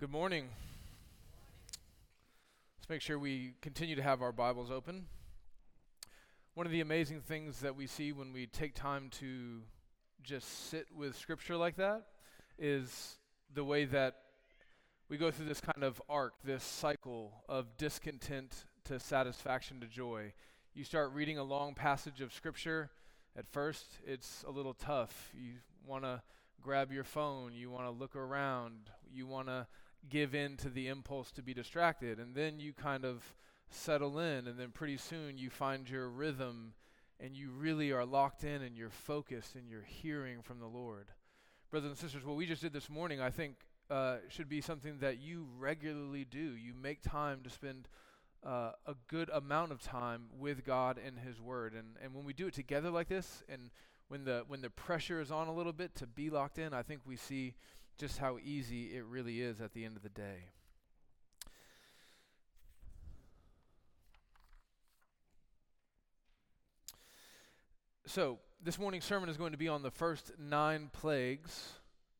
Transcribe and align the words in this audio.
Good 0.00 0.12
morning. 0.12 0.44
Let's 2.78 2.88
make 2.88 3.00
sure 3.00 3.18
we 3.18 3.54
continue 3.60 3.96
to 3.96 4.02
have 4.02 4.22
our 4.22 4.30
Bibles 4.30 4.70
open. 4.70 5.06
One 6.54 6.66
of 6.66 6.70
the 6.70 6.82
amazing 6.82 7.22
things 7.22 7.58
that 7.62 7.74
we 7.74 7.88
see 7.88 8.12
when 8.12 8.32
we 8.32 8.46
take 8.46 8.76
time 8.76 9.10
to 9.18 9.62
just 10.22 10.68
sit 10.70 10.86
with 10.96 11.16
Scripture 11.16 11.56
like 11.56 11.74
that 11.78 12.04
is 12.60 13.18
the 13.52 13.64
way 13.64 13.86
that 13.86 14.14
we 15.08 15.16
go 15.16 15.32
through 15.32 15.46
this 15.46 15.60
kind 15.60 15.82
of 15.82 16.00
arc, 16.08 16.34
this 16.44 16.62
cycle 16.62 17.42
of 17.48 17.76
discontent 17.76 18.66
to 18.84 19.00
satisfaction 19.00 19.80
to 19.80 19.88
joy. 19.88 20.32
You 20.74 20.84
start 20.84 21.12
reading 21.12 21.38
a 21.38 21.44
long 21.44 21.74
passage 21.74 22.20
of 22.20 22.32
Scripture. 22.32 22.92
At 23.36 23.48
first, 23.48 23.98
it's 24.06 24.44
a 24.46 24.52
little 24.52 24.74
tough. 24.74 25.32
You 25.34 25.54
want 25.84 26.04
to 26.04 26.22
grab 26.62 26.92
your 26.92 27.02
phone, 27.02 27.52
you 27.52 27.68
want 27.68 27.86
to 27.86 27.90
look 27.90 28.14
around, 28.14 28.90
you 29.12 29.26
want 29.26 29.48
to 29.48 29.66
give 30.08 30.34
in 30.34 30.56
to 30.58 30.68
the 30.68 30.88
impulse 30.88 31.30
to 31.32 31.42
be 31.42 31.54
distracted. 31.54 32.18
And 32.18 32.34
then 32.34 32.60
you 32.60 32.72
kind 32.72 33.04
of 33.04 33.34
settle 33.70 34.18
in, 34.18 34.46
and 34.46 34.58
then 34.58 34.70
pretty 34.70 34.96
soon 34.96 35.38
you 35.38 35.50
find 35.50 35.88
your 35.88 36.08
rhythm 36.08 36.74
and 37.20 37.36
you 37.36 37.50
really 37.50 37.90
are 37.92 38.04
locked 38.04 38.44
in 38.44 38.62
and 38.62 38.76
you're 38.76 38.90
focused 38.90 39.54
and 39.54 39.68
you're 39.68 39.82
hearing 39.82 40.40
from 40.42 40.60
the 40.60 40.66
Lord. 40.66 41.08
Brothers 41.70 41.90
and 41.90 41.98
sisters, 41.98 42.24
what 42.24 42.36
we 42.36 42.46
just 42.46 42.62
did 42.62 42.72
this 42.72 42.88
morning, 42.88 43.20
I 43.20 43.30
think, 43.30 43.56
uh, 43.90 44.18
should 44.28 44.48
be 44.48 44.60
something 44.60 44.98
that 45.00 45.18
you 45.18 45.46
regularly 45.58 46.24
do. 46.24 46.38
You 46.38 46.74
make 46.80 47.02
time 47.02 47.40
to 47.42 47.50
spend 47.50 47.88
uh, 48.46 48.72
a 48.86 48.94
good 49.08 49.30
amount 49.30 49.72
of 49.72 49.82
time 49.82 50.26
with 50.38 50.64
God 50.64 50.98
and 51.04 51.18
His 51.18 51.40
Word. 51.40 51.74
And, 51.74 51.96
and 52.02 52.14
when 52.14 52.24
we 52.24 52.32
do 52.32 52.46
it 52.46 52.54
together 52.54 52.90
like 52.90 53.08
this, 53.08 53.42
and 53.48 53.70
when 54.08 54.24
the, 54.24 54.44
when 54.46 54.62
the 54.62 54.70
pressure 54.70 55.20
is 55.20 55.30
on 55.30 55.48
a 55.48 55.54
little 55.54 55.72
bit 55.72 55.94
to 55.96 56.06
be 56.06 56.30
locked 56.30 56.58
in, 56.58 56.72
I 56.72 56.82
think 56.82 57.00
we 57.04 57.16
see 57.16 57.54
just 57.98 58.18
how 58.18 58.38
easy 58.42 58.96
it 58.96 59.04
really 59.04 59.40
is 59.40 59.60
at 59.60 59.74
the 59.74 59.84
end 59.84 59.96
of 59.96 60.02
the 60.02 60.08
day. 60.08 60.46
So, 68.06 68.38
this 68.62 68.78
morning's 68.78 69.04
sermon 69.04 69.28
is 69.28 69.36
going 69.36 69.52
to 69.52 69.58
be 69.58 69.68
on 69.68 69.82
the 69.82 69.90
first 69.90 70.32
nine 70.38 70.90
plagues 70.92 71.74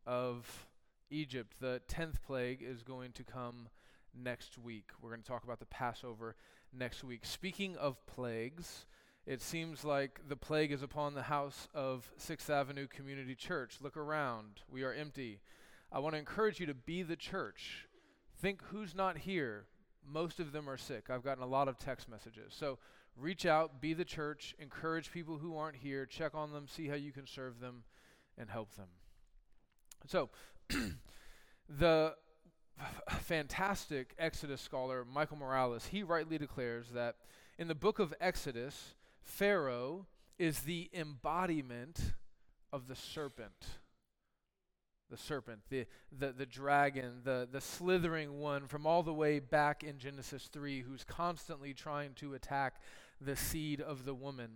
of 0.04 0.66
Egypt. 1.10 1.54
The 1.60 1.80
tenth 1.88 2.22
plague 2.22 2.62
is 2.62 2.82
going 2.82 3.12
to 3.12 3.24
come 3.24 3.68
next 4.14 4.58
week. 4.58 4.90
We're 5.00 5.10
going 5.10 5.22
to 5.22 5.28
talk 5.28 5.44
about 5.44 5.60
the 5.60 5.66
Passover 5.66 6.36
next 6.72 7.04
week. 7.04 7.24
Speaking 7.24 7.76
of 7.76 8.04
plagues, 8.06 8.84
it 9.26 9.40
seems 9.40 9.84
like 9.84 10.20
the 10.28 10.36
plague 10.36 10.72
is 10.72 10.82
upon 10.82 11.14
the 11.14 11.22
house 11.22 11.68
of 11.72 12.10
Sixth 12.16 12.50
Avenue 12.50 12.86
Community 12.86 13.34
Church. 13.34 13.78
Look 13.80 13.96
around. 13.96 14.60
We 14.70 14.82
are 14.82 14.92
empty. 14.92 15.40
I 15.90 16.00
want 16.00 16.14
to 16.14 16.18
encourage 16.18 16.60
you 16.60 16.66
to 16.66 16.74
be 16.74 17.02
the 17.02 17.16
church. 17.16 17.88
Think 18.40 18.62
who's 18.70 18.94
not 18.94 19.18
here. 19.18 19.66
Most 20.06 20.40
of 20.40 20.52
them 20.52 20.68
are 20.68 20.76
sick. 20.76 21.10
I've 21.10 21.24
gotten 21.24 21.42
a 21.42 21.46
lot 21.46 21.68
of 21.68 21.78
text 21.78 22.08
messages. 22.08 22.54
So 22.56 22.78
reach 23.16 23.46
out, 23.46 23.80
be 23.80 23.94
the 23.94 24.04
church, 24.04 24.54
encourage 24.58 25.10
people 25.10 25.38
who 25.38 25.56
aren't 25.56 25.76
here, 25.76 26.06
check 26.06 26.34
on 26.34 26.52
them, 26.52 26.66
see 26.68 26.88
how 26.88 26.94
you 26.94 27.12
can 27.12 27.26
serve 27.26 27.60
them 27.60 27.84
and 28.36 28.48
help 28.48 28.74
them. 28.76 28.88
So, 30.06 30.30
the 31.68 32.14
fantastic 33.20 34.14
Exodus 34.18 34.60
scholar 34.60 35.04
Michael 35.04 35.36
Morales, 35.36 35.86
he 35.86 36.02
rightly 36.02 36.38
declares 36.38 36.86
that 36.94 37.16
in 37.58 37.66
the 37.66 37.74
book 37.74 37.98
of 37.98 38.14
Exodus, 38.20 38.94
Pharaoh 39.22 40.06
is 40.38 40.60
the 40.60 40.88
embodiment 40.94 42.14
of 42.72 42.86
the 42.86 42.94
serpent 42.94 43.66
the 45.10 45.16
serpent, 45.16 45.60
the, 45.70 45.86
the, 46.16 46.32
the 46.32 46.46
dragon, 46.46 47.20
the, 47.24 47.48
the 47.50 47.60
slithering 47.60 48.38
one 48.38 48.66
from 48.66 48.86
all 48.86 49.02
the 49.02 49.12
way 49.12 49.38
back 49.38 49.82
in 49.82 49.98
Genesis 49.98 50.48
3, 50.52 50.82
who's 50.82 51.04
constantly 51.04 51.72
trying 51.72 52.14
to 52.14 52.34
attack 52.34 52.80
the 53.20 53.36
seed 53.36 53.80
of 53.80 54.04
the 54.04 54.14
woman. 54.14 54.50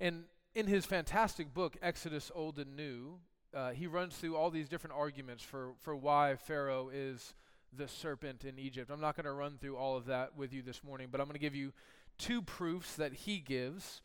And 0.00 0.24
in 0.54 0.66
his 0.66 0.86
fantastic 0.86 1.52
book, 1.52 1.76
Exodus 1.82 2.30
Old 2.34 2.58
and 2.58 2.76
New, 2.76 3.18
uh, 3.54 3.70
he 3.70 3.86
runs 3.86 4.16
through 4.16 4.36
all 4.36 4.50
these 4.50 4.68
different 4.68 4.96
arguments 4.96 5.42
for, 5.42 5.72
for 5.80 5.96
why 5.96 6.36
Pharaoh 6.36 6.90
is 6.92 7.34
the 7.76 7.88
serpent 7.88 8.44
in 8.44 8.58
Egypt. 8.58 8.90
I'm 8.90 9.00
not 9.00 9.16
going 9.16 9.24
to 9.24 9.32
run 9.32 9.58
through 9.58 9.76
all 9.76 9.96
of 9.96 10.06
that 10.06 10.36
with 10.36 10.52
you 10.52 10.62
this 10.62 10.82
morning, 10.84 11.08
but 11.10 11.20
I'm 11.20 11.26
going 11.26 11.34
to 11.34 11.40
give 11.40 11.54
you 11.54 11.72
two 12.18 12.42
proofs 12.42 12.96
that 12.96 13.12
he 13.12 13.38
gives 13.38 14.02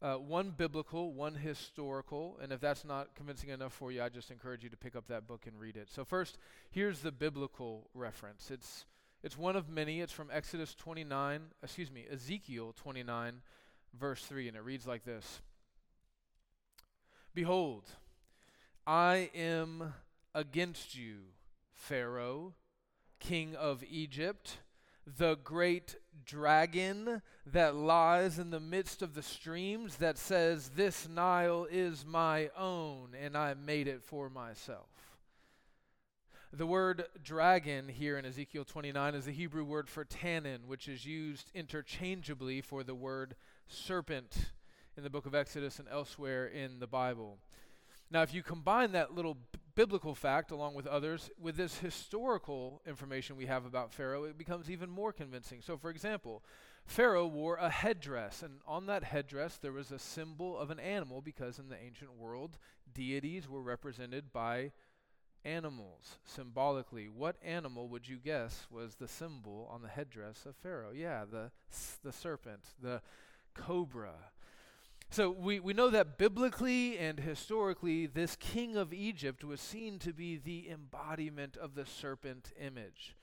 uh, 0.00 0.14
one 0.14 0.50
biblical, 0.50 1.12
one 1.12 1.34
historical, 1.34 2.38
and 2.42 2.52
if 2.52 2.60
that's 2.60 2.84
not 2.84 3.14
convincing 3.14 3.50
enough 3.50 3.72
for 3.72 3.90
you, 3.90 4.02
I 4.02 4.08
just 4.08 4.30
encourage 4.30 4.62
you 4.62 4.70
to 4.70 4.76
pick 4.76 4.94
up 4.94 5.08
that 5.08 5.26
book 5.26 5.46
and 5.46 5.58
read 5.58 5.76
it. 5.76 5.90
So 5.90 6.04
first, 6.04 6.38
here's 6.70 7.00
the 7.00 7.10
biblical 7.10 7.88
reference. 7.94 8.50
It's 8.50 8.84
it's 9.22 9.36
one 9.36 9.56
of 9.56 9.68
many. 9.68 10.00
It's 10.00 10.12
from 10.12 10.28
Exodus 10.32 10.74
29, 10.76 11.40
excuse 11.62 11.90
me, 11.90 12.04
Ezekiel 12.10 12.72
29, 12.76 13.40
verse 13.98 14.24
3, 14.24 14.46
and 14.46 14.56
it 14.56 14.62
reads 14.62 14.86
like 14.86 15.04
this 15.04 15.40
Behold, 17.34 17.84
I 18.86 19.30
am 19.34 19.94
against 20.34 20.96
you, 20.96 21.16
Pharaoh, 21.74 22.54
king 23.18 23.56
of 23.56 23.82
Egypt 23.90 24.58
the 25.16 25.36
great 25.44 25.96
dragon 26.24 27.22
that 27.46 27.74
lies 27.74 28.38
in 28.38 28.50
the 28.50 28.60
midst 28.60 29.00
of 29.02 29.14
the 29.14 29.22
streams 29.22 29.96
that 29.96 30.18
says, 30.18 30.70
This 30.70 31.08
Nile 31.08 31.66
is 31.70 32.04
my 32.04 32.50
own, 32.56 33.14
and 33.18 33.36
I 33.36 33.54
made 33.54 33.88
it 33.88 34.02
for 34.02 34.28
myself. 34.28 34.88
The 36.52 36.66
word 36.66 37.04
dragon 37.22 37.88
here 37.88 38.18
in 38.18 38.24
Ezekiel 38.24 38.64
29 38.64 39.14
is 39.14 39.26
the 39.26 39.32
Hebrew 39.32 39.64
word 39.64 39.88
for 39.88 40.04
tannin, 40.04 40.66
which 40.66 40.88
is 40.88 41.04
used 41.04 41.50
interchangeably 41.54 42.62
for 42.62 42.82
the 42.82 42.94
word 42.94 43.36
serpent 43.66 44.52
in 44.96 45.02
the 45.02 45.10
book 45.10 45.26
of 45.26 45.34
Exodus 45.34 45.78
and 45.78 45.88
elsewhere 45.90 46.46
in 46.46 46.78
the 46.78 46.86
Bible. 46.86 47.38
Now, 48.10 48.22
if 48.22 48.32
you 48.32 48.42
combine 48.42 48.92
that 48.92 49.14
little 49.14 49.36
biblical 49.78 50.12
fact, 50.12 50.50
along 50.50 50.74
with 50.74 50.88
others, 50.88 51.30
with 51.40 51.56
this 51.56 51.78
historical 51.78 52.82
information 52.84 53.36
we 53.36 53.46
have 53.46 53.64
about 53.64 53.92
Pharaoh, 53.92 54.24
it 54.24 54.36
becomes 54.36 54.68
even 54.68 54.90
more 54.90 55.12
convincing. 55.12 55.60
So, 55.62 55.76
for 55.76 55.88
example, 55.88 56.42
Pharaoh 56.84 57.28
wore 57.28 57.54
a 57.58 57.70
headdress, 57.70 58.42
and 58.42 58.54
on 58.66 58.86
that 58.86 59.04
headdress 59.04 59.56
there 59.56 59.70
was 59.70 59.92
a 59.92 59.98
symbol 60.00 60.58
of 60.58 60.72
an 60.72 60.80
animal 60.80 61.22
because 61.22 61.60
in 61.60 61.68
the 61.68 61.80
ancient 61.80 62.16
world, 62.18 62.58
deities 62.92 63.48
were 63.48 63.62
represented 63.62 64.32
by 64.32 64.72
animals 65.44 66.18
symbolically. 66.24 67.08
What 67.08 67.36
animal 67.40 67.88
would 67.88 68.08
you 68.08 68.16
guess 68.16 68.66
was 68.72 68.96
the 68.96 69.06
symbol 69.06 69.70
on 69.72 69.82
the 69.82 69.88
headdress 69.88 70.44
of 70.44 70.56
Pharaoh? 70.56 70.90
Yeah, 70.92 71.24
the, 71.24 71.52
the 72.02 72.12
serpent, 72.12 72.64
the 72.82 73.00
cobra. 73.54 74.32
So 75.10 75.30
we, 75.30 75.58
we 75.58 75.72
know 75.72 75.88
that 75.88 76.18
biblically 76.18 76.98
and 76.98 77.18
historically, 77.18 78.06
this 78.06 78.36
king 78.36 78.76
of 78.76 78.92
Egypt 78.92 79.42
was 79.42 79.60
seen 79.60 79.98
to 80.00 80.12
be 80.12 80.36
the 80.36 80.68
embodiment 80.68 81.56
of 81.56 81.74
the 81.74 81.86
serpent 81.86 82.52
image. 82.60 83.16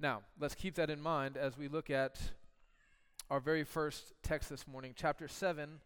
Now, 0.00 0.22
let's 0.40 0.54
keep 0.54 0.74
that 0.76 0.88
in 0.88 1.02
mind 1.02 1.36
as 1.36 1.58
we 1.58 1.68
look 1.68 1.90
at 1.90 2.18
our 3.30 3.40
very 3.40 3.62
first 3.62 4.14
text 4.22 4.48
this 4.48 4.66
morning, 4.66 4.94
chapter 4.96 5.28
7, 5.28 5.80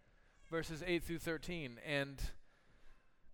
verses 0.48 0.84
8 0.86 1.02
through 1.02 1.18
13. 1.18 1.78
And 1.84 2.22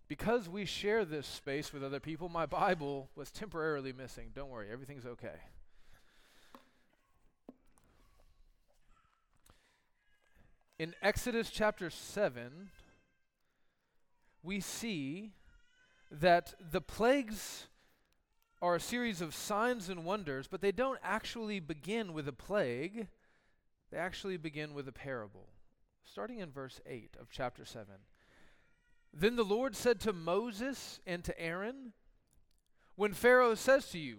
because 0.09 0.49
we 0.49 0.65
share 0.65 1.05
this 1.05 1.27
space 1.27 1.75
with 1.75 1.85
other 1.85 2.01
people, 2.01 2.31
my 2.31 2.47
Bible 2.47 3.11
was 3.17 3.31
temporarily 3.31 3.93
missing. 3.93 4.31
Don't 4.35 4.49
worry, 4.49 4.69
everything's 4.73 5.05
okay. 5.05 5.41
In 10.79 10.95
Exodus 11.03 11.51
chapter 11.51 11.91
7, 11.91 12.71
we 14.45 14.61
see 14.61 15.33
that 16.09 16.55
the 16.71 16.81
plagues 16.81 17.67
are 18.63 18.77
a 18.77 18.81
series 18.81 19.21
of 19.21 19.35
signs 19.35 19.89
and 19.89 20.05
wonders, 20.05 20.47
but 20.47 20.61
they 20.61 20.71
don't 20.71 21.01
actually 21.03 21.59
begin 21.59 22.13
with 22.13 22.29
a 22.29 22.33
plague. 22.33 23.09
They 23.91 23.99
actually 23.99 24.37
begin 24.37 24.73
with 24.73 24.87
a 24.87 24.93
parable. 24.93 25.49
Starting 26.05 26.39
in 26.39 26.53
verse 26.53 26.81
8 26.87 27.17
of 27.21 27.29
chapter 27.29 27.65
7. 27.65 27.87
Then 29.13 29.35
the 29.35 29.45
Lord 29.45 29.75
said 29.75 29.99
to 30.03 30.13
Moses 30.13 31.01
and 31.05 31.25
to 31.25 31.41
Aaron, 31.41 31.93
When 32.95 33.15
Pharaoh 33.15 33.57
says 33.57 33.89
to 33.91 33.99
you, 33.99 34.19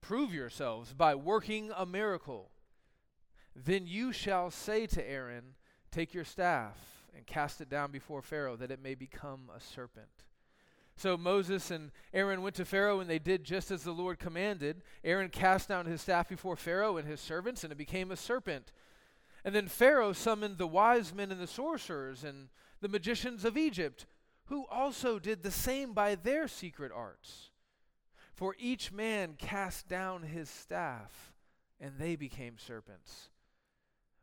Prove 0.00 0.34
yourselves 0.34 0.92
by 0.92 1.14
working 1.14 1.70
a 1.76 1.86
miracle, 1.86 2.50
then 3.54 3.86
you 3.86 4.10
shall 4.10 4.50
say 4.50 4.88
to 4.88 5.08
Aaron, 5.08 5.54
Take 5.90 6.14
your 6.14 6.24
staff 6.24 6.76
and 7.16 7.26
cast 7.26 7.60
it 7.60 7.68
down 7.68 7.90
before 7.90 8.22
Pharaoh, 8.22 8.56
that 8.56 8.70
it 8.70 8.82
may 8.82 8.94
become 8.94 9.50
a 9.54 9.60
serpent. 9.60 10.24
So 10.96 11.16
Moses 11.16 11.70
and 11.70 11.90
Aaron 12.12 12.42
went 12.42 12.54
to 12.56 12.64
Pharaoh, 12.64 13.00
and 13.00 13.08
they 13.08 13.18
did 13.18 13.42
just 13.42 13.70
as 13.70 13.82
the 13.82 13.92
Lord 13.92 14.18
commanded. 14.18 14.82
Aaron 15.02 15.30
cast 15.30 15.68
down 15.68 15.86
his 15.86 16.02
staff 16.02 16.28
before 16.28 16.56
Pharaoh 16.56 16.96
and 16.96 17.08
his 17.08 17.20
servants, 17.20 17.64
and 17.64 17.72
it 17.72 17.78
became 17.78 18.10
a 18.10 18.16
serpent. 18.16 18.70
And 19.44 19.54
then 19.54 19.66
Pharaoh 19.66 20.12
summoned 20.12 20.58
the 20.58 20.66
wise 20.66 21.14
men 21.14 21.32
and 21.32 21.40
the 21.40 21.46
sorcerers 21.46 22.22
and 22.22 22.48
the 22.80 22.88
magicians 22.88 23.44
of 23.44 23.56
Egypt, 23.56 24.06
who 24.44 24.66
also 24.66 25.18
did 25.18 25.42
the 25.42 25.50
same 25.50 25.94
by 25.94 26.14
their 26.14 26.46
secret 26.46 26.92
arts. 26.94 27.50
For 28.34 28.54
each 28.58 28.92
man 28.92 29.34
cast 29.38 29.88
down 29.88 30.22
his 30.22 30.48
staff, 30.50 31.32
and 31.80 31.94
they 31.98 32.14
became 32.14 32.58
serpents. 32.58 33.30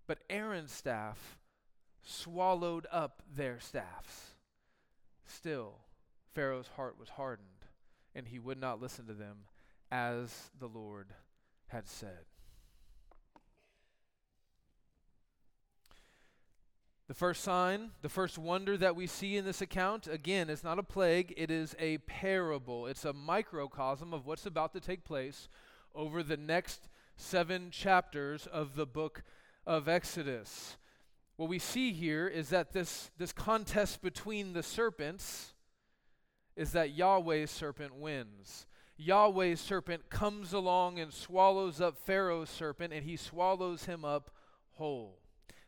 But 0.05 0.19
Aaron's 0.29 0.71
staff 0.71 1.39
swallowed 2.07 2.87
up 2.91 3.21
their 3.35 3.59
staffs. 3.59 4.31
Still, 5.25 5.75
Pharaoh's 6.33 6.69
heart 6.75 6.97
was 6.99 7.09
hardened, 7.09 7.65
and 8.15 8.27
he 8.27 8.39
would 8.39 8.59
not 8.59 8.81
listen 8.81 9.05
to 9.07 9.13
them 9.13 9.37
as 9.91 10.49
the 10.59 10.67
Lord 10.67 11.07
had 11.67 11.87
said. 11.87 12.25
The 17.07 17.13
first 17.13 17.41
sign, 17.41 17.91
the 18.01 18.09
first 18.09 18.37
wonder 18.37 18.75
that 18.77 18.95
we 18.95 19.07
see 19.07 19.37
in 19.37 19.45
this 19.45 19.61
account, 19.61 20.07
again, 20.07 20.49
is 20.49 20.63
not 20.63 20.79
a 20.79 20.83
plague, 20.83 21.33
it 21.37 21.49
is 21.49 21.73
a 21.79 21.99
parable. 21.99 22.85
It's 22.87 23.05
a 23.05 23.13
microcosm 23.13 24.13
of 24.13 24.25
what's 24.25 24.45
about 24.45 24.73
to 24.73 24.81
take 24.81 25.05
place 25.05 25.47
over 25.95 26.21
the 26.21 26.35
next 26.35 26.89
seven 27.15 27.71
chapters 27.71 28.45
of 28.45 28.75
the 28.75 28.85
book 28.85 29.23
of 29.65 29.87
Exodus. 29.87 30.75
What 31.37 31.49
we 31.49 31.59
see 31.59 31.93
here 31.93 32.27
is 32.27 32.49
that 32.49 32.73
this, 32.73 33.11
this 33.17 33.31
contest 33.31 34.01
between 34.01 34.53
the 34.53 34.63
serpents 34.63 35.53
is 36.55 36.71
that 36.71 36.95
Yahweh's 36.95 37.51
serpent 37.51 37.95
wins. 37.95 38.65
Yahweh's 38.97 39.61
serpent 39.61 40.09
comes 40.09 40.51
along 40.51 40.97
and 40.97 41.13
swallows 41.13 41.79
up 41.79 41.99
Pharaoh's 41.99 42.49
serpent, 42.49 42.91
and 42.91 43.05
he 43.05 43.15
swallows 43.15 43.85
him 43.85 44.03
up 44.03 44.31
whole. 44.71 45.19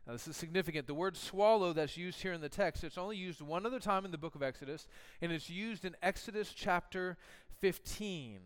Now, 0.07 0.13
this 0.13 0.27
is 0.27 0.35
significant. 0.35 0.87
The 0.87 0.95
word 0.95 1.15
swallow 1.15 1.71
that's 1.71 1.95
used 1.95 2.23
here 2.23 2.33
in 2.33 2.41
the 2.41 2.49
text, 2.49 2.83
it's 2.83 2.97
only 2.97 3.17
used 3.17 3.39
one 3.39 3.67
other 3.67 3.79
time 3.79 4.05
in 4.05 4.11
the 4.11 4.17
book 4.17 4.33
of 4.33 4.41
Exodus, 4.41 4.87
and 5.21 5.31
it's 5.31 5.51
used 5.51 5.85
in 5.85 5.95
Exodus 6.01 6.51
chapter 6.55 7.15
15. 7.61 8.39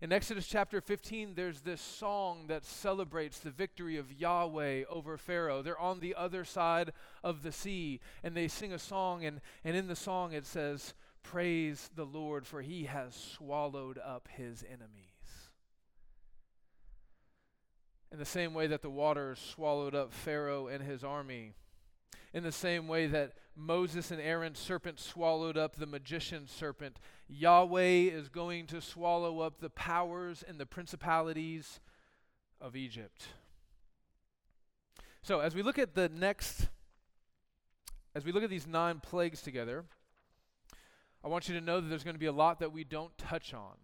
In 0.00 0.12
Exodus 0.12 0.46
chapter 0.46 0.80
15, 0.80 1.34
there's 1.34 1.62
this 1.62 1.80
song 1.80 2.46
that 2.46 2.64
celebrates 2.64 3.40
the 3.40 3.50
victory 3.50 3.96
of 3.96 4.12
Yahweh 4.12 4.84
over 4.88 5.16
Pharaoh. 5.16 5.60
They're 5.60 5.78
on 5.78 5.98
the 5.98 6.14
other 6.14 6.44
side 6.44 6.92
of 7.24 7.42
the 7.42 7.50
sea, 7.50 7.98
and 8.22 8.36
they 8.36 8.46
sing 8.46 8.72
a 8.72 8.78
song, 8.78 9.24
and, 9.24 9.40
and 9.64 9.76
in 9.76 9.88
the 9.88 9.96
song 9.96 10.32
it 10.32 10.46
says, 10.46 10.94
Praise 11.24 11.90
the 11.96 12.04
Lord, 12.04 12.46
for 12.46 12.62
he 12.62 12.84
has 12.84 13.12
swallowed 13.12 13.98
up 13.98 14.28
his 14.28 14.62
enemies. 14.62 15.50
In 18.12 18.20
the 18.20 18.24
same 18.24 18.54
way 18.54 18.68
that 18.68 18.82
the 18.82 18.90
waters 18.90 19.40
swallowed 19.40 19.96
up 19.96 20.12
Pharaoh 20.12 20.68
and 20.68 20.80
his 20.80 21.02
army, 21.02 21.54
in 22.32 22.44
the 22.44 22.52
same 22.52 22.86
way 22.86 23.08
that 23.08 23.32
Moses 23.58 24.12
and 24.12 24.20
Aaron's 24.20 24.58
serpent 24.58 25.00
swallowed 25.00 25.56
up 25.56 25.76
the 25.76 25.86
magician's 25.86 26.50
serpent, 26.50 26.98
Yahweh 27.28 28.08
is 28.10 28.28
going 28.28 28.66
to 28.68 28.80
swallow 28.80 29.40
up 29.40 29.58
the 29.60 29.70
powers 29.70 30.44
and 30.46 30.60
the 30.60 30.66
principalities 30.66 31.80
of 32.60 32.76
Egypt. 32.76 33.26
So, 35.22 35.40
as 35.40 35.54
we 35.54 35.62
look 35.62 35.78
at 35.78 35.94
the 35.94 36.08
next, 36.08 36.68
as 38.14 38.24
we 38.24 38.30
look 38.30 38.44
at 38.44 38.50
these 38.50 38.66
nine 38.66 39.00
plagues 39.00 39.42
together, 39.42 39.84
I 41.24 41.28
want 41.28 41.48
you 41.48 41.54
to 41.58 41.60
know 41.60 41.80
that 41.80 41.88
there's 41.88 42.04
going 42.04 42.14
to 42.14 42.20
be 42.20 42.26
a 42.26 42.32
lot 42.32 42.60
that 42.60 42.72
we 42.72 42.84
don't 42.84 43.16
touch 43.18 43.52
on. 43.52 43.74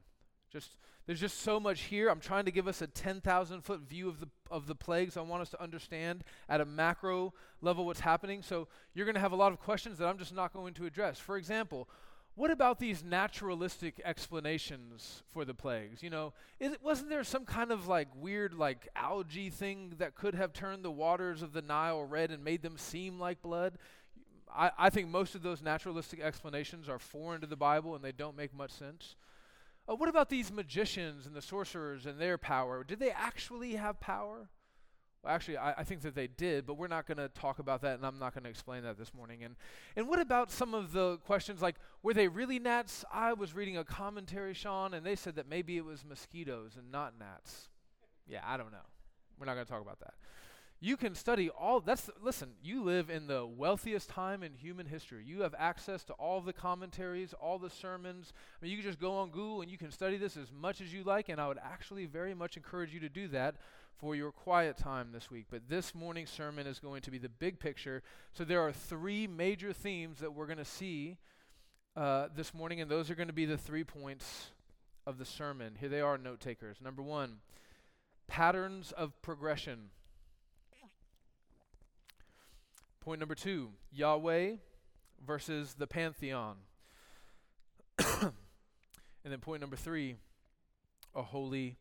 Just 0.53 0.77
there's 1.07 1.21
just 1.21 1.41
so 1.41 1.61
much 1.61 1.83
here. 1.83 2.09
I'm 2.09 2.21
trying 2.21 2.47
to 2.47 2.51
give 2.51 2.67
us 2.67 2.81
a 2.81 2.87
10,000 2.87 3.61
foot 3.61 3.81
view 3.81 4.09
of 4.09 4.21
the 4.21 4.29
of 4.51 4.67
the 4.67 4.75
plagues. 4.75 5.17
I 5.17 5.21
want 5.21 5.43
us 5.43 5.51
to 5.51 5.63
understand 5.63 6.25
at 6.49 6.61
a 6.61 6.65
macro 6.65 7.35
level 7.61 7.85
what's 7.85 8.01
happening. 8.01 8.43
So 8.43 8.69
you're 8.95 9.05
going 9.05 9.17
to 9.17 9.21
have 9.21 9.33
a 9.33 9.37
lot 9.37 9.53
of 9.53 9.59
questions 9.59 9.99
that 9.99 10.07
I'm 10.07 10.19
just 10.19 10.35
not 10.35 10.53
going 10.53 10.75
to 10.75 10.87
address. 10.87 11.19
For 11.19 11.37
example, 11.37 11.89
what 12.37 12.51
about 12.51 12.79
these 12.79 13.05
naturalistic 13.05 14.01
explanations 14.05 15.23
for 15.33 15.45
the 15.45 15.55
plagues? 15.55 16.03
You 16.03 16.11
know, 16.11 16.33
is, 16.59 16.75
wasn't 16.83 17.11
there 17.11 17.23
some 17.23 17.45
kind 17.45 17.71
of 17.71 17.87
like 17.87 18.09
weird 18.17 18.55
like 18.55 18.89
algae 18.97 19.51
thing 19.51 19.95
that 19.99 20.15
could 20.15 20.35
have 20.35 20.53
turned 20.53 20.85
the 20.85 20.91
waters 20.91 21.43
of 21.43 21.53
the 21.53 21.63
Nile 21.63 22.03
red 22.05 22.31
and 22.31 22.43
made 22.43 22.63
them 22.63 22.77
seem 22.77 23.21
like 23.21 23.43
blood? 23.43 23.79
I, 24.55 24.71
I 24.79 24.91
think 24.91 25.09
most 25.09 25.35
of 25.35 25.43
those 25.43 25.63
naturalistic 25.63 26.21
explanations 26.21 26.89
are 26.89 26.99
foreign 26.99 27.41
to 27.41 27.47
the 27.47 27.57
Bible 27.57 27.95
and 27.95 28.05
they 28.05 28.13
don't 28.13 28.37
make 28.37 28.55
much 28.55 28.71
sense. 28.71 29.17
Uh, 29.89 29.95
what 29.95 30.09
about 30.09 30.31
these 30.31 30.51
magicians 30.51 31.27
and 31.27 31.35
the 31.35 31.43
sorcerers 31.43 32.07
and 32.07 32.19
their 32.19 32.39
power? 32.39 32.85
Did 32.85 33.01
they 33.01 33.11
actually 33.11 33.75
have 33.75 34.01
power? 34.01 34.49
Well, 35.23 35.35
actually, 35.35 35.57
I, 35.57 35.73
I 35.79 35.85
think 35.85 36.03
that 36.03 36.15
they 36.15 36.27
did, 36.27 36.67
but 36.67 36.75
we're 36.75 36.89
not 36.89 37.07
going 37.07 37.19
to 37.19 37.29
talk 37.29 37.59
about 37.59 37.83
that, 37.83 37.97
and 37.97 38.07
I'm 38.07 38.19
not 38.19 38.35
going 38.35 38.45
to 38.45 38.51
explain 38.51 38.83
that 38.85 38.99
this 38.99 39.13
morning. 39.13 39.43
And, 39.43 39.57
and 39.97 40.09
what 40.09 40.21
about 40.21 40.51
some 40.51 40.75
of 40.75 40.93
the 40.93 41.19
questions 41.19 41.63
like, 41.63 41.77
were 42.03 42.15
they 42.15 42.29
really 42.29 42.59
gnats? 42.59 43.05
I 43.13 43.33
was 43.33 43.55
reading 43.55 43.77
a 43.77 43.85
commentary, 43.85 44.55
Sean, 44.55 44.95
and 44.95 45.05
they 45.05 45.17
said 45.17 45.37
that 45.37 45.49
maybe 45.49 45.77
it 45.77 45.85
was 45.85 46.05
mosquitoes 46.05 46.77
and 46.77 46.91
not 46.91 47.15
gnats. 47.19 47.69
Yeah, 48.27 48.41
I 48.45 48.57
don't 48.57 48.73
know. 48.73 48.79
We're 49.39 49.47
not 49.47 49.55
going 49.55 49.67
to 49.67 49.73
talk 49.73 49.83
about 49.83 50.01
that. 50.01 50.15
You 50.81 50.97
can 50.97 51.15
study 51.15 51.49
all 51.49 51.81
that's 51.81 52.11
listen, 52.23 52.51
you 52.63 52.83
live 52.83 53.09
in 53.09 53.27
the 53.27 53.47
wealthiest 53.47 54.11
time 54.11 54.43
in 54.43 54.55
human 54.55 54.87
history. 54.87 55.25
You 55.25 55.43
have 55.43 55.55
access 55.59 56.05
to 56.05 56.13
all 56.15 56.41
the 56.43 56.53
commentaries, 56.53 57.33
all 57.33 57.59
the 57.59 57.71
sermons. 57.71 58.33
I 58.35 58.65
mean, 58.65 58.71
you 58.71 58.79
can 58.79 58.87
just 58.87 59.01
go 59.01 59.15
on 59.17 59.31
Google 59.31 59.63
and 59.63 59.71
you 59.71 59.79
can 59.79 59.91
study 59.91 60.19
this 60.19 60.37
as 60.37 60.53
much 60.53 60.81
as 60.83 60.93
you 60.93 61.03
like 61.03 61.31
and 61.31 61.41
I 61.41 61.49
would 61.49 61.59
actually 61.63 62.05
very 62.05 62.35
much 62.35 62.57
encourage 62.57 62.93
you 62.93 63.01
to 63.01 63.09
do 63.09 63.29
that 63.29 63.57
for 63.99 64.15
your 64.15 64.33
quiet 64.33 64.77
time 64.77 65.11
this 65.13 65.31
week. 65.31 65.47
But 65.51 65.69
this 65.69 65.95
morning's 65.95 66.31
sermon 66.31 66.67
is 66.67 66.79
going 66.79 67.03
to 67.03 67.11
be 67.11 67.19
the 67.19 67.29
big 67.29 67.59
picture. 67.59 68.03
So 68.33 68.45
there 68.45 68.61
are 68.61 68.73
three 68.73 69.27
major 69.27 69.73
themes 69.73 70.19
that 70.19 70.35
we're 70.35 70.47
going 70.47 70.59
to 70.59 70.65
see 70.65 71.17
uh, 71.97 72.29
this 72.35 72.53
morning, 72.53 72.81
and 72.81 72.91
those 72.91 73.11
are 73.11 73.15
going 73.15 73.29
to 73.29 73.35
be 73.35 73.47
the 73.47 73.57
three 73.57 73.85
points 73.85 74.49
of 75.07 75.19
the 75.19 75.25
sermon. 75.25 75.77
Here 75.79 75.89
they 75.89 76.01
are, 76.01 76.19
note 76.19 76.41
takers. 76.41 76.79
Number 76.83 77.03
one, 77.03 77.37
patterns 78.27 78.93
of 78.93 79.21
progression. 79.23 79.91
Point 83.05 83.21
number 83.21 83.35
two 83.35 83.69
Yahweh 83.93 84.53
versus 85.27 85.75
the 85.75 85.87
pantheon. 85.87 86.57
and 87.99 88.33
then 89.23 89.41
point 89.41 89.61
number 89.61 89.77
three 89.77 90.17
a 91.15 91.21
holy 91.21 91.77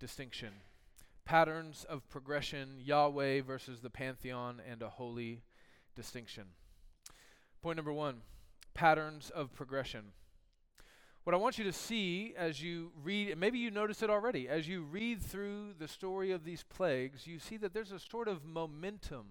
distinction. 0.00 0.48
Patterns 1.24 1.86
of 1.88 2.08
progression 2.08 2.78
Yahweh 2.82 3.42
versus 3.42 3.78
the 3.78 3.90
pantheon 3.90 4.60
and 4.68 4.82
a 4.82 4.88
holy 4.88 5.42
distinction. 5.94 6.46
Point 7.62 7.76
number 7.76 7.92
one 7.92 8.22
patterns 8.74 9.30
of 9.30 9.54
progression. 9.54 10.06
What 11.22 11.34
I 11.34 11.38
want 11.38 11.58
you 11.58 11.64
to 11.64 11.72
see 11.72 12.34
as 12.36 12.60
you 12.60 12.90
read, 13.04 13.30
and 13.30 13.38
maybe 13.38 13.60
you 13.60 13.70
notice 13.70 14.02
it 14.02 14.10
already, 14.10 14.48
as 14.48 14.66
you 14.66 14.82
read 14.82 15.22
through 15.22 15.74
the 15.78 15.86
story 15.86 16.32
of 16.32 16.44
these 16.44 16.64
plagues, 16.64 17.24
you 17.28 17.38
see 17.38 17.56
that 17.58 17.72
there's 17.72 17.92
a 17.92 18.00
sort 18.00 18.26
of 18.26 18.44
momentum 18.44 19.26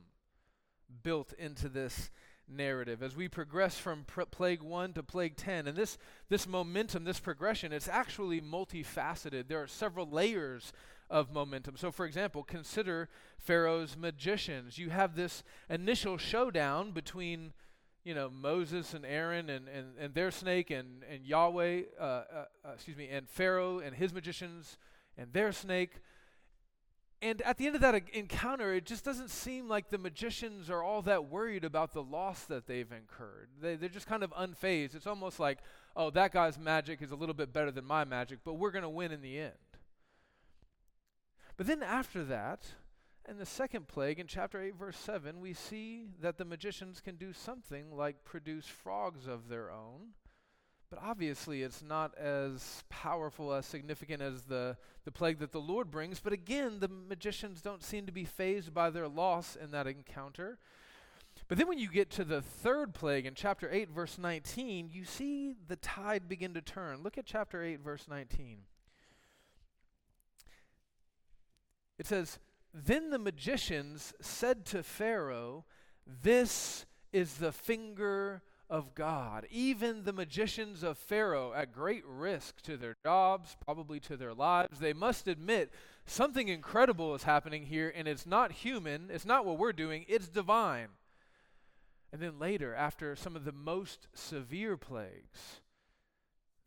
built 1.04 1.34
into 1.34 1.70
this 1.70 2.10
narrative. 2.48 3.04
As 3.04 3.16
we 3.16 3.28
progress 3.28 3.78
from 3.78 4.04
pr- 4.06 4.24
plague 4.24 4.62
1 4.62 4.94
to 4.94 5.04
plague 5.04 5.36
10 5.36 5.68
and 5.68 5.78
this 5.78 5.98
this 6.30 6.48
momentum 6.48 7.04
this 7.04 7.20
progression 7.20 7.72
it's 7.72 7.88
actually 7.88 8.42
multifaceted. 8.42 9.48
There 9.48 9.62
are 9.62 9.68
several 9.68 10.10
layers 10.10 10.74
of 11.10 11.32
momentum. 11.32 11.78
So 11.78 11.92
for 11.92 12.06
example 12.06 12.44
consider 12.44 13.10
pharaoh's 13.38 13.96
magicians. 13.96 14.78
You 14.78 14.90
have 14.90 15.16
this 15.16 15.44
initial 15.70 16.18
showdown 16.18 16.92
between 16.92 17.54
you 18.04 18.16
know 18.16 18.30
moses 18.30 18.94
and 18.94 19.06
aaron 19.06 19.50
and, 19.50 19.68
and, 19.68 19.88
and 20.00 20.14
their 20.14 20.32
snake 20.32 20.72
and, 20.72 21.04
and 21.12 21.26
yahweh 21.26 21.82
uh, 22.00 22.04
uh, 22.04 22.24
uh, 22.66 22.72
excuse 22.74 22.96
me 22.96 23.10
and 23.10 23.30
pharaoh 23.30 23.80
and 23.80 23.94
his 23.94 24.14
magicians 24.14 24.78
and 25.18 25.34
their 25.34 25.52
snake 25.52 25.96
and 27.22 27.42
at 27.42 27.58
the 27.58 27.68
end 27.68 27.76
of 27.76 27.82
that 27.82 28.02
encounter, 28.14 28.74
it 28.74 28.86
just 28.86 29.04
doesn't 29.04 29.30
seem 29.30 29.68
like 29.68 29.90
the 29.90 29.98
magicians 29.98 30.70
are 30.70 30.82
all 30.82 31.02
that 31.02 31.26
worried 31.26 31.66
about 31.66 31.94
the 31.94 32.04
loss 32.04 32.46
that 32.46 32.66
they've 32.66 32.92
incurred. 32.92 33.50
They, 33.62 33.76
they're 33.76 33.90
just 33.90 34.08
kind 34.08 34.24
of 34.24 34.32
unfazed. 34.32 34.96
It's 34.96 35.08
almost 35.08 35.40
like, 35.40 35.60
oh, 35.96 36.12
that 36.12 36.32
guy's 36.32 36.58
magic 36.58 37.02
is 37.02 37.12
a 37.12 37.16
little 37.16 37.36
bit 37.36 37.52
better 37.52 37.72
than 37.72 37.84
my 37.84 38.06
magic, 38.06 38.40
but 38.46 38.54
we're 38.54 38.72
going 38.72 38.84
to 38.84 38.90
win 38.90 39.12
in 39.12 39.22
the 39.22 39.38
end. 39.38 39.54
But 41.58 41.68
then 41.68 41.84
after 41.84 42.24
that, 42.24 42.64
in 43.28 43.38
the 43.38 43.46
second 43.46 43.90
plague, 43.90 44.18
in 44.18 44.28
chapter 44.28 44.62
8, 44.62 44.76
verse 44.76 44.98
7, 44.98 45.42
we 45.42 45.54
see 45.54 46.06
that 46.22 46.38
the 46.38 46.46
magicians 46.46 47.02
can 47.02 47.18
do 47.18 47.34
something 47.34 47.92
like 47.92 48.24
produce 48.24 48.66
frogs 48.66 49.28
of 49.28 49.50
their 49.50 49.70
own. 49.70 50.14
But 50.90 51.00
obviously, 51.04 51.62
it's 51.62 51.84
not 51.84 52.18
as 52.18 52.84
powerful, 52.90 53.54
as 53.54 53.68
significant 53.68 54.24
as 54.24 54.44
the, 54.44 54.76
the 55.06 55.12
plague 55.12 55.38
that 55.40 55.52
the 55.52 55.62
Lord 55.62 55.92
brings. 55.92 56.20
But 56.20 56.34
again, 56.34 56.80
the 56.80 56.88
magicians 56.88 57.62
don't 57.62 57.84
seem 57.84 58.08
to 58.08 58.12
be 58.12 58.26
fazed 58.26 58.74
by 58.74 58.90
their 58.90 59.08
loss 59.08 59.56
in 59.56 59.70
that 59.72 59.86
encounter. 59.86 60.58
But 61.48 61.60
then 61.60 61.68
when 61.68 61.78
you 61.78 61.90
get 61.90 62.10
to 62.12 62.24
the 62.24 62.42
third 62.42 62.96
plague 62.96 63.28
in 63.28 63.36
chapter 63.36 63.70
8, 63.72 63.90
verse 63.90 64.18
19, 64.18 64.90
you 64.92 65.06
see 65.06 65.54
the 65.68 65.76
tide 65.76 66.28
begin 66.28 66.56
to 66.56 66.62
turn. 66.62 67.04
Look 67.04 67.20
at 67.20 67.26
chapter 67.26 67.64
8, 67.64 67.82
verse 67.82 68.08
19. 68.08 68.60
It 72.00 72.08
says, 72.08 72.40
Then 72.74 73.12
the 73.12 73.20
magicians 73.20 74.14
said 74.22 74.66
to 74.68 74.82
Pharaoh, 74.82 75.66
This 76.24 76.88
is 77.14 77.36
the 77.36 77.52
finger 77.52 78.42
of 78.70 78.94
God. 78.94 79.48
Even 79.50 80.04
the 80.04 80.14
magicians 80.14 80.84
of 80.84 80.98
Pharaoh, 80.98 81.54
at 81.54 81.74
great 81.74 82.04
risk 82.06 82.62
to 82.62 82.78
their 82.78 82.96
jobs, 83.04 83.58
probably 83.64 84.00
to 84.02 84.16
their 84.16 84.34
lives, 84.34 84.80
they 84.80 84.94
must 84.94 85.28
admit 85.28 85.72
something 86.06 86.48
incredible 86.48 87.16
is 87.16 87.24
happening 87.24 87.66
here, 87.66 87.92
and 87.96 88.08
it's 88.08 88.26
not 88.26 88.52
human, 88.52 89.10
it's 89.12 89.26
not 89.26 89.46
what 89.46 89.58
we're 89.58 89.74
doing, 89.74 90.06
it's 90.08 90.28
divine. 90.28 90.90
And 92.12 92.22
then 92.22 92.40
later, 92.40 92.74
after 92.74 93.16
some 93.16 93.36
of 93.36 93.46
the 93.46 93.52
most 93.52 94.08
severe 94.14 94.78
plagues, 94.78 95.62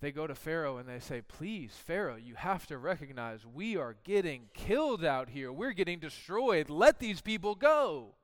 they 0.00 0.11
go 0.12 0.26
to 0.26 0.35
Pharaoh 0.35 0.78
and 0.78 0.88
they 0.88 0.99
say, 0.99 1.23
Please, 1.23 1.73
Pharaoh, 1.73 2.16
you 2.16 2.35
have 2.35 2.66
to 2.66 2.78
recognize 2.78 3.47
we 3.47 3.76
are 3.76 3.97
getting 4.02 4.49
killed 4.52 5.04
out 5.04 5.28
here. 5.28 5.52
We're 5.52 5.73
getting 5.73 6.00
destroyed. 6.00 6.68
Let 6.68 6.99
these 6.99 7.21
people 7.21 7.54
go. 7.54 8.16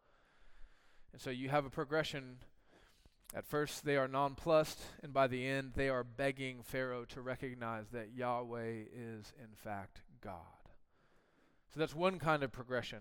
And 1.13 1.21
so 1.21 1.31
you 1.31 1.49
have 1.49 1.65
a 1.65 1.71
progression 1.71 2.39
at 3.35 3.47
first, 3.47 3.85
they 3.85 3.97
are 3.97 4.09
nonplussed, 4.09 4.81
and 5.03 5.13
by 5.13 5.27
the 5.27 5.47
end, 5.47 5.73
they 5.75 5.91
are 5.91 6.03
begging 6.03 6.63
Pharaoh 6.63 7.05
to 7.07 7.21
recognize 7.21 7.89
that 7.93 8.15
Yahweh 8.15 8.85
is, 8.93 9.33
in 9.39 9.55
fact, 9.55 10.01
God. 10.23 10.35
So 11.73 11.81
that's 11.81 11.95
one 11.95 12.19
kind 12.19 12.43
of 12.43 12.53
progression. 12.53 13.01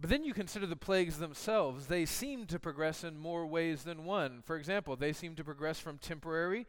But 0.00 0.08
then 0.08 0.24
you 0.24 0.32
consider 0.32 0.66
the 0.66 0.76
plagues 0.76 1.18
themselves. 1.18 1.86
They 1.86 2.06
seem 2.06 2.46
to 2.46 2.58
progress 2.58 3.02
in 3.02 3.18
more 3.18 3.46
ways 3.46 3.82
than 3.82 4.04
one. 4.04 4.42
For 4.44 4.56
example, 4.56 4.96
they 4.96 5.12
seem 5.12 5.34
to 5.34 5.44
progress 5.44 5.80
from 5.80 5.98
temporary 5.98 6.66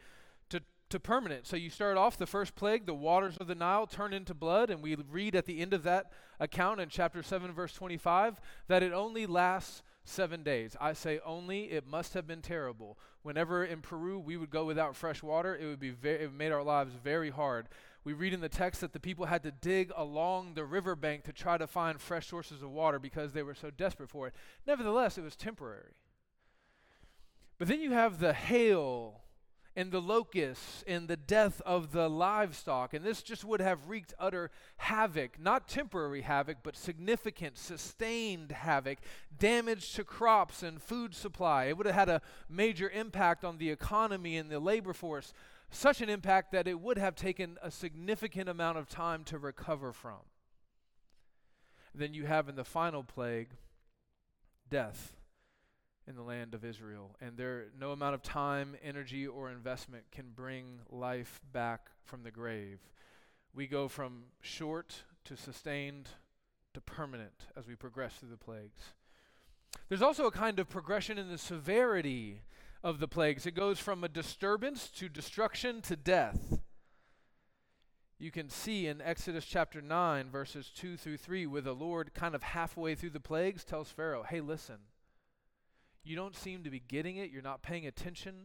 to, 0.49 0.61
to 0.89 0.99
permanent. 0.99 1.45
So 1.45 1.55
you 1.55 1.69
start 1.69 1.97
off 1.97 2.17
the 2.17 2.25
first 2.25 2.55
plague, 2.55 2.87
the 2.87 2.93
waters 2.93 3.37
of 3.37 3.47
the 3.47 3.55
Nile 3.55 3.87
turn 3.87 4.11
into 4.11 4.33
blood, 4.33 4.71
and 4.71 4.81
we 4.81 4.95
read 4.95 5.35
at 5.35 5.45
the 5.45 5.61
end 5.61 5.73
of 5.73 5.83
that 5.83 6.11
account 6.39 6.81
in 6.81 6.89
chapter 6.89 7.21
7, 7.21 7.51
verse 7.53 7.73
25, 7.73 8.41
that 8.67 8.83
it 8.83 8.91
only 8.91 9.25
lasts 9.27 9.83
seven 10.03 10.43
days. 10.43 10.75
I 10.79 10.93
say 10.93 11.19
only, 11.25 11.72
it 11.72 11.88
must 11.88 12.13
have 12.13 12.27
been 12.27 12.41
terrible. 12.41 12.98
Whenever 13.22 13.63
in 13.63 13.81
Peru 13.81 14.19
we 14.19 14.38
would 14.38 14.50
go 14.50 14.65
without 14.65 14.95
fresh 14.95 15.24
water, 15.24 15.55
it 15.55 15.65
would 15.65 15.79
be 15.79 15.91
very, 15.91 16.25
it 16.25 16.33
made 16.33 16.51
our 16.51 16.63
lives 16.63 16.93
very 17.03 17.29
hard. 17.29 17.67
We 18.03 18.13
read 18.13 18.33
in 18.33 18.41
the 18.41 18.50
text 18.50 18.81
that 18.81 18.91
the 18.91 19.00
people 19.00 19.25
had 19.25 19.43
to 19.43 19.51
dig 19.51 19.91
along 19.95 20.53
the 20.53 20.65
riverbank 20.65 21.24
to 21.24 21.33
try 21.33 21.57
to 21.57 21.67
find 21.67 22.01
fresh 22.01 22.27
sources 22.27 22.62
of 22.62 22.69
water 22.69 23.00
because 23.00 23.31
they 23.31 23.43
were 23.43 23.55
so 23.55 23.72
desperate 23.72 24.10
for 24.10 24.27
it. 24.27 24.33
Nevertheless, 24.67 25.17
it 25.17 25.24
was 25.24 25.38
temporary. 25.38 25.93
But 27.57 27.69
then 27.69 27.79
you 27.79 27.91
have 27.91 28.19
the 28.19 28.33
hail 28.33 29.22
and 29.75 29.91
the 29.91 30.01
locusts 30.01 30.83
and 30.85 31.07
the 31.07 31.17
death 31.17 31.61
of 31.65 31.91
the 31.91 32.09
livestock. 32.09 32.93
And 32.93 33.03
this 33.03 33.23
just 33.23 33.43
would 33.43 33.59
have 33.59 33.89
wreaked 33.89 34.13
utter 34.19 34.51
havoc, 34.77 35.39
not 35.39 35.67
temporary 35.67 36.21
havoc, 36.21 36.57
but 36.63 36.77
significant, 36.77 37.57
sustained 37.57 38.51
havoc, 38.51 38.99
damage 39.37 39.93
to 39.93 40.03
crops 40.03 40.61
and 40.61 40.81
food 40.81 41.15
supply. 41.15 41.65
It 41.65 41.77
would 41.77 41.87
have 41.87 41.95
had 41.95 42.09
a 42.09 42.21
major 42.49 42.89
impact 42.89 43.43
on 43.43 43.57
the 43.57 43.71
economy 43.71 44.37
and 44.37 44.49
the 44.49 44.59
labor 44.59 44.93
force, 44.93 45.33
such 45.71 46.01
an 46.01 46.09
impact 46.09 46.51
that 46.51 46.67
it 46.67 46.79
would 46.79 46.97
have 46.97 47.15
taken 47.15 47.57
a 47.61 47.71
significant 47.71 48.47
amount 48.47 48.77
of 48.77 48.87
time 48.87 49.23
to 49.25 49.39
recover 49.39 49.91
from. 49.91 50.19
Then 51.95 52.13
you 52.13 52.25
have 52.25 52.47
in 52.49 52.55
the 52.55 52.63
final 52.63 53.03
plague 53.03 53.49
death 54.69 55.13
in 56.07 56.15
the 56.15 56.22
land 56.22 56.53
of 56.53 56.65
Israel. 56.65 57.15
And 57.22 57.38
there 57.38 57.67
no 57.79 57.91
amount 57.91 58.15
of 58.15 58.24
time, 58.24 58.75
energy, 58.83 59.25
or 59.25 59.50
investment 59.50 60.03
can 60.12 60.31
bring 60.36 60.79
life 60.89 61.39
back 61.51 61.89
from 62.03 62.24
the 62.24 62.31
grave. 62.31 62.79
We 63.53 63.67
go 63.67 63.88
from 63.88 64.24
short 64.41 65.03
to 65.25 65.38
sustained 65.38 66.10
to 66.74 66.81
permanent 66.81 67.48
as 67.55 67.67
we 67.67 67.75
progress 67.75 68.15
through 68.15 68.29
the 68.29 68.38
plagues. 68.38 68.81
There's 69.89 70.01
also 70.01 70.25
a 70.25 70.31
kind 70.31 70.60
of 70.60 70.69
progression 70.69 71.17
in 71.17 71.29
the 71.29 71.38
severity 71.38 72.41
of 72.83 73.00
the 73.00 73.07
plagues. 73.07 73.45
It 73.45 73.51
goes 73.51 73.79
from 73.79 74.03
a 74.03 74.10
disturbance 74.10 74.89
to 74.98 75.07
destruction 75.07 75.81
to 75.83 75.95
death. 75.95 76.60
You 78.19 78.31
can 78.31 78.50
see 78.50 78.88
in 78.88 79.01
Exodus 79.01 79.45
chapter 79.45 79.81
9, 79.81 80.29
verses 80.29 80.72
2 80.75 80.98
through 80.98 81.17
3, 81.17 81.45
where 81.45 81.62
the 81.62 81.75
Lord, 81.75 82.13
kind 82.13 82.36
of 82.36 82.43
halfway 82.43 82.95
through 82.95 83.10
the 83.12 83.19
plagues, 83.19 83.63
tells 83.63 83.89
Pharaoh, 83.89 84.24
Hey, 84.24 84.39
listen, 84.39 84.77
you 86.03 86.15
don't 86.15 86.36
seem 86.36 86.63
to 86.63 86.69
be 86.69 86.79
getting 86.79 87.17
it, 87.17 87.31
you're 87.31 87.41
not 87.41 87.62
paying 87.62 87.88
attention, 87.88 88.36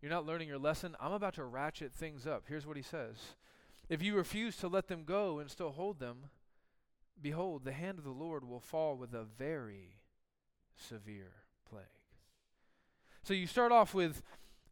you're 0.00 0.10
not 0.10 0.26
learning 0.26 0.48
your 0.48 0.58
lesson, 0.58 0.96
I'm 1.00 1.12
about 1.12 1.34
to 1.34 1.44
ratchet 1.44 1.92
things 1.92 2.26
up. 2.26 2.44
Here's 2.46 2.66
what 2.66 2.76
he 2.76 2.82
says 2.82 3.16
If 3.88 4.02
you 4.02 4.14
refuse 4.14 4.56
to 4.58 4.68
let 4.68 4.88
them 4.88 5.04
go 5.04 5.38
and 5.38 5.50
still 5.50 5.70
hold 5.70 5.98
them, 5.98 6.26
behold, 7.20 7.64
the 7.64 7.72
hand 7.72 7.98
of 7.98 8.04
the 8.04 8.10
Lord 8.10 8.44
will 8.44 8.60
fall 8.60 8.96
with 8.96 9.14
a 9.14 9.24
very 9.24 9.98
severe 10.76 11.32
plague. 11.68 11.84
So 13.22 13.34
you 13.34 13.46
start 13.46 13.72
off 13.72 13.94
with 13.94 14.22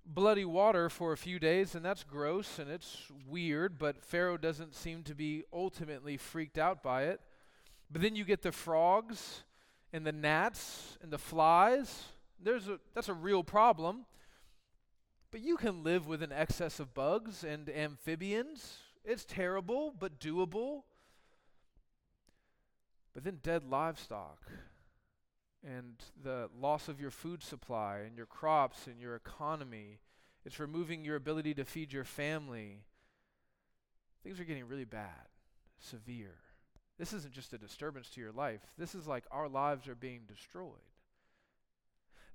bloody 0.06 0.44
water 0.44 0.88
for 0.88 1.12
a 1.12 1.16
few 1.16 1.38
days, 1.38 1.74
and 1.74 1.84
that's 1.84 2.04
gross 2.04 2.58
and 2.58 2.70
it's 2.70 3.10
weird, 3.28 3.78
but 3.78 4.04
Pharaoh 4.04 4.36
doesn't 4.36 4.74
seem 4.74 5.02
to 5.04 5.14
be 5.14 5.44
ultimately 5.52 6.16
freaked 6.16 6.58
out 6.58 6.82
by 6.82 7.04
it. 7.04 7.20
But 7.90 8.02
then 8.02 8.16
you 8.16 8.24
get 8.24 8.42
the 8.42 8.52
frogs 8.52 9.42
and 9.96 10.06
the 10.06 10.12
gnats 10.12 10.98
and 11.02 11.10
the 11.10 11.18
flies. 11.18 12.04
There's 12.38 12.68
a, 12.68 12.78
that's 12.94 13.08
a 13.08 13.14
real 13.14 13.42
problem. 13.42 14.04
But 15.30 15.40
you 15.40 15.56
can 15.56 15.82
live 15.82 16.06
with 16.06 16.22
an 16.22 16.32
excess 16.32 16.78
of 16.78 16.92
bugs 16.92 17.42
and 17.42 17.68
amphibians. 17.70 18.76
It's 19.04 19.24
terrible, 19.24 19.94
but 19.98 20.20
doable. 20.20 20.82
But 23.14 23.24
then 23.24 23.38
dead 23.42 23.64
livestock 23.64 24.42
and 25.66 25.94
the 26.22 26.50
loss 26.60 26.88
of 26.88 27.00
your 27.00 27.10
food 27.10 27.42
supply 27.42 28.00
and 28.06 28.16
your 28.18 28.26
crops 28.26 28.86
and 28.86 29.00
your 29.00 29.16
economy. 29.16 30.00
It's 30.44 30.60
removing 30.60 31.04
your 31.04 31.16
ability 31.16 31.54
to 31.54 31.64
feed 31.64 31.92
your 31.92 32.04
family. 32.04 32.82
Things 34.22 34.38
are 34.38 34.44
getting 34.44 34.68
really 34.68 34.84
bad, 34.84 35.28
severe. 35.80 36.36
This 36.98 37.12
isn't 37.12 37.34
just 37.34 37.52
a 37.52 37.58
disturbance 37.58 38.08
to 38.10 38.20
your 38.20 38.32
life. 38.32 38.60
This 38.78 38.94
is 38.94 39.06
like 39.06 39.24
our 39.30 39.48
lives 39.48 39.86
are 39.88 39.94
being 39.94 40.22
destroyed. 40.26 40.72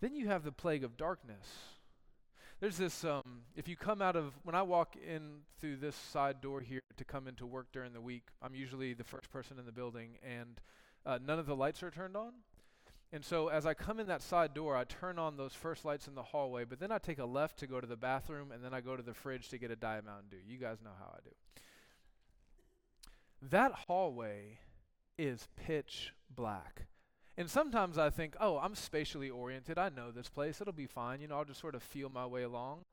Then 0.01 0.15
you 0.15 0.27
have 0.27 0.43
the 0.43 0.51
plague 0.51 0.83
of 0.83 0.97
darkness. 0.97 1.47
There's 2.59 2.77
this, 2.77 3.03
um, 3.03 3.41
if 3.55 3.67
you 3.67 3.75
come 3.75 4.03
out 4.03 4.15
of, 4.15 4.33
when 4.43 4.53
I 4.53 4.61
walk 4.61 4.95
in 4.95 5.39
through 5.59 5.77
this 5.77 5.95
side 5.95 6.41
door 6.41 6.61
here 6.61 6.81
to 6.97 7.03
come 7.03 7.27
into 7.27 7.47
work 7.47 7.67
during 7.73 7.91
the 7.91 8.01
week, 8.01 8.23
I'm 8.39 8.53
usually 8.53 8.93
the 8.93 9.03
first 9.03 9.31
person 9.31 9.57
in 9.57 9.65
the 9.65 9.71
building 9.71 10.19
and 10.23 10.61
uh, 11.03 11.17
none 11.25 11.39
of 11.39 11.47
the 11.47 11.55
lights 11.55 11.81
are 11.81 11.89
turned 11.89 12.15
on. 12.15 12.33
And 13.13 13.25
so 13.25 13.47
as 13.47 13.65
I 13.65 13.73
come 13.73 13.99
in 13.99 14.07
that 14.07 14.21
side 14.21 14.53
door, 14.53 14.77
I 14.77 14.83
turn 14.83 15.17
on 15.17 15.37
those 15.37 15.53
first 15.53 15.85
lights 15.85 16.07
in 16.07 16.15
the 16.15 16.21
hallway, 16.21 16.63
but 16.63 16.79
then 16.79 16.91
I 16.91 16.97
take 16.99 17.19
a 17.19 17.25
left 17.25 17.57
to 17.59 17.67
go 17.67 17.81
to 17.81 17.87
the 17.87 17.97
bathroom 17.97 18.51
and 18.51 18.63
then 18.63 18.73
I 18.73 18.81
go 18.81 18.95
to 18.95 19.03
the 19.03 19.13
fridge 19.13 19.49
to 19.49 19.57
get 19.57 19.71
a 19.71 19.75
Diet 19.75 20.05
Mountain 20.05 20.29
Dew. 20.29 20.37
You 20.47 20.57
guys 20.57 20.77
know 20.83 20.91
how 20.97 21.13
I 21.13 21.19
do. 21.23 21.31
That 23.41 23.71
hallway 23.87 24.59
is 25.17 25.47
pitch 25.55 26.13
black. 26.29 26.87
And 27.37 27.49
sometimes 27.49 27.97
I 27.97 28.09
think, 28.09 28.35
oh, 28.39 28.57
I'm 28.57 28.75
spatially 28.75 29.29
oriented. 29.29 29.77
I 29.77 29.89
know 29.89 30.11
this 30.11 30.29
place. 30.29 30.61
It'll 30.61 30.73
be 30.73 30.85
fine. 30.85 31.21
You 31.21 31.27
know, 31.27 31.37
I'll 31.37 31.45
just 31.45 31.61
sort 31.61 31.75
of 31.75 31.81
feel 31.81 32.09
my 32.09 32.25
way 32.25 32.43
along. 32.43 32.85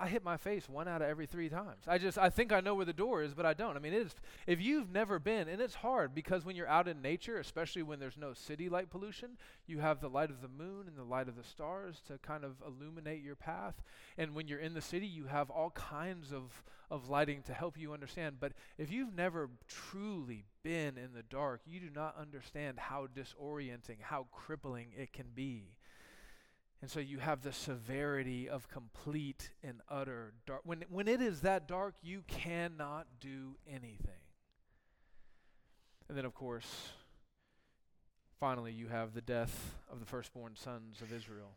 I 0.00 0.06
hit 0.06 0.22
my 0.22 0.36
face 0.36 0.68
one 0.68 0.86
out 0.86 1.02
of 1.02 1.08
every 1.08 1.26
three 1.26 1.48
times. 1.48 1.82
I 1.88 1.98
just 1.98 2.18
I 2.18 2.30
think 2.30 2.52
I 2.52 2.60
know 2.60 2.74
where 2.76 2.84
the 2.84 2.92
door 2.92 3.22
is, 3.22 3.34
but 3.34 3.44
I 3.44 3.52
don't. 3.52 3.76
I 3.76 3.80
mean, 3.80 3.92
it 3.92 4.02
is 4.02 4.14
if 4.46 4.60
you've 4.60 4.92
never 4.92 5.18
been, 5.18 5.48
and 5.48 5.60
it's 5.60 5.74
hard 5.74 6.14
because 6.14 6.44
when 6.44 6.54
you're 6.54 6.68
out 6.68 6.86
in 6.86 7.02
nature, 7.02 7.38
especially 7.38 7.82
when 7.82 7.98
there's 7.98 8.16
no 8.16 8.32
city 8.32 8.68
light 8.68 8.90
pollution, 8.90 9.30
you 9.66 9.80
have 9.80 10.00
the 10.00 10.08
light 10.08 10.30
of 10.30 10.40
the 10.40 10.48
moon 10.48 10.86
and 10.86 10.96
the 10.96 11.02
light 11.02 11.28
of 11.28 11.36
the 11.36 11.42
stars 11.42 12.00
to 12.06 12.18
kind 12.18 12.44
of 12.44 12.62
illuminate 12.64 13.22
your 13.22 13.34
path. 13.34 13.74
And 14.16 14.34
when 14.34 14.46
you're 14.46 14.60
in 14.60 14.74
the 14.74 14.80
city, 14.80 15.06
you 15.06 15.24
have 15.24 15.50
all 15.50 15.70
kinds 15.70 16.32
of 16.32 16.62
of 16.90 17.08
lighting 17.08 17.42
to 17.42 17.52
help 17.52 17.76
you 17.76 17.92
understand. 17.92 18.36
But 18.40 18.52
if 18.78 18.90
you've 18.90 19.14
never 19.14 19.50
truly 19.66 20.44
been 20.62 20.96
in 20.96 21.12
the 21.12 21.22
dark, 21.28 21.60
you 21.66 21.80
do 21.80 21.90
not 21.94 22.16
understand 22.18 22.78
how 22.78 23.08
disorienting, 23.14 24.00
how 24.00 24.26
crippling 24.32 24.88
it 24.96 25.12
can 25.12 25.26
be. 25.34 25.77
And 26.80 26.90
so 26.90 27.00
you 27.00 27.18
have 27.18 27.42
the 27.42 27.52
severity 27.52 28.48
of 28.48 28.68
complete 28.68 29.50
and 29.64 29.80
utter 29.88 30.32
dark. 30.46 30.60
When, 30.64 30.84
when 30.88 31.08
it 31.08 31.20
is 31.20 31.40
that 31.40 31.66
dark, 31.66 31.94
you 32.02 32.22
cannot 32.28 33.06
do 33.20 33.56
anything. 33.66 34.22
And 36.08 36.16
then, 36.16 36.24
of 36.24 36.34
course, 36.34 36.90
finally, 38.38 38.72
you 38.72 38.86
have 38.88 39.12
the 39.12 39.20
death 39.20 39.74
of 39.90 39.98
the 39.98 40.06
firstborn 40.06 40.54
sons 40.54 41.02
of 41.02 41.12
Israel. 41.12 41.50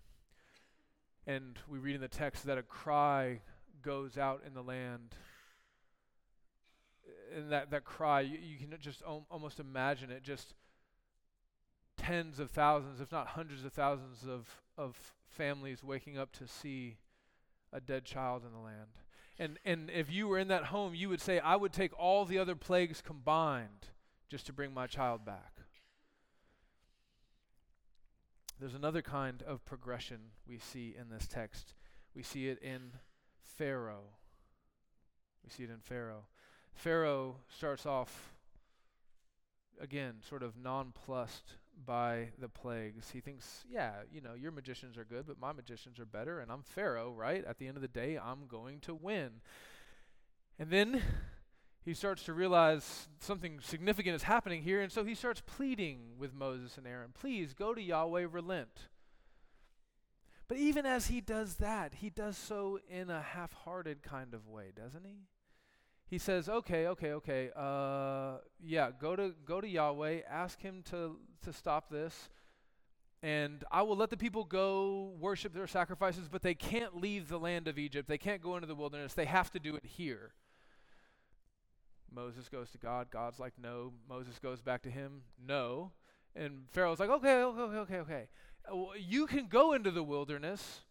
And 1.28 1.60
we 1.70 1.78
read 1.78 1.96
in 1.96 2.02
the 2.02 2.08
text 2.08 2.46
that 2.46 2.58
a 2.58 2.64
cry 2.64 3.42
goes 3.84 4.18
out 4.18 4.42
in 4.46 4.56
the 4.56 4.64
land. 4.64 5.16
And 7.36 7.52
that, 7.52 7.70
that 7.70 7.86
cry, 7.86 8.22
you, 8.22 8.40
you 8.42 8.58
can 8.58 8.76
just 8.80 9.04
om- 9.04 9.26
almost 9.30 9.60
imagine 9.60 10.10
it 10.10 10.24
just 10.24 10.56
tens 11.96 12.40
of 12.40 12.50
thousands, 12.52 13.00
if 13.00 13.12
not 13.12 13.28
hundreds 13.28 13.64
of 13.64 13.72
thousands 13.72 14.26
of, 14.28 14.50
of 14.82 15.14
families 15.30 15.84
waking 15.84 16.18
up 16.18 16.32
to 16.34 16.48
see 16.48 16.98
a 17.72 17.80
dead 17.80 18.04
child 18.04 18.44
in 18.46 18.52
the 18.52 18.60
land. 18.60 18.90
And, 19.40 19.60
and 19.64 19.90
if 19.90 20.12
you 20.12 20.28
were 20.28 20.38
in 20.38 20.50
that 20.50 20.66
home, 20.66 20.94
you 20.94 21.08
would 21.10 21.22
say, 21.22 21.40
I 21.40 21.56
would 21.56 21.72
take 21.72 21.98
all 21.98 22.26
the 22.26 22.38
other 22.38 22.56
plagues 22.56 23.02
combined 23.02 23.88
just 24.30 24.46
to 24.48 24.54
bring 24.54 24.74
my 24.74 24.88
child 24.88 25.26
back. 25.26 25.54
There's 28.60 28.76
another 28.76 29.02
kind 29.02 29.42
of 29.44 29.66
progression 29.66 30.20
we 30.48 30.60
see 30.60 30.96
in 31.00 31.10
this 31.10 31.28
text. 31.28 31.74
We 32.16 32.24
see 32.24 32.50
it 32.50 32.60
in 32.62 32.92
Pharaoh. 33.44 34.18
We 35.44 35.50
see 35.50 35.64
it 35.64 35.70
in 35.70 35.80
Pharaoh. 35.80 36.26
Pharaoh 36.74 37.38
starts 37.50 37.86
off, 37.86 38.34
again, 39.80 40.16
sort 40.28 40.44
of 40.44 40.58
nonplussed 40.58 41.56
by 41.86 42.30
the 42.40 42.50
plagues. 42.50 43.10
He 43.12 43.20
thinks, 43.20 43.66
yeah, 43.70 43.92
you 44.12 44.22
know, 44.22 44.34
your 44.34 44.52
magicians 44.52 44.98
are 44.98 45.06
good, 45.06 45.26
but 45.28 45.40
my 45.40 45.52
magicians 45.52 46.00
are 46.00 46.06
better, 46.06 46.40
and 46.40 46.52
I'm 46.52 46.64
Pharaoh, 46.64 47.12
right? 47.12 47.44
At 47.46 47.58
the 47.58 47.68
end 47.68 47.78
of 47.78 47.82
the 47.82 47.88
day, 47.88 48.18
I'm 48.18 48.48
going 48.48 48.80
to 48.82 48.94
win. 48.94 49.42
And 50.60 50.70
then 50.70 51.02
he 51.84 51.94
starts 51.94 52.24
to 52.24 52.34
realize 52.34 53.08
something 53.20 53.60
significant 53.62 54.16
is 54.16 54.24
happening 54.24 54.62
here, 54.62 54.82
and 54.82 54.92
so 54.92 55.04
he 55.04 55.16
starts 55.16 55.42
pleading 55.46 56.18
with 56.18 56.34
Moses 56.34 56.78
and 56.78 56.86
Aaron, 56.86 57.12
please 57.14 57.54
go 57.54 57.74
to 57.74 57.82
Yahweh, 57.82 58.28
relent. 58.30 58.90
But 60.48 60.58
even 60.58 60.86
as 60.86 61.08
he 61.08 61.22
does 61.22 61.56
that, 61.56 61.96
he 61.96 62.10
does 62.10 62.38
so 62.38 62.80
in 62.90 63.10
a 63.10 63.22
half 63.22 63.54
hearted 63.54 64.04
kind 64.04 64.34
of 64.34 64.48
way, 64.48 64.72
doesn't 64.76 65.06
he? 65.06 65.28
He 66.12 66.18
says, 66.18 66.50
okay, 66.50 66.88
okay, 66.88 67.14
okay, 67.14 67.52
uh, 67.56 68.40
yeah, 68.62 68.90
go 69.00 69.16
to, 69.16 69.34
go 69.46 69.62
to 69.62 69.68
Yahweh, 69.68 70.20
ask 70.30 70.60
him 70.60 70.84
to, 70.90 71.16
to 71.42 71.54
stop 71.54 71.90
this, 71.90 72.28
and 73.24 73.64
I 73.72 73.84
will 73.84 73.96
let 73.96 74.10
the 74.10 74.18
people 74.18 74.44
go 74.44 75.14
worship 75.22 75.54
their 75.54 75.68
sacrifices, 75.68 76.28
but 76.30 76.42
they 76.42 76.54
can't 76.54 76.98
leave 76.98 77.30
the 77.30 77.40
land 77.40 77.70
of 77.70 77.80
Egypt. 77.80 78.10
They 78.10 78.18
can't 78.18 78.42
go 78.42 78.56
into 78.56 78.68
the 78.68 78.76
wilderness. 78.76 79.14
They 79.14 79.24
have 79.24 79.52
to 79.52 79.60
do 79.60 79.78
it 79.78 79.86
here. 79.86 80.34
Moses 82.14 82.50
goes 82.50 82.70
to 82.72 82.78
God. 82.78 83.08
God's 83.10 83.40
like, 83.40 83.54
no. 83.58 83.94
Moses 84.10 84.38
goes 84.38 84.60
back 84.60 84.82
to 84.82 84.90
him, 84.90 85.22
no. 85.42 85.94
And 86.36 86.64
Pharaoh's 86.72 87.00
like, 87.00 87.10
okay, 87.10 87.42
okay, 87.42 87.78
okay, 87.78 87.98
okay. 88.00 88.28
Uh, 88.70 88.98
you 89.00 89.28
can 89.28 89.48
go 89.48 89.72
into 89.72 89.92
the 89.92 90.04
wilderness, 90.04 90.82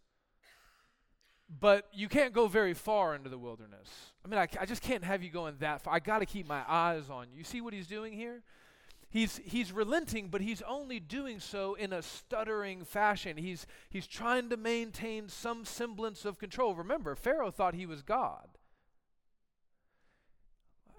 but 1.59 1.89
you 1.93 2.09
can't 2.09 2.33
go 2.33 2.47
very 2.47 2.75
far 2.75 3.15
into 3.15 3.29
the 3.29 3.39
wilderness. 3.39 3.89
I 4.25 4.29
mean, 4.29 4.39
I, 4.39 4.47
I 4.61 4.67
just 4.67 4.83
can't 4.83 5.03
have 5.03 5.23
you 5.23 5.31
going 5.31 5.57
that 5.61 5.83
far. 5.83 5.95
I 5.95 5.99
got 5.99 6.21
to 6.21 6.27
keep 6.27 6.47
my 6.47 6.63
eyes 6.69 7.11
on 7.11 7.27
you. 7.33 7.39
You 7.39 7.45
see 7.45 7.61
what 7.61 7.75
he's 7.75 7.89
doing 7.89 8.13
here? 8.13 8.43
He's, 9.09 9.41
he's 9.45 9.73
relenting, 9.73 10.29
but 10.29 10.41
he's 10.41 10.63
only 10.63 11.01
doing 11.01 11.41
so 11.41 11.75
in 11.75 11.93
a 11.93 12.01
stuttering 12.01 12.85
fashion. 12.85 13.37
He's, 13.37 13.67
he's 13.89 14.07
trying 14.07 14.51
to 14.51 14.57
maintain 14.57 15.29
some 15.29 15.65
semblance 15.65 16.25
of 16.25 16.39
control. 16.39 16.77
Remember, 16.77 17.17
Pharaoh 17.17 17.51
thought 17.51 17.75
he 17.75 17.87
was 17.87 18.03
God 18.03 18.51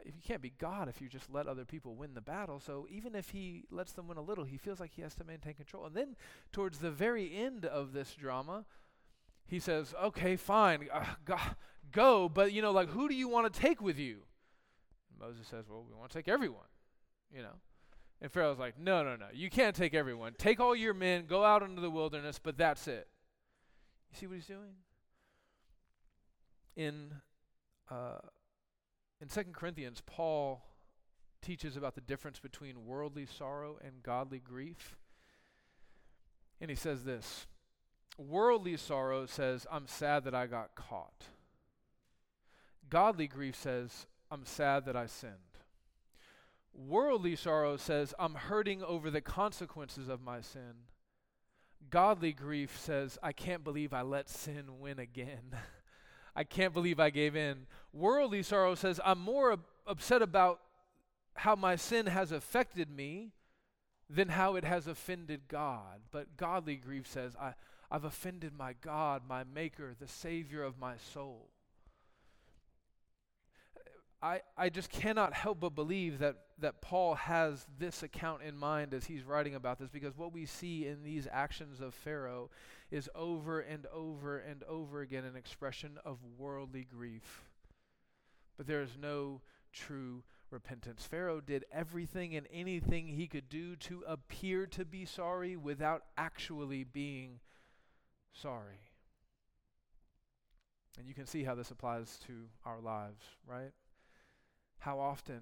if 0.05 0.15
you 0.15 0.22
can't 0.25 0.41
be 0.41 0.53
God 0.58 0.89
if 0.89 1.01
you 1.01 1.08
just 1.08 1.29
let 1.31 1.48
other 1.48 1.65
people 1.65 1.96
win 1.96 2.13
the 2.13 2.22
battle. 2.22 2.60
So 2.60 2.88
even 2.89 3.15
if 3.15 3.29
he 3.29 3.65
lets 3.72 3.93
them 3.93 4.08
win 4.08 4.17
a 4.17 4.22
little, 4.22 4.43
he 4.43 4.58
feels 4.58 4.79
like 4.79 4.91
he 4.93 5.01
has 5.01 5.15
to 5.15 5.24
maintain 5.24 5.53
control. 5.53 5.86
And 5.86 5.96
then 5.96 6.15
towards 6.51 6.79
the 6.79 6.91
very 6.91 7.36
end 7.36 7.65
of 7.65 7.93
this 7.93 8.13
drama, 8.15 8.65
he 9.51 9.60
says, 9.60 9.93
"Okay, 10.01 10.38
fine, 10.38 10.88
uh, 10.89 11.05
go, 11.91 12.29
but 12.29 12.53
you 12.53 12.62
know, 12.62 12.72
like 12.72 12.88
who 12.88 13.10
do 13.10 13.13
you 13.13 13.27
want 13.27 13.53
to 13.53 13.60
take 13.60 13.81
with 13.81 14.00
you?" 14.00 14.22
Moses 15.20 15.46
says, 15.46 15.65
"Well, 15.70 15.84
we 15.88 15.93
want 15.93 16.10
to 16.10 16.17
take 16.17 16.29
everyone." 16.29 16.70
You 17.29 17.41
know. 17.41 17.60
And 18.22 18.31
Pharaoh's 18.31 18.60
like, 18.60 18.79
"No, 18.79 19.03
no, 19.03 19.17
no. 19.17 19.25
You 19.34 19.50
can't 19.50 19.75
take 19.75 19.93
everyone. 19.93 20.36
Take 20.38 20.62
all 20.62 20.74
your 20.74 20.93
men, 20.93 21.25
go 21.25 21.43
out 21.43 21.63
into 21.63 21.81
the 21.81 21.89
wilderness, 21.89 22.39
but 22.41 22.58
that's 22.58 22.88
it." 22.88 23.10
You 24.10 24.17
see 24.17 24.27
what 24.27 24.36
he's 24.36 24.48
doing? 24.48 24.75
In 26.77 27.15
uh, 27.89 28.20
in 29.20 29.27
2 29.27 29.43
Corinthians, 29.51 30.01
Paul 30.05 30.63
teaches 31.41 31.75
about 31.75 31.96
the 31.96 32.01
difference 32.01 32.39
between 32.39 32.86
worldly 32.86 33.25
sorrow 33.25 33.77
and 33.84 34.01
godly 34.01 34.39
grief. 34.39 34.96
And 36.62 36.70
he 36.70 36.75
says 36.77 37.03
this 37.03 37.48
Worldly 38.22 38.78
sorrow 38.78 39.25
says, 39.25 39.66
I'm 39.72 39.88
sad 39.88 40.25
that 40.25 40.36
I 40.36 40.46
got 40.46 40.75
caught. 40.75 41.25
Godly 42.88 43.28
grief 43.28 43.56
says, 43.56 44.06
I'm 44.30 44.46
sad 44.46 44.86
that 44.86 44.96
I 44.96 45.07
sinned. 45.07 45.34
Worldly 46.74 47.36
sorrow 47.36 47.77
says, 47.77 48.14
I'm 48.20 48.36
hurting 48.36 48.84
over 48.84 49.10
the 49.10 49.22
consequences 49.22 50.07
of 50.07 50.22
my 50.22 50.40
sin. 50.42 50.86
Godly 51.90 52.31
grief 52.31 52.77
says, 52.77 53.18
I 53.24 53.31
can't 53.31 53.64
believe 53.64 53.92
I 53.92 54.03
let 54.03 54.29
sin 54.29 54.79
win 54.79 55.00
again. 55.00 55.55
I 56.36 56.44
can't 56.44 56.74
believe 56.74 57.00
I 57.00 57.10
gave 57.10 57.36
in. 57.36 57.66
Worldly 57.92 58.44
sorrow 58.44 58.75
says, 58.75 59.00
I'm 59.03 59.20
more 59.20 59.53
ab- 59.53 59.66
upset 59.88 60.22
about 60.22 60.62
how 61.34 61.55
my 61.55 61.75
sin 61.75 62.05
has 62.05 62.31
affected 62.31 62.90
me 62.90 63.31
than 64.10 64.29
how 64.29 64.55
it 64.55 64.64
has 64.64 64.86
offended 64.86 65.42
God. 65.48 66.01
But 66.12 66.38
godly 66.38 66.75
grief 66.75 67.07
says, 67.07 67.36
I, 67.40 67.53
I've 67.92 68.06
offended 68.06 68.54
my 68.58 68.74
God, 68.82 69.24
my 69.27 69.44
Maker, 69.44 69.94
the 70.00 70.08
Savior 70.08 70.64
of 70.64 70.80
my 70.80 70.96
soul. 71.14 71.50
I, 74.24 74.42
I 74.56 74.70
just 74.70 74.90
cannot 74.92 75.34
help 75.34 75.60
but 75.60 75.75
believe 75.75 76.20
that, 76.20 76.36
that 76.60 76.80
Paul 76.80 77.16
has 77.16 77.66
this 77.80 78.04
account 78.04 78.44
in 78.44 78.56
mind 78.56 78.94
as 78.94 79.06
he's 79.06 79.24
writing 79.24 79.56
about 79.56 79.80
this 79.80 79.90
because 79.90 80.16
what 80.16 80.32
we 80.32 80.46
see 80.46 80.86
in 80.86 81.04
these 81.04 81.27
actions 81.30 81.82
of 81.82 81.94
Pharaoh 81.96 82.50
is 82.92 83.10
over 83.16 83.60
and 83.60 83.88
over 83.88 84.38
and 84.38 84.64
over 84.64 85.01
again 85.01 85.25
an 85.25 85.36
expression 85.36 85.98
of 86.06 86.20
worldly 86.38 86.88
grief. 86.96 87.46
But 88.58 88.68
there 88.68 88.82
is 88.82 88.96
no 89.01 89.42
true 89.74 90.24
repentance. 90.51 91.04
Pharaoh 91.04 91.42
did 91.42 91.66
everything 91.72 92.36
and 92.36 92.48
anything 92.54 93.08
he 93.08 93.27
could 93.27 93.50
do 93.50 93.75
to 93.77 94.04
appear 94.08 94.68
to 94.68 94.86
be 94.86 95.04
sorry 95.04 95.58
without 95.58 96.04
actually 96.16 96.84
being 96.84 97.40
sorry. 98.33 98.79
And 100.98 101.07
you 101.07 101.13
can 101.13 101.25
see 101.25 101.44
how 101.44 101.55
this 101.55 101.72
applies 101.72 102.20
to 102.27 102.33
our 102.65 102.79
lives, 102.79 103.24
right? 103.48 103.72
How 104.79 105.00
often 105.00 105.41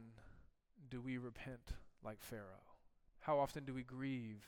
do 0.89 1.01
we 1.01 1.17
repent 1.17 1.73
like 2.03 2.21
Pharaoh? 2.21 2.43
How 3.21 3.39
often 3.39 3.65
do 3.65 3.73
we 3.73 3.83
grieve 3.83 4.45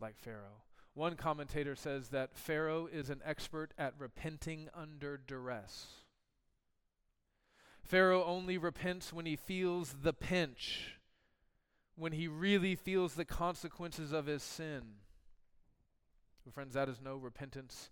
like 0.00 0.18
Pharaoh? 0.18 0.62
One 0.94 1.14
commentator 1.14 1.76
says 1.76 2.08
that 2.08 2.36
Pharaoh 2.36 2.88
is 2.92 3.08
an 3.08 3.20
expert 3.24 3.72
at 3.78 3.94
repenting 3.98 4.68
under 4.74 5.16
duress. 5.16 5.86
Pharaoh 7.82 8.24
only 8.24 8.58
repents 8.58 9.12
when 9.12 9.24
he 9.24 9.36
feels 9.36 9.96
the 10.02 10.12
pinch, 10.12 10.98
when 11.96 12.12
he 12.12 12.28
really 12.28 12.74
feels 12.74 13.14
the 13.14 13.24
consequences 13.24 14.12
of 14.12 14.26
his 14.26 14.42
sin. 14.42 14.82
But 16.48 16.54
friends, 16.54 16.72
that 16.72 16.88
is 16.88 16.98
no 17.04 17.16
repentance 17.16 17.90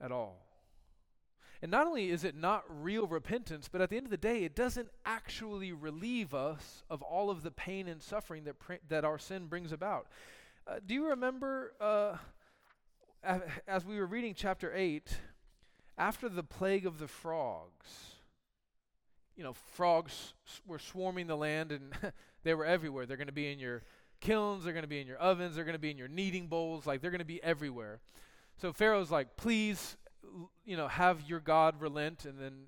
at 0.00 0.10
all. 0.10 0.44
And 1.62 1.70
not 1.70 1.86
only 1.86 2.10
is 2.10 2.24
it 2.24 2.34
not 2.34 2.64
real 2.68 3.06
repentance, 3.06 3.68
but 3.70 3.80
at 3.80 3.88
the 3.88 3.96
end 3.96 4.06
of 4.06 4.10
the 4.10 4.16
day, 4.16 4.42
it 4.42 4.56
doesn't 4.56 4.88
actually 5.06 5.70
relieve 5.70 6.34
us 6.34 6.82
of 6.90 7.02
all 7.02 7.30
of 7.30 7.44
the 7.44 7.52
pain 7.52 7.86
and 7.86 8.02
suffering 8.02 8.42
that, 8.44 8.58
pr- 8.58 8.82
that 8.88 9.04
our 9.04 9.16
sin 9.16 9.46
brings 9.46 9.70
about. 9.70 10.08
Uh, 10.66 10.80
do 10.84 10.92
you 10.92 11.10
remember 11.10 11.72
uh, 11.80 12.16
as 13.68 13.84
we 13.84 13.96
were 13.96 14.06
reading 14.06 14.34
chapter 14.34 14.72
8, 14.74 15.16
after 15.96 16.28
the 16.28 16.42
plague 16.42 16.84
of 16.84 16.98
the 16.98 17.06
frogs, 17.06 18.16
you 19.36 19.44
know, 19.44 19.52
frogs 19.52 20.34
were 20.66 20.80
swarming 20.80 21.28
the 21.28 21.36
land 21.36 21.70
and 21.70 21.92
they 22.42 22.54
were 22.54 22.64
everywhere. 22.64 23.06
They're 23.06 23.16
going 23.16 23.28
to 23.28 23.32
be 23.32 23.52
in 23.52 23.60
your 23.60 23.84
kilns, 24.22 24.64
they're 24.64 24.72
going 24.72 24.84
to 24.84 24.88
be 24.88 25.00
in 25.00 25.06
your 25.06 25.18
ovens, 25.18 25.54
they're 25.54 25.64
going 25.64 25.74
to 25.74 25.78
be 25.78 25.90
in 25.90 25.98
your 25.98 26.08
kneading 26.08 26.46
bowls, 26.46 26.86
like 26.86 27.02
they're 27.02 27.10
going 27.10 27.18
to 27.18 27.24
be 27.26 27.42
everywhere. 27.42 28.00
So 28.56 28.72
Pharaoh's 28.72 29.10
like, 29.10 29.36
please 29.36 29.98
you 30.64 30.76
know, 30.76 30.88
have 30.88 31.22
your 31.28 31.40
God 31.40 31.80
relent, 31.80 32.24
and 32.24 32.38
then 32.38 32.64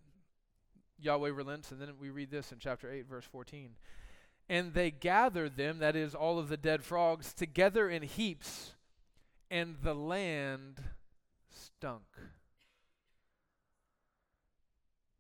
Yahweh 0.99 1.31
relents, 1.31 1.71
and 1.71 1.81
then 1.81 1.91
we 2.01 2.11
read 2.11 2.31
this 2.31 2.53
in 2.53 2.59
chapter 2.59 2.91
8, 2.91 3.07
verse 3.09 3.25
14. 3.25 3.71
And 4.49 4.75
they 4.75 4.91
gathered 4.91 5.57
them, 5.57 5.79
that 5.79 5.97
is, 5.97 6.15
all 6.15 6.39
of 6.39 6.49
the 6.49 6.57
dead 6.57 6.85
frogs, 6.85 7.33
together 7.33 7.89
in 7.89 8.03
heaps, 8.03 8.75
and 9.51 9.77
the 9.83 9.95
land 9.95 10.83
stunk. 11.51 12.03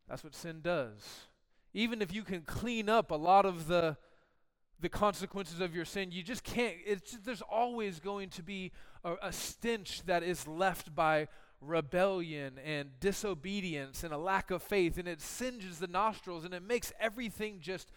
That's 0.08 0.22
what 0.22 0.34
sin 0.34 0.60
does. 0.62 1.28
Even 1.72 2.02
if 2.02 2.12
you 2.12 2.22
can 2.22 2.42
clean 2.42 2.88
up 2.88 3.10
a 3.10 3.16
lot 3.16 3.46
of 3.46 3.68
the 3.68 3.96
the 4.80 4.88
consequences 4.88 5.60
of 5.60 5.74
your 5.74 5.84
sin, 5.84 6.10
you 6.12 6.22
just 6.22 6.44
can't. 6.44 6.76
It's 6.84 7.16
there's 7.24 7.42
always 7.42 8.00
going 8.00 8.30
to 8.30 8.42
be 8.42 8.72
a, 9.04 9.14
a 9.22 9.32
stench 9.32 10.02
that 10.06 10.22
is 10.22 10.46
left 10.46 10.94
by 10.94 11.28
rebellion 11.60 12.58
and 12.64 12.90
disobedience 13.00 14.04
and 14.04 14.12
a 14.12 14.18
lack 14.18 14.50
of 14.50 14.62
faith, 14.62 14.98
and 14.98 15.08
it 15.08 15.20
singes 15.20 15.78
the 15.78 15.86
nostrils 15.86 16.44
and 16.44 16.52
it 16.52 16.62
makes 16.62 16.92
everything 17.00 17.60
just 17.60 17.90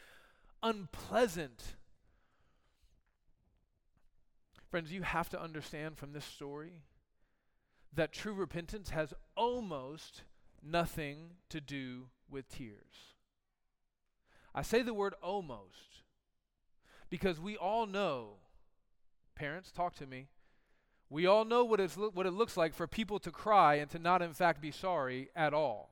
unpleasant. 0.64 1.76
Friends, 4.70 4.92
you 4.92 5.04
have 5.04 5.30
to 5.30 5.42
understand 5.42 5.98
from 5.98 6.14
this 6.14 6.26
story 6.26 6.74
that 7.94 8.12
true 8.12 8.34
repentance 8.34 8.90
has 8.90 9.14
almost 9.36 10.24
nothing 10.62 11.32
to 11.50 11.62
do 11.62 12.08
with 12.30 12.50
tears. 12.50 13.14
I 14.54 14.62
say 14.62 14.82
the 14.82 14.94
word 14.94 15.14
almost 15.22 16.04
because 17.10 17.40
we 17.40 17.58
all 17.58 17.86
know, 17.86 18.38
parents, 19.36 19.72
talk 19.72 19.96
to 19.96 20.06
me 20.08 20.28
We 21.10 21.26
all 21.26 21.46
know 21.46 21.64
what, 21.64 21.80
it's 21.80 21.96
what 21.96 22.26
it 22.26 22.34
looks 22.34 22.58
like 22.58 22.74
for 22.74 22.86
people 22.86 23.20
to 23.20 23.32
cry 23.32 23.76
and 23.76 23.90
to 23.92 24.00
not, 24.00 24.22
in 24.22 24.34
fact, 24.34 24.62
be 24.62 24.72
sorry 24.72 25.30
at 25.36 25.54
all. 25.54 25.90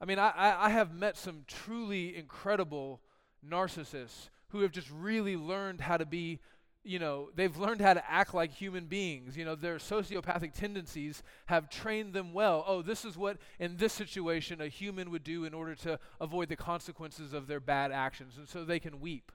I 0.00 0.06
mean, 0.06 0.18
I, 0.18 0.32
I 0.58 0.70
have 0.70 0.92
met 0.92 1.16
some 1.16 1.44
truly 1.46 2.16
incredible 2.16 3.00
narcissists 3.48 4.28
who 4.48 4.60
have 4.60 4.72
just 4.72 4.90
really 4.90 5.36
learned 5.36 5.80
how 5.82 5.96
to 5.96 6.06
be 6.06 6.40
you 6.86 6.98
know, 6.98 7.30
they've 7.34 7.56
learned 7.56 7.80
how 7.80 7.94
to 7.94 8.10
act 8.10 8.34
like 8.34 8.52
human 8.52 8.84
beings. 8.84 9.38
You 9.38 9.46
know, 9.46 9.54
their 9.54 9.76
sociopathic 9.76 10.52
tendencies 10.52 11.22
have 11.46 11.70
trained 11.70 12.12
them 12.12 12.34
well. 12.34 12.62
Oh, 12.66 12.82
this 12.82 13.06
is 13.06 13.16
what, 13.16 13.38
in 13.58 13.78
this 13.78 13.94
situation, 13.94 14.60
a 14.60 14.68
human 14.68 15.10
would 15.10 15.24
do 15.24 15.46
in 15.46 15.54
order 15.54 15.74
to 15.76 15.98
avoid 16.20 16.50
the 16.50 16.56
consequences 16.56 17.32
of 17.32 17.46
their 17.46 17.58
bad 17.58 17.90
actions. 17.90 18.36
And 18.36 18.46
so 18.46 18.64
they 18.64 18.78
can 18.78 19.00
weep. 19.00 19.32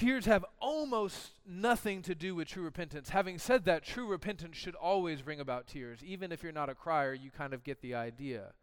Tears 0.00 0.24
have 0.24 0.46
almost 0.60 1.32
nothing 1.46 2.00
to 2.00 2.14
do 2.14 2.34
with 2.34 2.48
true 2.48 2.62
repentance. 2.62 3.10
Having 3.10 3.36
said 3.36 3.66
that, 3.66 3.84
true 3.84 4.06
repentance 4.06 4.56
should 4.56 4.74
always 4.74 5.20
bring 5.20 5.40
about 5.40 5.66
tears. 5.66 5.98
Even 6.02 6.32
if 6.32 6.42
you're 6.42 6.52
not 6.52 6.70
a 6.70 6.74
crier, 6.74 7.12
you 7.12 7.30
kind 7.30 7.52
of 7.52 7.62
get 7.64 7.82
the 7.82 7.94
idea. 7.94 8.54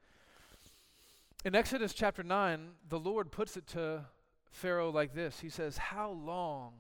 In 1.46 1.54
Exodus 1.54 1.94
chapter 1.94 2.24
9, 2.24 2.70
the 2.90 2.98
Lord 2.98 3.30
puts 3.30 3.56
it 3.56 3.68
to 3.68 4.06
Pharaoh 4.50 4.90
like 4.90 5.14
this 5.14 5.40
He 5.40 5.50
says, 5.50 5.78
How 5.78 6.10
long 6.10 6.74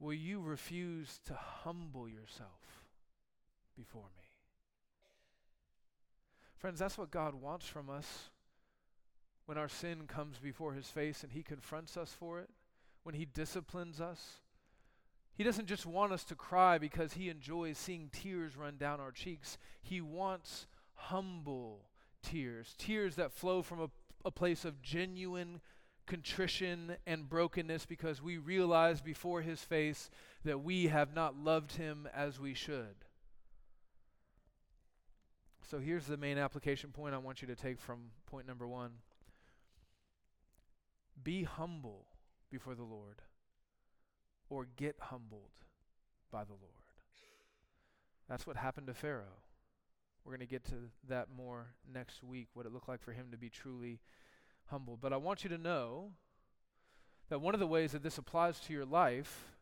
will 0.00 0.12
you 0.12 0.40
refuse 0.40 1.20
to 1.26 1.34
humble 1.34 2.08
yourself 2.08 2.82
before 3.76 4.10
me? 4.16 4.24
Friends, 6.58 6.80
that's 6.80 6.98
what 6.98 7.12
God 7.12 7.36
wants 7.40 7.68
from 7.68 7.90
us 7.90 8.30
when 9.44 9.56
our 9.56 9.68
sin 9.68 10.08
comes 10.08 10.38
before 10.38 10.72
his 10.72 10.88
face 10.88 11.22
and 11.22 11.30
he 11.30 11.44
confronts 11.44 11.96
us 11.96 12.10
for 12.10 12.40
it 12.40 12.50
when 13.06 13.14
He 13.14 13.24
disciplines 13.24 14.00
us. 14.00 14.40
He 15.36 15.44
doesn't 15.44 15.66
just 15.66 15.86
want 15.86 16.12
us 16.12 16.24
to 16.24 16.34
cry 16.34 16.76
because 16.76 17.12
He 17.12 17.28
enjoys 17.28 17.78
seeing 17.78 18.10
tears 18.12 18.56
run 18.56 18.78
down 18.78 18.98
our 18.98 19.12
cheeks. 19.12 19.58
He 19.80 20.00
wants 20.00 20.66
humble 20.94 21.82
tears, 22.20 22.74
tears 22.76 23.14
that 23.14 23.30
flow 23.30 23.62
from 23.62 23.80
a, 23.80 23.90
a 24.24 24.32
place 24.32 24.64
of 24.64 24.82
genuine 24.82 25.60
contrition 26.08 26.96
and 27.06 27.28
brokenness 27.28 27.86
because 27.86 28.20
we 28.20 28.38
realize 28.38 29.00
before 29.00 29.40
His 29.40 29.60
face 29.60 30.10
that 30.44 30.64
we 30.64 30.88
have 30.88 31.14
not 31.14 31.36
loved 31.36 31.76
Him 31.76 32.08
as 32.12 32.40
we 32.40 32.54
should. 32.54 33.04
So 35.70 35.78
here's 35.78 36.06
the 36.06 36.16
main 36.16 36.38
application 36.38 36.90
point 36.90 37.14
I 37.14 37.18
want 37.18 37.40
you 37.40 37.46
to 37.46 37.54
take 37.54 37.78
from 37.78 38.10
point 38.26 38.48
number 38.48 38.66
one 38.66 38.90
be 41.22 41.44
humble 41.44 42.06
before 42.50 42.74
the 42.74 42.82
Lord 42.82 43.22
or 44.48 44.66
get 44.76 44.96
humbled 45.00 45.50
by 46.30 46.44
the 46.44 46.52
Lord. 46.52 46.62
That's 48.28 48.46
what 48.46 48.56
happened 48.56 48.86
to 48.88 48.94
Pharaoh. 48.94 49.42
We're 50.24 50.32
going 50.32 50.46
to 50.46 50.52
get 50.52 50.64
to 50.66 50.74
that 51.08 51.28
more 51.36 51.68
next 51.92 52.22
week, 52.22 52.48
what 52.54 52.66
it 52.66 52.72
looked 52.72 52.88
like 52.88 53.02
for 53.02 53.12
him 53.12 53.26
to 53.30 53.36
be 53.36 53.48
truly 53.48 54.00
humble. 54.66 54.98
But 55.00 55.12
I 55.12 55.16
want 55.16 55.44
you 55.44 55.50
to 55.50 55.58
know 55.58 56.10
that 57.28 57.40
one 57.40 57.54
of 57.54 57.60
the 57.60 57.66
ways 57.66 57.92
that 57.92 58.02
this 58.02 58.18
applies 58.18 58.58
to 58.60 58.72
your 58.72 58.84
life 58.84 59.52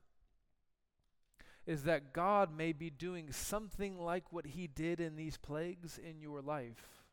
is 1.67 1.85
that 1.85 2.13
God 2.13 2.55
may 2.55 2.73
be 2.73 2.91
doing 2.91 3.33
something 3.33 3.99
like 3.99 4.33
what 4.33 4.47
he 4.47 4.67
did 4.67 5.01
in 5.01 5.17
these 5.17 5.37
plagues 5.37 5.99
in 5.99 6.21
your 6.21 6.43
life 6.43 7.05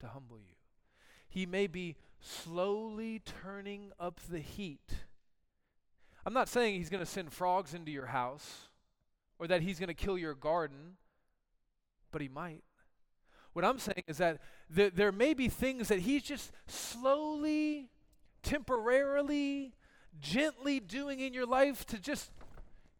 to 0.00 0.08
humble 0.08 0.38
you. 0.38 0.54
He 1.28 1.44
may 1.44 1.66
be 1.66 1.96
slowly 2.20 3.20
turning 3.20 3.92
up 4.00 4.20
the 4.30 4.40
heat 4.40 4.92
I'm 6.28 6.34
not 6.34 6.50
saying 6.50 6.74
he's 6.74 6.90
going 6.90 7.02
to 7.02 7.10
send 7.10 7.32
frogs 7.32 7.72
into 7.72 7.90
your 7.90 8.04
house 8.04 8.68
or 9.38 9.46
that 9.46 9.62
he's 9.62 9.78
going 9.78 9.88
to 9.88 9.94
kill 9.94 10.18
your 10.18 10.34
garden, 10.34 10.98
but 12.12 12.20
he 12.20 12.28
might. 12.28 12.62
What 13.54 13.64
I'm 13.64 13.78
saying 13.78 14.02
is 14.06 14.18
that 14.18 14.38
th- 14.76 14.92
there 14.94 15.10
may 15.10 15.32
be 15.32 15.48
things 15.48 15.88
that 15.88 16.00
he's 16.00 16.22
just 16.22 16.52
slowly, 16.66 17.88
temporarily, 18.42 19.72
gently 20.20 20.80
doing 20.80 21.18
in 21.18 21.32
your 21.32 21.46
life 21.46 21.86
to 21.86 21.98
just, 21.98 22.30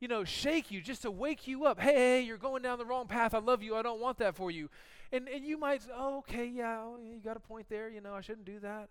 you 0.01 0.09
know, 0.09 0.25
shake 0.25 0.71
you, 0.71 0.81
just 0.81 1.03
to 1.03 1.11
wake 1.11 1.47
you 1.47 1.67
up. 1.67 1.79
Hey, 1.79 1.97
hey, 1.97 2.21
you're 2.23 2.39
going 2.39 2.63
down 2.63 2.79
the 2.79 2.87
wrong 2.87 3.09
path. 3.09 3.35
I 3.35 3.41
love 3.41 3.63
you. 3.63 3.77
I 3.77 3.83
don't 3.83 4.01
want 4.01 4.17
that 4.21 4.37
for 4.37 4.51
you. 4.51 4.71
And, 5.13 5.29
and 5.29 5.45
you 5.45 5.59
might, 5.59 5.83
oh, 5.95 6.21
okay, 6.21 6.47
yeah, 6.47 6.79
oh, 6.81 6.97
you 6.99 7.21
got 7.23 7.37
a 7.37 7.41
point 7.41 7.67
there. 7.69 7.91
You 7.91 8.01
know, 8.01 8.15
I 8.15 8.23
shouldn't 8.23 8.47
do 8.47 8.59
that. 8.61 8.89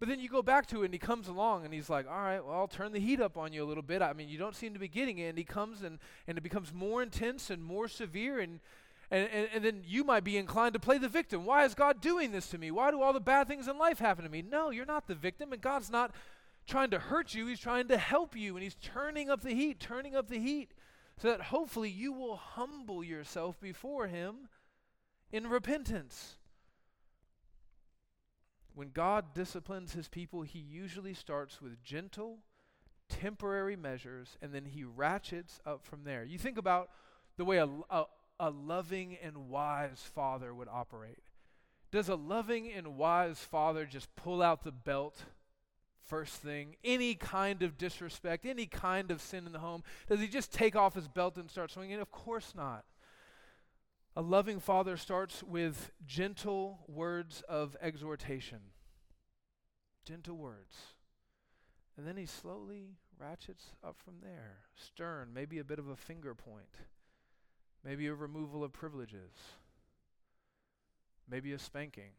But 0.00 0.08
then 0.08 0.18
you 0.18 0.30
go 0.30 0.40
back 0.40 0.66
to 0.68 0.80
it 0.80 0.86
and 0.86 0.94
he 0.94 0.98
comes 0.98 1.28
along 1.28 1.66
and 1.66 1.74
he's 1.74 1.90
like, 1.90 2.06
all 2.10 2.22
right, 2.22 2.44
well, 2.44 2.56
I'll 2.56 2.66
turn 2.66 2.92
the 2.92 2.98
heat 2.98 3.20
up 3.20 3.36
on 3.36 3.52
you 3.52 3.62
a 3.62 3.68
little 3.68 3.82
bit. 3.82 4.00
I 4.00 4.14
mean, 4.14 4.30
you 4.30 4.38
don't 4.38 4.56
seem 4.56 4.72
to 4.72 4.80
be 4.80 4.88
getting 4.88 5.18
it. 5.18 5.28
And 5.28 5.38
he 5.38 5.44
comes 5.44 5.82
and, 5.82 5.98
and 6.26 6.38
it 6.38 6.40
becomes 6.40 6.72
more 6.72 7.02
intense 7.02 7.50
and 7.50 7.62
more 7.62 7.86
severe. 7.86 8.40
And, 8.40 8.60
and, 9.10 9.28
and, 9.30 9.48
and 9.54 9.64
then 9.64 9.82
you 9.86 10.02
might 10.02 10.24
be 10.24 10.38
inclined 10.38 10.72
to 10.72 10.80
play 10.80 10.96
the 10.96 11.08
victim. 11.08 11.44
Why 11.44 11.66
is 11.66 11.74
God 11.74 12.00
doing 12.00 12.32
this 12.32 12.48
to 12.48 12.58
me? 12.58 12.70
Why 12.70 12.90
do 12.90 13.02
all 13.02 13.12
the 13.12 13.20
bad 13.20 13.46
things 13.46 13.68
in 13.68 13.76
life 13.76 13.98
happen 13.98 14.24
to 14.24 14.30
me? 14.30 14.40
No, 14.40 14.70
you're 14.70 14.86
not 14.86 15.06
the 15.06 15.14
victim. 15.14 15.52
And 15.52 15.60
God's 15.60 15.90
not 15.90 16.14
trying 16.66 16.90
to 16.90 16.98
hurt 16.98 17.34
you. 17.34 17.46
He's 17.46 17.60
trying 17.60 17.88
to 17.88 17.98
help 17.98 18.34
you. 18.34 18.56
And 18.56 18.62
he's 18.62 18.76
turning 18.76 19.28
up 19.28 19.42
the 19.42 19.54
heat, 19.54 19.80
turning 19.80 20.16
up 20.16 20.28
the 20.28 20.40
heat 20.40 20.72
so 21.20 21.28
that 21.28 21.42
hopefully 21.42 21.90
you 21.90 22.14
will 22.14 22.36
humble 22.36 23.04
yourself 23.04 23.60
before 23.60 24.06
him 24.06 24.48
in 25.30 25.46
repentance. 25.46 26.38
When 28.80 28.92
God 28.92 29.34
disciplines 29.34 29.92
his 29.92 30.08
people, 30.08 30.40
he 30.40 30.58
usually 30.58 31.12
starts 31.12 31.60
with 31.60 31.84
gentle, 31.84 32.38
temporary 33.10 33.76
measures, 33.76 34.38
and 34.40 34.54
then 34.54 34.64
he 34.64 34.84
ratchets 34.84 35.60
up 35.66 35.84
from 35.84 36.04
there. 36.04 36.24
You 36.24 36.38
think 36.38 36.56
about 36.56 36.88
the 37.36 37.44
way 37.44 37.58
a, 37.58 37.68
a, 37.90 38.04
a 38.40 38.48
loving 38.48 39.18
and 39.22 39.50
wise 39.50 40.00
father 40.14 40.54
would 40.54 40.68
operate. 40.68 41.24
Does 41.90 42.08
a 42.08 42.14
loving 42.14 42.72
and 42.72 42.96
wise 42.96 43.40
father 43.40 43.84
just 43.84 44.16
pull 44.16 44.40
out 44.40 44.64
the 44.64 44.72
belt 44.72 45.24
first 46.06 46.36
thing? 46.36 46.76
Any 46.82 47.16
kind 47.16 47.62
of 47.62 47.76
disrespect, 47.76 48.46
any 48.46 48.64
kind 48.64 49.10
of 49.10 49.20
sin 49.20 49.44
in 49.44 49.52
the 49.52 49.58
home? 49.58 49.82
Does 50.08 50.20
he 50.20 50.26
just 50.26 50.54
take 50.54 50.74
off 50.74 50.94
his 50.94 51.06
belt 51.06 51.36
and 51.36 51.50
start 51.50 51.70
swinging? 51.70 52.00
Of 52.00 52.10
course 52.10 52.54
not. 52.56 52.86
A 54.16 54.22
loving 54.22 54.58
father 54.58 54.96
starts 54.96 55.42
with 55.42 55.92
gentle 56.04 56.80
words 56.88 57.42
of 57.48 57.76
exhortation. 57.80 58.58
Gentle 60.04 60.36
words. 60.36 60.76
And 61.96 62.06
then 62.06 62.16
he 62.16 62.26
slowly 62.26 62.96
ratchets 63.18 63.66
up 63.84 63.96
from 64.04 64.14
there. 64.22 64.62
Stern, 64.74 65.28
maybe 65.32 65.58
a 65.58 65.64
bit 65.64 65.78
of 65.78 65.88
a 65.88 65.96
finger 65.96 66.34
point. 66.34 66.74
Maybe 67.84 68.08
a 68.08 68.14
removal 68.14 68.64
of 68.64 68.72
privileges. 68.72 69.32
Maybe 71.30 71.52
a 71.52 71.58
spanking. 71.58 72.12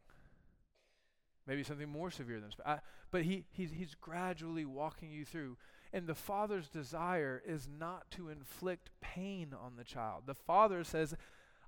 Maybe 1.46 1.62
something 1.62 1.88
more 1.88 2.10
severe 2.10 2.40
than 2.40 2.52
spanking. 2.52 2.82
But 3.10 3.24
he, 3.24 3.44
he's, 3.50 3.72
he's 3.72 3.94
gradually 4.00 4.64
walking 4.64 5.10
you 5.10 5.26
through. 5.26 5.58
And 5.92 6.06
the 6.06 6.14
father's 6.14 6.68
desire 6.68 7.42
is 7.46 7.68
not 7.68 8.10
to 8.12 8.30
inflict 8.30 8.90
pain 9.02 9.52
on 9.52 9.76
the 9.76 9.84
child. 9.84 10.22
The 10.24 10.34
father 10.34 10.84
says, 10.84 11.14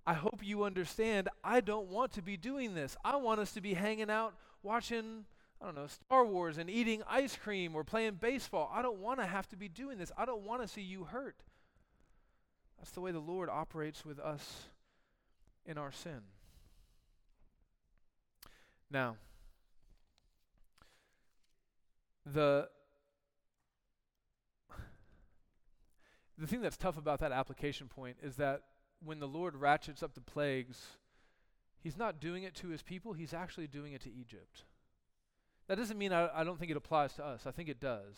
I 0.06 0.14
hope 0.14 0.40
you 0.42 0.64
understand, 0.64 1.28
I 1.42 1.60
don't 1.60 1.88
want 1.88 2.12
to 2.12 2.22
be 2.22 2.36
doing 2.36 2.74
this. 2.74 2.96
I 3.04 3.16
want 3.16 3.40
us 3.40 3.52
to 3.52 3.60
be 3.60 3.74
hanging 3.74 4.10
out 4.10 4.34
watching, 4.62 5.24
I 5.60 5.64
don't 5.64 5.74
know, 5.74 5.86
Star 5.86 6.26
Wars 6.26 6.58
and 6.58 6.68
eating 6.68 7.02
ice 7.08 7.36
cream 7.36 7.74
or 7.74 7.84
playing 7.84 8.18
baseball. 8.20 8.70
I 8.72 8.82
don't 8.82 8.98
want 8.98 9.20
to 9.20 9.26
have 9.26 9.48
to 9.48 9.56
be 9.56 9.68
doing 9.68 9.96
this. 9.96 10.12
I 10.16 10.26
don't 10.26 10.42
want 10.42 10.60
to 10.60 10.68
see 10.68 10.82
you 10.82 11.04
hurt. 11.04 11.36
That's 12.78 12.90
the 12.90 13.00
way 13.00 13.12
the 13.12 13.18
Lord 13.18 13.48
operates 13.48 14.04
with 14.04 14.18
us 14.18 14.64
in 15.64 15.78
our 15.78 15.90
sin. 15.90 16.20
Now, 18.90 19.16
the 22.26 22.68
the 26.36 26.46
thing 26.46 26.60
that's 26.60 26.76
tough 26.76 26.98
about 26.98 27.20
that 27.20 27.32
application 27.32 27.88
point 27.88 28.18
is 28.22 28.36
that 28.36 28.62
when 29.04 29.20
the 29.20 29.28
Lord 29.28 29.56
ratchets 29.56 30.02
up 30.02 30.14
the 30.14 30.20
plagues, 30.20 30.80
he's 31.80 31.96
not 31.96 32.20
doing 32.20 32.42
it 32.42 32.54
to 32.56 32.68
his 32.68 32.82
people, 32.82 33.12
he's 33.12 33.34
actually 33.34 33.66
doing 33.66 33.92
it 33.92 34.02
to 34.02 34.12
Egypt. 34.12 34.64
That 35.68 35.78
doesn't 35.78 35.98
mean 35.98 36.12
I, 36.12 36.28
I 36.34 36.44
don't 36.44 36.58
think 36.58 36.70
it 36.70 36.76
applies 36.76 37.14
to 37.14 37.24
us. 37.24 37.46
I 37.46 37.50
think 37.50 37.68
it 37.68 37.80
does. 37.80 38.16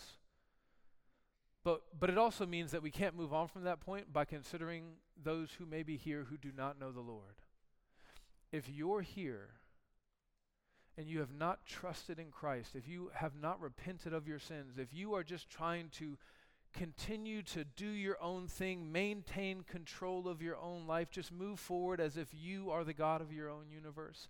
But, 1.62 1.82
but 1.98 2.10
it 2.10 2.18
also 2.18 2.46
means 2.46 2.70
that 2.70 2.82
we 2.82 2.90
can't 2.90 3.16
move 3.16 3.32
on 3.32 3.48
from 3.48 3.64
that 3.64 3.80
point 3.80 4.12
by 4.12 4.24
considering 4.24 4.84
those 5.20 5.50
who 5.58 5.66
may 5.66 5.82
be 5.82 5.96
here 5.96 6.26
who 6.28 6.36
do 6.36 6.50
not 6.56 6.78
know 6.78 6.92
the 6.92 7.00
Lord. 7.00 7.34
If 8.52 8.68
you're 8.68 9.00
here 9.00 9.48
and 10.96 11.08
you 11.08 11.18
have 11.18 11.34
not 11.34 11.66
trusted 11.66 12.18
in 12.18 12.30
Christ, 12.30 12.76
if 12.76 12.88
you 12.88 13.10
have 13.14 13.32
not 13.40 13.60
repented 13.60 14.12
of 14.12 14.28
your 14.28 14.38
sins, 14.38 14.78
if 14.78 14.94
you 14.94 15.14
are 15.14 15.24
just 15.24 15.50
trying 15.50 15.88
to 15.98 16.16
continue 16.76 17.42
to 17.42 17.64
do 17.64 17.86
your 17.86 18.20
own 18.22 18.46
thing, 18.46 18.92
maintain 18.92 19.62
control 19.62 20.28
of 20.28 20.42
your 20.42 20.56
own 20.56 20.86
life, 20.86 21.10
just 21.10 21.32
move 21.32 21.58
forward 21.58 22.00
as 22.00 22.16
if 22.16 22.28
you 22.32 22.70
are 22.70 22.84
the 22.84 22.92
God 22.92 23.20
of 23.20 23.32
your 23.32 23.48
own 23.48 23.70
universe. 23.70 24.28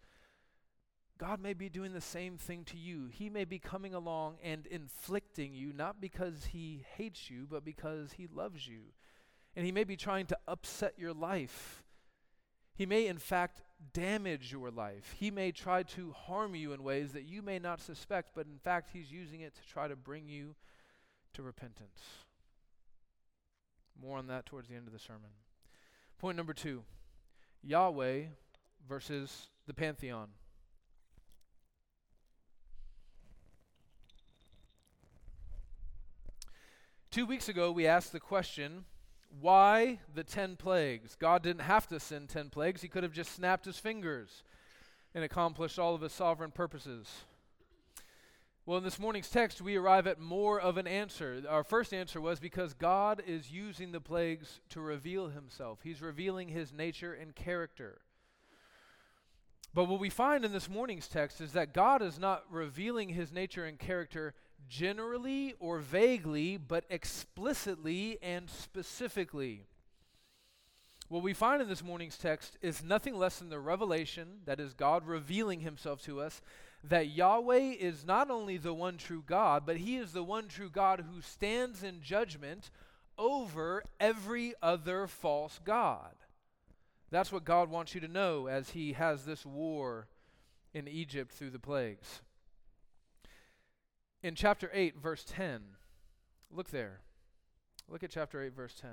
God 1.18 1.40
may 1.40 1.54
be 1.54 1.68
doing 1.68 1.92
the 1.92 2.00
same 2.00 2.36
thing 2.36 2.64
to 2.64 2.76
you. 2.76 3.08
He 3.10 3.30
may 3.30 3.44
be 3.44 3.58
coming 3.58 3.94
along 3.94 4.36
and 4.42 4.66
inflicting 4.66 5.54
you, 5.54 5.72
not 5.72 6.00
because 6.00 6.46
he 6.52 6.84
hates 6.96 7.30
you, 7.30 7.46
but 7.50 7.64
because 7.64 8.12
he 8.12 8.28
loves 8.32 8.68
you. 8.68 8.92
And 9.56 9.64
he 9.64 9.72
may 9.72 9.84
be 9.84 9.96
trying 9.96 10.26
to 10.26 10.38
upset 10.46 10.94
your 10.98 11.14
life. 11.14 11.82
He 12.74 12.84
may, 12.84 13.06
in 13.06 13.16
fact, 13.18 13.62
damage 13.94 14.52
your 14.52 14.70
life. 14.70 15.14
He 15.18 15.30
may 15.30 15.52
try 15.52 15.82
to 15.84 16.12
harm 16.12 16.54
you 16.54 16.72
in 16.72 16.82
ways 16.82 17.12
that 17.12 17.24
you 17.24 17.40
may 17.40 17.58
not 17.58 17.80
suspect, 17.80 18.32
but 18.34 18.46
in 18.46 18.58
fact, 18.58 18.90
he's 18.92 19.10
using 19.10 19.40
it 19.40 19.54
to 19.54 19.66
try 19.66 19.88
to 19.88 19.96
bring 19.96 20.28
you 20.28 20.54
to 21.32 21.42
repentance. 21.42 22.25
More 24.00 24.18
on 24.18 24.26
that 24.28 24.46
towards 24.46 24.68
the 24.68 24.74
end 24.74 24.86
of 24.86 24.92
the 24.92 24.98
sermon. 24.98 25.30
Point 26.18 26.36
number 26.36 26.52
two 26.52 26.82
Yahweh 27.62 28.24
versus 28.88 29.48
the 29.66 29.74
pantheon. 29.74 30.28
Two 37.10 37.24
weeks 37.24 37.48
ago, 37.48 37.72
we 37.72 37.86
asked 37.86 38.12
the 38.12 38.20
question 38.20 38.84
why 39.40 40.00
the 40.14 40.24
10 40.24 40.56
plagues? 40.56 41.14
God 41.14 41.42
didn't 41.42 41.62
have 41.62 41.86
to 41.88 41.98
send 41.98 42.28
10 42.28 42.50
plagues, 42.50 42.82
He 42.82 42.88
could 42.88 43.02
have 43.02 43.12
just 43.12 43.32
snapped 43.32 43.64
His 43.64 43.78
fingers 43.78 44.42
and 45.14 45.24
accomplished 45.24 45.78
all 45.78 45.94
of 45.94 46.02
His 46.02 46.12
sovereign 46.12 46.50
purposes. 46.50 47.24
Well, 48.66 48.78
in 48.78 48.84
this 48.84 48.98
morning's 48.98 49.30
text, 49.30 49.62
we 49.62 49.76
arrive 49.76 50.08
at 50.08 50.18
more 50.18 50.60
of 50.60 50.76
an 50.76 50.88
answer. 50.88 51.40
Our 51.48 51.62
first 51.62 51.94
answer 51.94 52.20
was 52.20 52.40
because 52.40 52.74
God 52.74 53.22
is 53.24 53.52
using 53.52 53.92
the 53.92 54.00
plagues 54.00 54.58
to 54.70 54.80
reveal 54.80 55.28
Himself, 55.28 55.78
He's 55.84 56.02
revealing 56.02 56.48
His 56.48 56.72
nature 56.72 57.14
and 57.14 57.32
character. 57.32 58.00
But 59.72 59.84
what 59.84 60.00
we 60.00 60.10
find 60.10 60.44
in 60.44 60.52
this 60.52 60.68
morning's 60.68 61.06
text 61.06 61.40
is 61.40 61.52
that 61.52 61.74
God 61.74 62.02
is 62.02 62.18
not 62.18 62.42
revealing 62.50 63.10
His 63.10 63.30
nature 63.30 63.64
and 63.64 63.78
character 63.78 64.34
generally 64.68 65.54
or 65.60 65.78
vaguely, 65.78 66.56
but 66.56 66.86
explicitly 66.90 68.18
and 68.20 68.50
specifically. 68.50 69.62
What 71.08 71.22
we 71.22 71.34
find 71.34 71.62
in 71.62 71.68
this 71.68 71.84
morning's 71.84 72.18
text 72.18 72.58
is 72.60 72.82
nothing 72.82 73.16
less 73.16 73.38
than 73.38 73.48
the 73.48 73.60
revelation, 73.60 74.40
that 74.44 74.58
is, 74.58 74.74
God 74.74 75.06
revealing 75.06 75.60
himself 75.60 76.02
to 76.02 76.20
us, 76.20 76.42
that 76.88 77.08
Yahweh 77.08 77.74
is 77.78 78.04
not 78.04 78.30
only 78.30 78.56
the 78.56 78.74
one 78.74 78.96
true 78.96 79.22
God, 79.26 79.64
but 79.66 79.78
he 79.78 79.96
is 79.96 80.12
the 80.12 80.22
one 80.22 80.48
true 80.48 80.70
God 80.70 81.04
who 81.12 81.20
stands 81.20 81.82
in 81.82 82.00
judgment 82.02 82.70
over 83.18 83.82
every 83.98 84.54
other 84.62 85.06
false 85.06 85.60
God. 85.64 86.14
That's 87.10 87.32
what 87.32 87.44
God 87.44 87.70
wants 87.70 87.94
you 87.94 88.00
to 88.00 88.08
know 88.08 88.46
as 88.46 88.70
he 88.70 88.92
has 88.92 89.24
this 89.24 89.46
war 89.46 90.08
in 90.74 90.86
Egypt 90.88 91.32
through 91.32 91.50
the 91.50 91.58
plagues 91.58 92.20
in 94.26 94.34
chapter 94.34 94.68
8, 94.74 94.96
verse 94.96 95.24
10. 95.28 95.60
Look 96.50 96.70
there. 96.70 97.00
Look 97.88 98.02
at 98.02 98.10
chapter 98.10 98.42
8, 98.42 98.54
verse 98.54 98.74
10. 98.74 98.90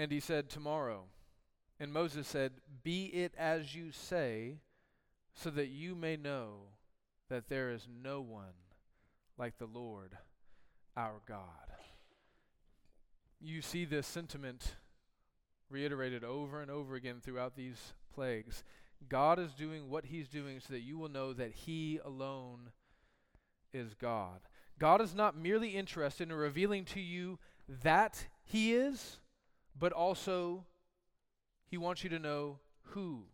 And 0.00 0.10
he 0.10 0.20
said, 0.20 0.48
Tomorrow. 0.48 1.04
And 1.78 1.92
Moses 1.92 2.26
said, 2.26 2.52
Be 2.82 3.06
it 3.06 3.34
as 3.38 3.74
you 3.74 3.90
say, 3.92 4.58
so 5.34 5.50
that 5.50 5.68
you 5.68 5.94
may 5.94 6.16
know 6.16 6.68
that 7.28 7.48
there 7.48 7.70
is 7.70 7.86
no 8.02 8.20
one 8.20 8.56
like 9.38 9.58
the 9.58 9.66
Lord 9.66 10.16
our 10.96 11.20
God 11.26 11.70
you 13.40 13.62
see 13.62 13.84
this 13.84 14.06
sentiment 14.06 14.76
reiterated 15.70 16.22
over 16.22 16.60
and 16.60 16.70
over 16.70 16.94
again 16.94 17.20
throughout 17.22 17.56
these 17.56 17.94
plagues. 18.14 18.62
God 19.08 19.38
is 19.38 19.52
doing 19.54 19.88
what 19.88 20.06
he's 20.06 20.28
doing 20.28 20.60
so 20.60 20.74
that 20.74 20.82
you 20.82 20.98
will 20.98 21.08
know 21.08 21.32
that 21.32 21.52
he 21.52 21.98
alone 22.04 22.70
is 23.72 23.94
God. 23.94 24.40
God 24.78 25.00
is 25.00 25.14
not 25.14 25.36
merely 25.36 25.70
interested 25.70 26.28
in 26.28 26.34
revealing 26.34 26.84
to 26.86 27.00
you 27.00 27.38
that 27.82 28.26
he 28.44 28.74
is, 28.74 29.18
but 29.80 29.92
also 29.92 30.66
he 31.66 31.76
wants 31.76 32.04
you 32.04 32.10
to 32.10 32.18
know 32.18 32.60
who 32.90 33.24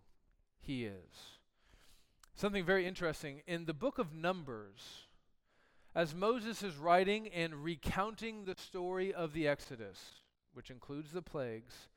he 0.60 0.84
is. 0.84 1.40
Something 2.34 2.64
very 2.64 2.86
interesting 2.86 3.42
in 3.46 3.64
the 3.64 3.74
book 3.74 3.98
of 3.98 4.14
Numbers 4.14 5.06
as 5.96 6.14
Moses 6.14 6.62
is 6.62 6.76
writing 6.76 7.26
and 7.28 7.64
recounting 7.64 8.44
the 8.44 8.54
story 8.54 9.14
of 9.14 9.32
the 9.32 9.48
Exodus, 9.48 10.20
which 10.52 10.70
includes 10.70 11.12
the 11.12 11.22
plagues, 11.22 11.88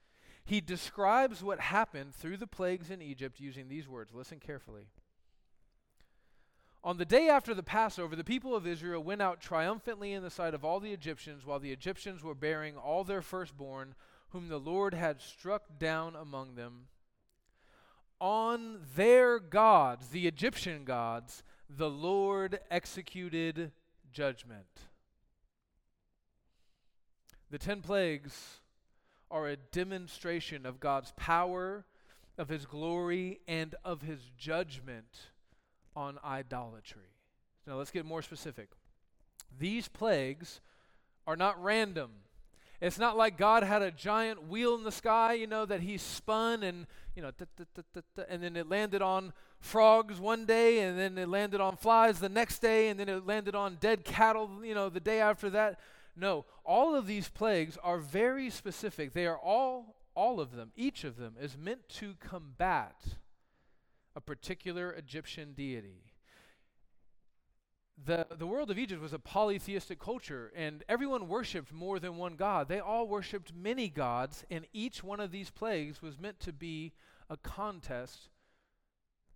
he 0.46 0.62
describes 0.62 1.44
what 1.44 1.60
happened 1.60 2.16
through 2.16 2.38
the 2.38 2.48
plagues 2.48 2.90
in 2.90 3.02
Egypt 3.02 3.42
using 3.42 3.68
these 3.68 3.90
words. 3.90 4.14
Listen 4.14 4.40
carefully. 4.40 4.88
On 6.82 6.98
the 6.98 7.04
day 7.04 7.28
after 7.28 7.54
the 7.54 7.62
Passover, 7.62 8.16
the 8.16 8.24
people 8.24 8.56
of 8.56 8.66
Israel 8.66 9.04
went 9.04 9.22
out 9.22 9.42
triumphantly 9.42 10.14
in 10.14 10.24
the 10.24 10.30
sight 10.30 10.54
of 10.54 10.64
all 10.64 10.80
the 10.80 10.94
Egyptians, 10.94 11.46
while 11.46 11.60
the 11.60 11.74
Egyptians 11.74 12.24
were 12.24 12.34
bearing 12.34 12.78
all 12.78 13.04
their 13.04 13.22
firstborn, 13.22 13.96
whom 14.32 14.48
the 14.48 14.60
Lord 14.60 14.94
had 14.94 15.22
struck 15.22 15.80
down 15.80 16.16
among 16.16 16.56
them. 16.56 16.88
On 18.20 18.80
their 18.96 19.40
gods, 19.40 20.10
the 20.10 20.28
Egyptian 20.28 20.84
gods, 20.84 21.44
the 21.70 21.90
Lord 21.90 22.60
executed 22.70 23.72
judgment. 24.12 24.68
The 27.50 27.58
ten 27.58 27.82
plagues 27.82 28.60
are 29.32 29.48
a 29.48 29.56
demonstration 29.56 30.66
of 30.66 30.80
God's 30.80 31.14
power, 31.16 31.86
of 32.38 32.50
his 32.50 32.66
glory, 32.66 33.40
and 33.48 33.76
of 33.84 34.02
his 34.02 34.32
judgment 34.38 35.30
on 35.96 36.20
idolatry. 36.24 37.16
Now 37.66 37.76
let's 37.76 37.92
get 37.92 38.06
more 38.06 38.22
specific. 38.22 38.70
These 39.58 39.88
plagues 39.88 40.62
are 41.26 41.36
not 41.36 41.62
random. 41.62 42.12
It's 42.82 42.98
not 42.98 43.18
like 43.18 43.38
God 43.38 43.64
had 43.64 43.82
a 43.82 43.92
giant 43.92 44.48
wheel 44.48 44.76
in 44.76 44.84
the 44.84 44.92
sky, 44.92 45.34
you 45.34 45.48
know, 45.48 45.66
that 45.66 45.82
he 45.82 45.98
spun 45.98 46.64
and, 46.64 46.88
you 47.14 47.22
know, 47.22 47.32
and 48.30 48.42
then 48.42 48.56
it 48.56 48.70
landed 48.70 49.02
on 49.02 49.34
frogs 49.60 50.20
one 50.20 50.46
day 50.46 50.80
and 50.80 50.98
then 50.98 51.18
it 51.18 51.28
landed 51.28 51.60
on 51.60 51.76
flies 51.76 52.20
the 52.20 52.30
next 52.30 52.60
day 52.60 52.88
and 52.88 53.00
then 53.00 53.10
it 53.10 53.28
landed 53.28 53.54
on 53.54 53.78
dead 53.82 54.06
cattle, 54.06 54.50
you 54.64 54.74
know, 54.74 54.88
the 54.88 55.02
day 55.02 55.20
after 55.20 55.50
that. 55.50 55.80
No, 56.16 56.46
all 56.64 56.96
of 56.96 57.06
these 57.06 57.28
plagues 57.28 57.78
are 57.84 57.98
very 57.98 58.50
specific. 58.50 59.14
They 59.14 59.28
are 59.28 59.38
all 59.38 59.96
all 60.16 60.42
of 60.42 60.54
them, 60.54 60.74
each 60.76 61.06
of 61.06 61.16
them 61.16 61.36
is 61.40 61.58
meant 61.58 61.88
to 61.88 62.14
combat 62.20 63.16
a 64.18 64.20
particular 64.20 64.92
Egyptian 64.92 65.54
deity 65.54 66.09
the, 68.06 68.28
the 68.38 68.48
world 68.48 68.72
of 68.72 68.80
Egypt 68.80 69.02
was 69.02 69.14
a 69.14 69.20
polytheistic 69.20 70.00
culture, 70.00 70.52
and 70.56 70.84
everyone 70.88 71.28
worshiped 71.28 71.74
more 71.74 72.00
than 72.00 72.18
one 72.18 72.36
God. 72.36 72.68
They 72.68 72.80
all 72.80 73.08
worshiped 73.08 73.54
many 73.54 73.90
gods, 73.90 74.46
and 74.50 74.66
each 74.74 75.04
one 75.04 75.20
of 75.20 75.32
these 75.32 75.50
plagues 75.50 76.02
was 76.02 76.20
meant 76.20 76.40
to 76.42 76.54
be 76.54 76.94
a 77.30 77.38
contest 77.38 78.30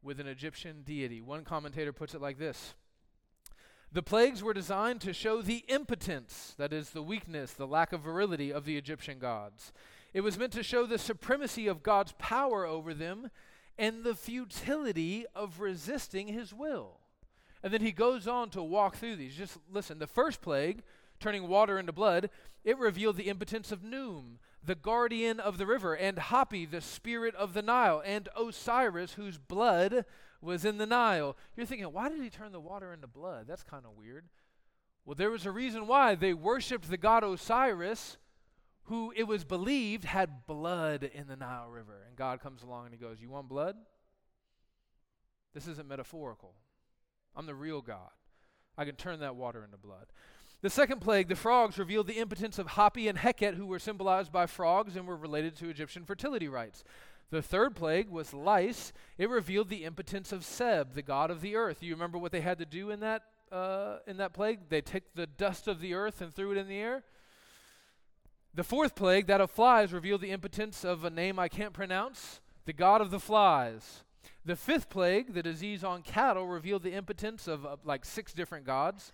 with 0.01 0.19
an 0.19 0.27
Egyptian 0.27 0.83
deity. 0.83 1.21
One 1.21 1.43
commentator 1.43 1.93
puts 1.93 2.13
it 2.13 2.21
like 2.21 2.37
this 2.37 2.75
The 3.91 4.03
plagues 4.03 4.41
were 4.41 4.53
designed 4.53 5.01
to 5.01 5.13
show 5.13 5.41
the 5.41 5.65
impotence, 5.67 6.53
that 6.57 6.73
is, 6.73 6.91
the 6.91 7.03
weakness, 7.03 7.53
the 7.53 7.67
lack 7.67 7.91
of 7.91 8.01
virility 8.01 8.51
of 8.51 8.65
the 8.65 8.77
Egyptian 8.77 9.19
gods. 9.19 9.73
It 10.13 10.21
was 10.21 10.37
meant 10.37 10.53
to 10.53 10.63
show 10.63 10.85
the 10.85 10.99
supremacy 10.99 11.67
of 11.67 11.83
God's 11.83 12.13
power 12.19 12.65
over 12.65 12.93
them 12.93 13.29
and 13.77 14.03
the 14.03 14.15
futility 14.15 15.25
of 15.33 15.59
resisting 15.59 16.27
his 16.27 16.53
will. 16.53 16.99
And 17.63 17.73
then 17.73 17.81
he 17.81 17.93
goes 17.93 18.27
on 18.27 18.49
to 18.51 18.61
walk 18.61 18.97
through 18.97 19.15
these. 19.15 19.35
Just 19.35 19.57
listen. 19.71 19.97
The 19.99 20.07
first 20.07 20.41
plague, 20.41 20.83
turning 21.19 21.47
water 21.47 21.79
into 21.79 21.93
blood, 21.93 22.29
it 22.65 22.77
revealed 22.77 23.15
the 23.15 23.29
impotence 23.29 23.71
of 23.71 23.81
Khnum, 23.81 24.37
the 24.63 24.75
guardian 24.75 25.39
of 25.39 25.57
the 25.57 25.65
river, 25.65 25.93
and 25.93 26.17
Hapi, 26.17 26.69
the 26.69 26.81
spirit 26.81 27.33
of 27.35 27.53
the 27.53 27.61
Nile, 27.61 28.01
and 28.05 28.27
Osiris, 28.37 29.13
whose 29.13 29.37
blood 29.37 30.05
was 30.41 30.65
in 30.65 30.77
the 30.77 30.85
Nile. 30.85 31.37
You're 31.55 31.65
thinking, 31.65 31.91
why 31.91 32.09
did 32.09 32.21
he 32.21 32.29
turn 32.29 32.51
the 32.51 32.59
water 32.59 32.93
into 32.93 33.07
blood? 33.07 33.45
That's 33.47 33.63
kind 33.63 33.85
of 33.85 33.97
weird. 33.97 34.25
Well, 35.05 35.15
there 35.15 35.31
was 35.31 35.45
a 35.45 35.51
reason 35.51 35.87
why. 35.87 36.15
They 36.15 36.33
worshiped 36.33 36.89
the 36.89 36.97
god 36.97 37.23
Osiris, 37.23 38.17
who 38.83 39.13
it 39.15 39.23
was 39.23 39.43
believed 39.43 40.03
had 40.05 40.45
blood 40.45 41.09
in 41.13 41.27
the 41.27 41.35
Nile 41.35 41.69
River. 41.69 42.03
And 42.07 42.15
God 42.17 42.41
comes 42.41 42.63
along 42.63 42.85
and 42.85 42.93
he 42.93 42.99
goes, 42.99 43.21
You 43.21 43.29
want 43.29 43.49
blood? 43.49 43.75
This 45.53 45.67
isn't 45.67 45.87
metaphorical. 45.87 46.53
I'm 47.35 47.45
the 47.45 47.55
real 47.55 47.81
God. 47.81 48.11
I 48.77 48.85
can 48.85 48.95
turn 48.95 49.19
that 49.19 49.35
water 49.35 49.63
into 49.63 49.77
blood. 49.77 50.07
The 50.61 50.69
second 50.69 51.01
plague, 51.01 51.27
the 51.27 51.35
frogs, 51.35 51.77
revealed 51.77 52.07
the 52.07 52.19
impotence 52.19 52.57
of 52.57 52.67
Hapi 52.67 53.09
and 53.09 53.17
Heket, 53.17 53.55
who 53.55 53.65
were 53.65 53.79
symbolized 53.79 54.31
by 54.31 54.45
frogs 54.45 54.95
and 54.95 55.05
were 55.05 55.17
related 55.17 55.55
to 55.57 55.69
Egyptian 55.69 56.05
fertility 56.05 56.47
rites. 56.47 56.83
The 57.31 57.41
third 57.41 57.75
plague 57.75 58.09
was 58.09 58.33
lice. 58.33 58.93
It 59.17 59.29
revealed 59.29 59.69
the 59.69 59.83
impotence 59.83 60.31
of 60.31 60.45
Seb, 60.45 60.93
the 60.93 61.01
god 61.01 61.31
of 61.31 61.41
the 61.41 61.55
earth. 61.55 61.81
You 61.81 61.93
remember 61.93 62.17
what 62.17 62.31
they 62.31 62.41
had 62.41 62.59
to 62.59 62.65
do 62.65 62.91
in 62.91 62.99
that 63.01 63.23
uh, 63.51 63.97
in 64.07 64.17
that 64.17 64.33
plague. 64.33 64.69
They 64.69 64.81
took 64.81 65.03
the 65.15 65.27
dust 65.27 65.67
of 65.67 65.79
the 65.79 65.93
earth 65.93 66.21
and 66.21 66.33
threw 66.33 66.51
it 66.51 66.57
in 66.57 66.67
the 66.67 66.77
air. 66.77 67.03
The 68.55 68.63
fourth 68.63 68.95
plague, 68.95 69.27
that 69.27 69.41
of 69.41 69.51
flies, 69.51 69.91
revealed 69.91 70.21
the 70.21 70.31
impotence 70.31 70.85
of 70.85 71.03
a 71.03 71.09
name 71.09 71.39
I 71.39 71.47
can't 71.47 71.73
pronounce, 71.73 72.39
the 72.65 72.73
god 72.73 73.01
of 73.01 73.09
the 73.09 73.19
flies. 73.19 74.03
The 74.45 74.55
fifth 74.55 74.89
plague, 74.89 75.33
the 75.33 75.43
disease 75.43 75.83
on 75.83 76.01
cattle, 76.01 76.47
revealed 76.47 76.83
the 76.83 76.93
impotence 76.93 77.47
of 77.47 77.65
uh, 77.65 77.77
like 77.85 78.03
six 78.03 78.33
different 78.33 78.65
gods, 78.65 79.13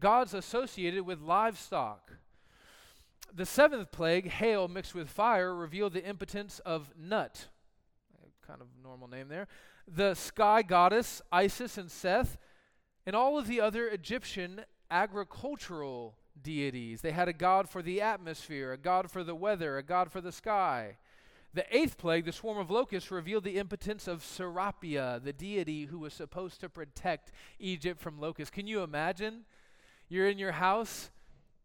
gods 0.00 0.34
associated 0.34 1.06
with 1.06 1.20
livestock. 1.20 2.12
The 3.34 3.46
seventh 3.46 3.90
plague, 3.90 4.28
hail 4.28 4.68
mixed 4.68 4.94
with 4.94 5.08
fire, 5.08 5.54
revealed 5.54 5.94
the 5.94 6.04
impotence 6.04 6.58
of 6.60 6.92
Nut, 6.98 7.48
kind 8.46 8.60
of 8.60 8.68
normal 8.82 9.08
name 9.08 9.28
there. 9.28 9.48
The 9.88 10.14
sky 10.14 10.62
goddess, 10.62 11.22
Isis 11.32 11.78
and 11.78 11.90
Seth, 11.90 12.36
and 13.06 13.16
all 13.16 13.38
of 13.38 13.46
the 13.46 13.60
other 13.60 13.88
Egyptian 13.88 14.62
agricultural 14.90 16.16
deities. 16.42 17.00
They 17.00 17.12
had 17.12 17.28
a 17.28 17.32
god 17.32 17.68
for 17.68 17.82
the 17.82 18.00
atmosphere, 18.00 18.72
a 18.72 18.78
god 18.78 19.10
for 19.10 19.24
the 19.24 19.34
weather, 19.34 19.78
a 19.78 19.82
god 19.82 20.12
for 20.12 20.20
the 20.20 20.32
sky. 20.32 20.98
The 21.56 21.74
eighth 21.74 21.96
plague, 21.96 22.26
the 22.26 22.32
swarm 22.32 22.58
of 22.58 22.70
locusts, 22.70 23.10
revealed 23.10 23.44
the 23.44 23.56
impotence 23.56 24.06
of 24.06 24.22
Serapia, 24.22 25.22
the 25.24 25.32
deity 25.32 25.86
who 25.86 25.98
was 25.98 26.12
supposed 26.12 26.60
to 26.60 26.68
protect 26.68 27.32
Egypt 27.58 27.98
from 27.98 28.20
locusts. 28.20 28.50
Can 28.50 28.66
you 28.66 28.82
imagine? 28.82 29.46
You're 30.10 30.28
in 30.28 30.36
your 30.36 30.52
house, 30.52 31.08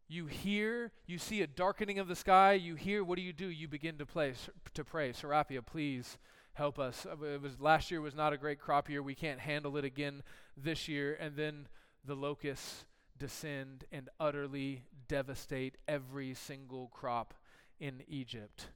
you 0.08 0.28
hear, 0.28 0.94
you 1.08 1.18
see 1.18 1.42
a 1.42 1.48
darkening 1.48 2.00
of 2.00 2.08
the 2.08 2.16
sky, 2.16 2.54
you 2.54 2.76
hear, 2.76 3.04
what 3.04 3.18
do 3.18 3.22
you 3.22 3.34
do? 3.34 3.48
You 3.48 3.68
begin 3.68 3.98
to, 3.98 4.06
play, 4.06 4.34
to 4.76 4.86
pray, 4.86 5.12
Serapia, 5.12 5.62
please 5.62 6.18
help 6.54 6.80
us. 6.80 7.06
Uh, 7.06 7.26
it 7.26 7.42
was, 7.42 7.60
last 7.60 7.92
year 7.92 8.00
was 8.00 8.16
not 8.16 8.32
a 8.32 8.38
great 8.38 8.62
crop 8.62 8.90
year. 8.90 9.04
We 9.04 9.14
can't 9.14 9.42
handle 9.42 9.76
it 9.76 9.84
again 9.84 10.24
this 10.56 10.88
year. 10.88 11.18
And 11.20 11.36
then 11.36 11.68
the 12.06 12.16
locusts 12.16 12.86
descend 13.18 13.84
and 13.92 14.08
utterly 14.22 14.84
devastate 15.10 15.76
every 15.86 16.34
single 16.34 16.88
crop 16.94 17.34
in 17.78 18.04
Egypt. 18.08 18.68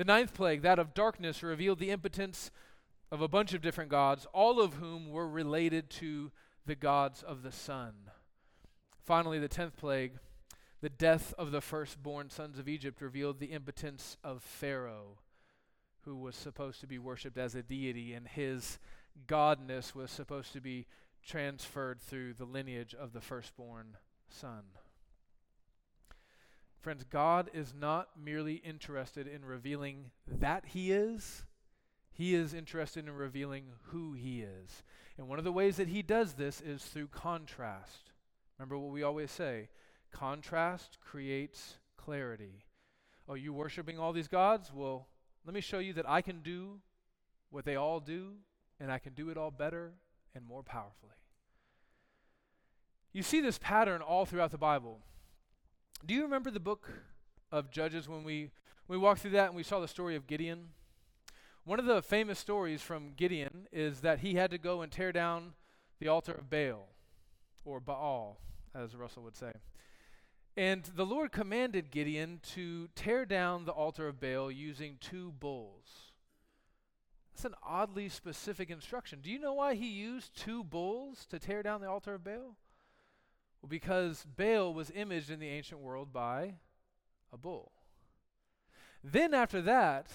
The 0.00 0.06
ninth 0.06 0.32
plague, 0.32 0.62
that 0.62 0.78
of 0.78 0.94
darkness, 0.94 1.42
revealed 1.42 1.78
the 1.78 1.90
impotence 1.90 2.50
of 3.12 3.20
a 3.20 3.28
bunch 3.28 3.52
of 3.52 3.60
different 3.60 3.90
gods, 3.90 4.26
all 4.32 4.58
of 4.58 4.76
whom 4.76 5.10
were 5.10 5.28
related 5.28 5.90
to 5.90 6.32
the 6.64 6.74
gods 6.74 7.22
of 7.22 7.42
the 7.42 7.52
sun. 7.52 7.92
Finally, 9.04 9.38
the 9.38 9.46
tenth 9.46 9.76
plague, 9.76 10.14
the 10.80 10.88
death 10.88 11.34
of 11.36 11.50
the 11.50 11.60
firstborn 11.60 12.30
sons 12.30 12.58
of 12.58 12.66
Egypt, 12.66 13.02
revealed 13.02 13.40
the 13.40 13.52
impotence 13.52 14.16
of 14.24 14.42
Pharaoh, 14.42 15.18
who 16.06 16.16
was 16.16 16.34
supposed 16.34 16.80
to 16.80 16.86
be 16.86 16.98
worshipped 16.98 17.36
as 17.36 17.54
a 17.54 17.62
deity, 17.62 18.14
and 18.14 18.26
his 18.26 18.78
godness 19.28 19.94
was 19.94 20.10
supposed 20.10 20.54
to 20.54 20.62
be 20.62 20.86
transferred 21.22 22.00
through 22.00 22.32
the 22.32 22.46
lineage 22.46 22.94
of 22.94 23.12
the 23.12 23.20
firstborn 23.20 23.98
son. 24.30 24.62
Friends, 26.80 27.04
God 27.04 27.50
is 27.52 27.74
not 27.78 28.08
merely 28.22 28.54
interested 28.54 29.26
in 29.26 29.44
revealing 29.44 30.10
that 30.26 30.64
He 30.68 30.92
is, 30.92 31.44
He 32.10 32.34
is 32.34 32.54
interested 32.54 33.06
in 33.06 33.12
revealing 33.12 33.64
who 33.88 34.14
He 34.14 34.40
is. 34.40 34.82
And 35.18 35.28
one 35.28 35.38
of 35.38 35.44
the 35.44 35.52
ways 35.52 35.76
that 35.76 35.88
He 35.88 36.00
does 36.00 36.34
this 36.34 36.62
is 36.62 36.82
through 36.82 37.08
contrast. 37.08 38.12
Remember 38.58 38.78
what 38.78 38.92
we 38.92 39.02
always 39.02 39.30
say 39.30 39.68
contrast 40.10 40.98
creates 41.00 41.76
clarity. 41.96 42.64
Oh, 43.28 43.34
you 43.34 43.52
worshiping 43.52 43.98
all 43.98 44.12
these 44.12 44.26
gods? 44.26 44.72
Well, 44.74 45.06
let 45.44 45.54
me 45.54 45.60
show 45.60 45.78
you 45.78 45.92
that 45.92 46.08
I 46.08 46.22
can 46.22 46.40
do 46.40 46.80
what 47.50 47.64
they 47.64 47.76
all 47.76 48.00
do, 48.00 48.32
and 48.80 48.90
I 48.90 48.98
can 48.98 49.12
do 49.12 49.28
it 49.30 49.36
all 49.36 49.50
better 49.50 49.92
and 50.34 50.44
more 50.44 50.62
powerfully. 50.62 51.12
You 53.12 53.22
see 53.22 53.40
this 53.40 53.58
pattern 53.58 54.02
all 54.02 54.24
throughout 54.24 54.50
the 54.50 54.58
Bible. 54.58 55.00
Do 56.06 56.14
you 56.14 56.22
remember 56.22 56.50
the 56.50 56.60
book 56.60 56.88
of 57.52 57.70
Judges 57.70 58.08
when 58.08 58.24
we, 58.24 58.50
we 58.88 58.96
walked 58.96 59.20
through 59.20 59.32
that 59.32 59.48
and 59.48 59.54
we 59.54 59.62
saw 59.62 59.80
the 59.80 59.88
story 59.88 60.16
of 60.16 60.26
Gideon? 60.26 60.70
One 61.64 61.78
of 61.78 61.84
the 61.84 62.00
famous 62.00 62.38
stories 62.38 62.80
from 62.80 63.12
Gideon 63.16 63.68
is 63.70 64.00
that 64.00 64.20
he 64.20 64.34
had 64.34 64.50
to 64.50 64.58
go 64.58 64.80
and 64.80 64.90
tear 64.90 65.12
down 65.12 65.52
the 65.98 66.08
altar 66.08 66.32
of 66.32 66.48
Baal, 66.48 66.88
or 67.66 67.80
Baal, 67.80 68.38
as 68.74 68.96
Russell 68.96 69.22
would 69.24 69.36
say. 69.36 69.52
And 70.56 70.84
the 70.84 71.04
Lord 71.04 71.32
commanded 71.32 71.90
Gideon 71.90 72.40
to 72.54 72.88
tear 72.94 73.26
down 73.26 73.66
the 73.66 73.72
altar 73.72 74.08
of 74.08 74.18
Baal 74.18 74.50
using 74.50 74.96
two 75.00 75.32
bulls. 75.38 76.12
That's 77.34 77.44
an 77.44 77.54
oddly 77.62 78.08
specific 78.08 78.70
instruction. 78.70 79.20
Do 79.22 79.30
you 79.30 79.38
know 79.38 79.54
why 79.54 79.74
he 79.74 79.88
used 79.88 80.34
two 80.34 80.64
bulls 80.64 81.26
to 81.26 81.38
tear 81.38 81.62
down 81.62 81.82
the 81.82 81.90
altar 81.90 82.14
of 82.14 82.24
Baal? 82.24 82.56
Well, 83.60 83.68
because 83.68 84.26
Baal 84.36 84.72
was 84.72 84.90
imaged 84.90 85.30
in 85.30 85.40
the 85.40 85.48
ancient 85.48 85.80
world 85.80 86.12
by 86.12 86.54
a 87.32 87.36
bull. 87.36 87.72
Then, 89.02 89.34
after 89.34 89.62
that, 89.62 90.10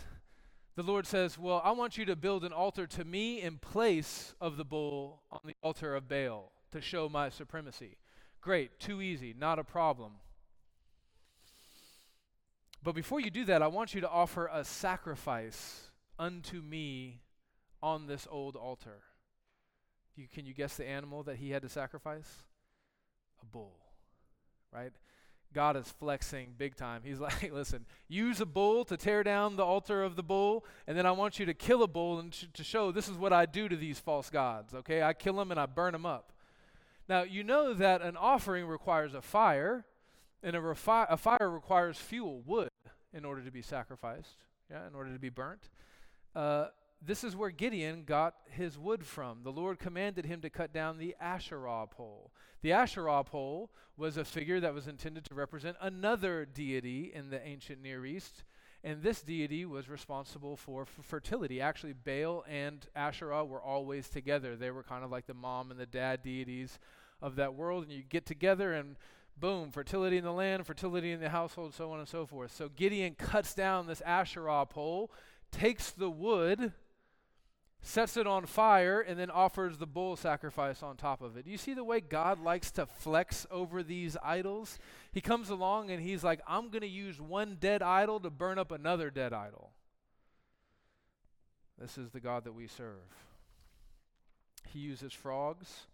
the 0.76 0.84
Lord 0.84 1.08
says, 1.08 1.38
Well, 1.38 1.62
I 1.64 1.72
want 1.72 1.98
you 1.98 2.06
to 2.06 2.16
build 2.16 2.44
an 2.44 2.54
altar 2.54 2.86
to 2.88 3.06
me 3.06 3.42
in 3.42 3.58
place 3.58 4.34
of 4.42 4.58
the 4.58 4.66
bull 4.66 5.22
on 5.32 5.42
the 5.46 5.56
altar 5.64 5.96
of 5.96 6.08
Baal 6.08 6.52
to 6.72 6.82
show 6.82 7.08
my 7.08 7.30
supremacy. 7.30 7.98
Great, 8.42 8.80
too 8.80 9.02
easy, 9.02 9.34
not 9.38 9.58
a 9.58 9.64
problem. 9.64 10.14
But 12.84 12.94
before 12.94 13.20
you 13.20 13.32
do 13.32 13.46
that, 13.46 13.64
I 13.64 13.68
want 13.68 13.96
you 13.96 14.02
to 14.02 14.10
offer 14.10 14.48
a 14.52 14.64
sacrifice 14.64 15.90
unto 16.20 16.62
me 16.62 17.22
on 17.82 18.06
this 18.06 18.28
old 18.30 18.56
altar. 18.56 19.02
You, 20.16 20.28
can 20.28 20.46
you 20.46 20.54
guess 20.54 20.78
the 20.78 20.88
animal 20.88 21.24
that 21.24 21.38
he 21.38 21.50
had 21.50 21.64
to 21.64 21.70
sacrifice? 21.70 22.44
A 23.42 23.46
bull, 23.46 23.78
right? 24.74 24.92
God 25.54 25.78
is 25.78 25.88
flexing 25.88 26.54
big 26.58 26.76
time. 26.76 27.02
He's 27.04 27.20
like, 27.20 27.52
listen, 27.52 27.86
use 28.08 28.42
a 28.42 28.46
bull 28.46 28.86
to 28.86 28.98
tear 28.98 29.24
down 29.24 29.56
the 29.56 29.66
altar 29.66 30.04
of 30.04 30.16
the 30.16 30.24
bull, 30.24 30.66
and 30.86 30.98
then 30.98 31.06
I 31.06 31.12
want 31.12 31.40
you 31.40 31.46
to 31.46 31.54
kill 31.54 31.82
a 31.82 31.88
bull 31.88 32.20
and 32.20 32.34
sh- 32.34 32.46
to 32.54 32.64
show 32.64 32.92
this 32.92 33.08
is 33.08 33.18
what 33.18 33.34
I 33.34 33.46
do 33.46 33.68
to 33.70 33.76
these 33.76 34.00
false 34.00 34.30
gods, 34.30 34.74
okay? 34.74 35.02
I 35.02 35.14
kill 35.14 35.36
them 35.36 35.52
and 35.52 35.60
I 35.60 35.66
burn 35.66 35.94
them 35.94 36.06
up. 36.06 36.34
Now, 37.08 37.24
you 37.24 37.44
know 37.44 37.74
that 37.74 38.02
an 38.02 38.18
offering 38.18 38.66
requires 38.66 39.14
a 39.14 39.22
fire, 39.22 39.86
and 40.44 40.56
a, 40.56 40.60
refi- 40.60 41.08
a 41.10 41.18
fire 41.18 41.50
requires 41.50 41.98
fuel, 41.98 42.42
wood, 42.46 42.70
in 43.14 43.24
order 43.24 43.42
to 43.42 43.52
be 43.52 43.62
sacrificed, 43.62 44.38
yeah, 44.70 44.88
in 44.88 44.96
order 44.96 45.14
to 45.14 45.20
be 45.20 45.30
burnt. 45.30 45.70
Uh, 46.36 46.68
this 47.06 47.24
is 47.24 47.36
where 47.36 47.50
Gideon 47.50 48.04
got 48.06 48.36
his 48.50 48.78
wood 48.78 49.06
from. 49.06 49.44
The 49.44 49.52
Lord 49.52 49.80
commanded 49.80 50.26
him 50.26 50.42
to 50.42 50.50
cut 50.50 50.74
down 50.74 50.98
the 50.98 51.16
Asherah 51.20 51.88
pole. 51.90 52.32
The 52.62 52.72
Asherah 52.72 53.24
pole 53.24 53.70
was 53.98 54.18
a 54.18 54.26
figure 54.26 54.60
that 54.60 54.74
was 54.74 54.88
intended 54.88 55.26
to 55.26 55.36
represent 55.36 55.78
another 55.80 56.46
deity 56.46 57.12
in 57.14 57.30
the 57.30 57.46
ancient 57.46 57.82
Near 57.82 58.06
East, 58.06 58.44
and 58.84 59.02
this 59.02 59.22
deity 59.22 59.66
was 59.66 59.90
responsible 59.90 60.58
for 60.58 60.84
f- 60.84 61.06
fertility. 61.06 61.62
Actually, 61.62 61.94
Baal 61.94 62.44
and 62.50 62.86
Asherah 62.96 63.46
were 63.46 63.62
always 63.62 64.10
together. 64.10 64.56
They 64.56 64.72
were 64.72 64.84
kind 64.84 65.04
of 65.04 65.12
like 65.12 65.28
the 65.28 65.34
mom 65.34 65.72
and 65.72 65.80
the 65.80 65.86
dad 65.86 66.24
deities 66.24 66.80
of 67.22 67.36
that 67.36 67.56
world, 67.56 67.84
and 67.84 67.92
you 67.92 68.04
get 68.04 68.26
together 68.26 68.74
and 68.74 68.96
boom, 69.38 69.72
fertility 69.72 70.18
in 70.18 70.24
the 70.24 70.32
land, 70.32 70.66
fertility 70.66 71.12
in 71.12 71.20
the 71.20 71.30
household, 71.30 71.74
so 71.74 71.92
on 71.92 72.00
and 72.00 72.08
so 72.08 72.26
forth. 72.26 72.56
So 72.56 72.70
Gideon 72.70 73.16
cuts 73.16 73.54
down 73.54 73.86
this 73.88 74.02
Asherah 74.02 74.66
pole, 74.66 75.12
takes 75.52 75.92
the 75.92 76.10
wood 76.10 76.74
sets 77.88 78.18
it 78.18 78.26
on 78.26 78.48
fire, 78.48 79.00
and 79.00 79.20
then 79.20 79.30
offers 79.30 79.78
the 79.78 79.86
bull 79.86 80.16
sacrifice 80.16 80.82
on 80.82 80.98
top 80.98 81.22
of 81.22 81.38
it. 81.38 81.46
Do 81.46 81.52
you 81.52 81.58
see 81.58 81.76
the 81.76 81.84
way 81.84 82.02
God 82.02 82.42
likes 82.42 82.72
to 82.72 82.88
flex 82.88 83.46
over 83.52 83.84
these 83.84 84.18
idols? 84.24 84.80
He 85.12 85.22
comes 85.22 85.52
along 85.52 85.92
and 85.92 86.02
he's 86.02 86.24
like, 86.24 86.42
I'm 86.48 86.70
going 86.70 86.82
to 86.82 86.88
use 86.88 87.22
one 87.22 87.58
dead 87.60 87.84
idol 87.84 88.20
to 88.22 88.32
burn 88.32 88.58
up 88.58 88.72
another 88.72 89.12
dead 89.12 89.34
idol. 89.34 89.70
This 91.80 91.96
is 91.96 92.10
the 92.10 92.20
God 92.20 92.44
that 92.46 92.56
we 92.56 92.66
serve. 92.66 93.06
He 94.68 94.80
uses 94.80 95.14
frogs 95.14 95.86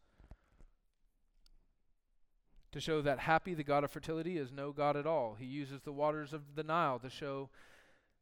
to 2.71 2.79
show 2.79 3.01
that 3.01 3.19
Hapi, 3.19 3.53
the 3.53 3.65
god 3.65 3.83
of 3.83 3.91
fertility, 3.91 4.37
is 4.37 4.49
no 4.49 4.71
god 4.71 4.95
at 4.95 5.05
all. 5.05 5.35
He 5.37 5.45
uses 5.45 5.81
the 5.81 5.91
waters 5.91 6.31
of 6.31 6.55
the 6.55 6.63
Nile 6.63 6.99
to 6.99 7.09
show 7.09 7.49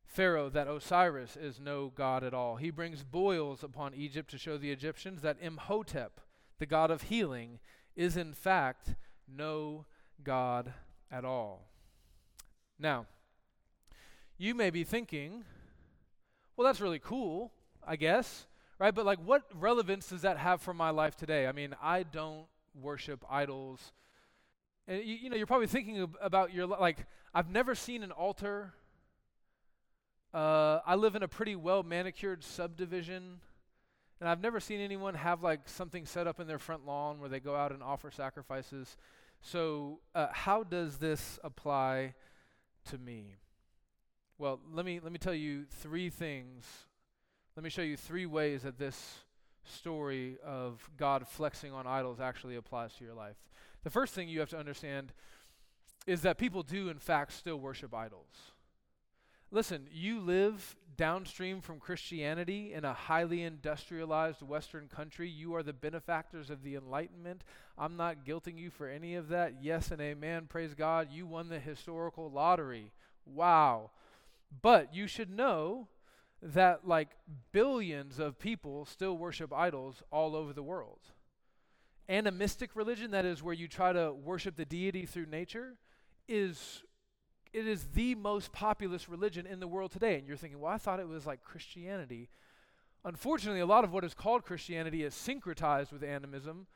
Pharaoh 0.10 0.50
that 0.50 0.68
Osiris 0.68 1.38
is 1.38 1.60
no 1.60 1.92
god 1.96 2.24
at 2.24 2.34
all. 2.34 2.56
He 2.56 2.72
brings 2.72 3.04
boils 3.04 3.64
upon 3.64 3.94
Egypt 3.94 4.32
to 4.32 4.40
show 4.40 4.58
the 4.58 4.72
Egyptians 4.72 5.22
that 5.22 5.38
Imhotep, 5.40 6.20
the 6.58 6.66
god 6.66 6.90
of 6.90 7.04
healing, 7.04 7.60
is 7.96 8.18
in 8.18 8.34
fact 8.34 8.96
no 9.28 9.86
god 10.24 10.74
at 11.12 11.24
all. 11.24 11.70
Now, 12.80 13.06
you 14.40 14.56
may 14.56 14.72
be 14.72 14.84
thinking, 14.84 15.44
well, 16.58 16.66
that's 16.66 16.82
really 16.82 17.00
cool, 17.00 17.52
I 17.86 17.96
guess, 17.96 18.48
right? 18.80 18.96
But 18.96 19.06
like, 19.06 19.20
what 19.20 19.44
relevance 19.54 20.10
does 20.10 20.24
that 20.24 20.40
have 20.40 20.60
for 20.60 20.74
my 20.74 20.90
life 20.90 21.16
today? 21.16 21.46
I 21.46 21.52
mean, 21.52 21.76
I 21.84 22.02
don't 22.02 22.48
worship 22.74 23.24
idols. 23.30 23.92
And 24.88 25.04
you, 25.04 25.16
you 25.16 25.30
know, 25.30 25.36
you're 25.36 25.46
probably 25.46 25.68
thinking 25.68 26.12
about 26.20 26.52
your, 26.52 26.66
like, 26.66 27.06
I've 27.32 27.52
never 27.52 27.76
seen 27.76 28.02
an 28.02 28.12
altar 28.12 28.74
uh, 30.34 30.80
I 30.86 30.96
live 30.96 31.16
in 31.16 31.24
a 31.24 31.28
pretty 31.28 31.56
well 31.56 31.84
manicured 31.84 32.44
subdivision, 32.44 33.40
And 34.20 34.30
I've 34.30 34.42
never 34.42 34.60
seen 34.60 34.80
anyone 34.80 35.16
have 35.16 35.42
like 35.42 35.68
something 35.68 36.06
set 36.06 36.28
up 36.28 36.40
in 36.40 36.48
their 36.48 36.60
front 36.60 36.86
lawn 36.86 37.20
where 37.20 37.30
they 37.30 37.40
go 37.40 37.56
out 37.56 37.72
and 37.72 37.82
offer 37.82 38.12
sacrifices. 38.12 38.98
So, 39.42 40.02
uh, 40.14 40.28
how 40.32 40.64
does 40.64 40.98
this 40.98 41.40
apply 41.44 42.14
to 42.90 42.98
me? 42.98 43.38
Well, 44.38 44.60
let 44.72 44.86
me 44.86 45.00
let 45.02 45.12
me 45.12 45.18
tell 45.18 45.34
you 45.34 45.66
three 45.82 46.10
things. 46.10 46.66
Let 47.56 47.64
me 47.64 47.70
show 47.70 47.82
you 47.82 47.98
three 47.98 48.26
ways 48.26 48.64
that 48.64 48.78
this 48.78 49.20
story 49.64 50.38
of 50.46 50.90
God 50.98 51.28
flexing 51.28 51.74
on 51.74 51.88
idols 51.88 52.20
actually 52.20 52.56
applies 52.56 52.94
to 52.96 53.04
your 53.04 53.14
life. 53.14 53.36
The 53.84 53.90
first 53.90 54.14
thing 54.14 54.30
you 54.30 54.40
have 54.40 54.50
to 54.50 54.60
understand 54.60 55.12
is 56.06 56.22
that 56.22 56.38
people 56.38 56.64
do 56.64 56.90
in 56.90 57.00
fact 57.00 57.34
still 57.34 57.58
worship 57.58 57.94
idols. 57.94 58.54
Listen, 59.52 59.88
you 59.92 60.20
live 60.20 60.76
downstream 60.96 61.62
from 61.62 61.80
Christianity 61.80 62.74
in 62.74 62.86
a 62.86 62.94
highly 62.94 63.42
industrialized 63.42 64.44
Western 64.44 64.88
country. 64.88 65.28
You 65.28 65.56
are 65.56 65.64
the 65.64 65.74
benefactors 65.74 66.50
of 66.50 66.62
the 66.62 66.76
Enlightenment. 66.76 67.44
I'm 67.78 67.98
not 67.98 68.26
guilting 68.26 68.60
you 68.60 68.70
for 68.70 68.88
any 68.88 69.16
of 69.16 69.30
that. 69.30 69.56
Yes 69.62 69.90
and 69.90 70.02
amen. 70.02 70.48
Praise 70.50 70.76
God. 70.76 71.08
You 71.12 71.26
won 71.26 71.50
the 71.50 71.60
historical 71.60 72.30
lottery. 72.30 72.92
Wow. 73.26 73.92
But 74.62 74.94
you 74.94 75.08
should 75.08 75.32
know 75.32 75.88
that 76.44 76.88
like 76.88 77.10
billions 77.52 78.20
of 78.20 78.38
people 78.38 78.86
still 78.86 79.18
worship 79.18 79.52
idols 79.52 80.04
all 80.12 80.36
over 80.36 80.54
the 80.54 80.64
world. 80.64 81.00
Animistic 82.08 82.76
religion, 82.76 83.12
that 83.12 83.26
is 83.26 83.42
where 83.42 83.54
you 83.54 83.68
try 83.68 83.94
to 83.94 84.12
worship 84.12 84.56
the 84.58 84.66
deity 84.66 85.06
through 85.06 85.28
nature, 85.28 85.78
is 86.28 86.84
it 87.52 87.68
is 87.68 87.86
the 87.94 88.16
most 88.16 88.52
populous 88.52 89.10
religion 89.10 89.46
in 89.46 89.60
the 89.60 89.68
world 89.68 89.92
today. 89.92 90.18
And 90.18 90.28
you're 90.28 90.38
thinking, 90.38 90.60
well, 90.60 90.72
I 90.72 90.78
thought 90.78 91.00
it 91.00 91.08
was 91.08 91.26
like 91.26 91.44
Christianity. 91.44 92.30
Unfortunately, 93.04 93.62
a 93.62 93.66
lot 93.66 93.84
of 93.84 93.92
what 93.92 94.04
is 94.04 94.14
called 94.14 94.44
Christianity 94.44 95.04
is 95.04 95.14
syncretized 95.14 95.92
with 95.92 96.04
animism. 96.04 96.68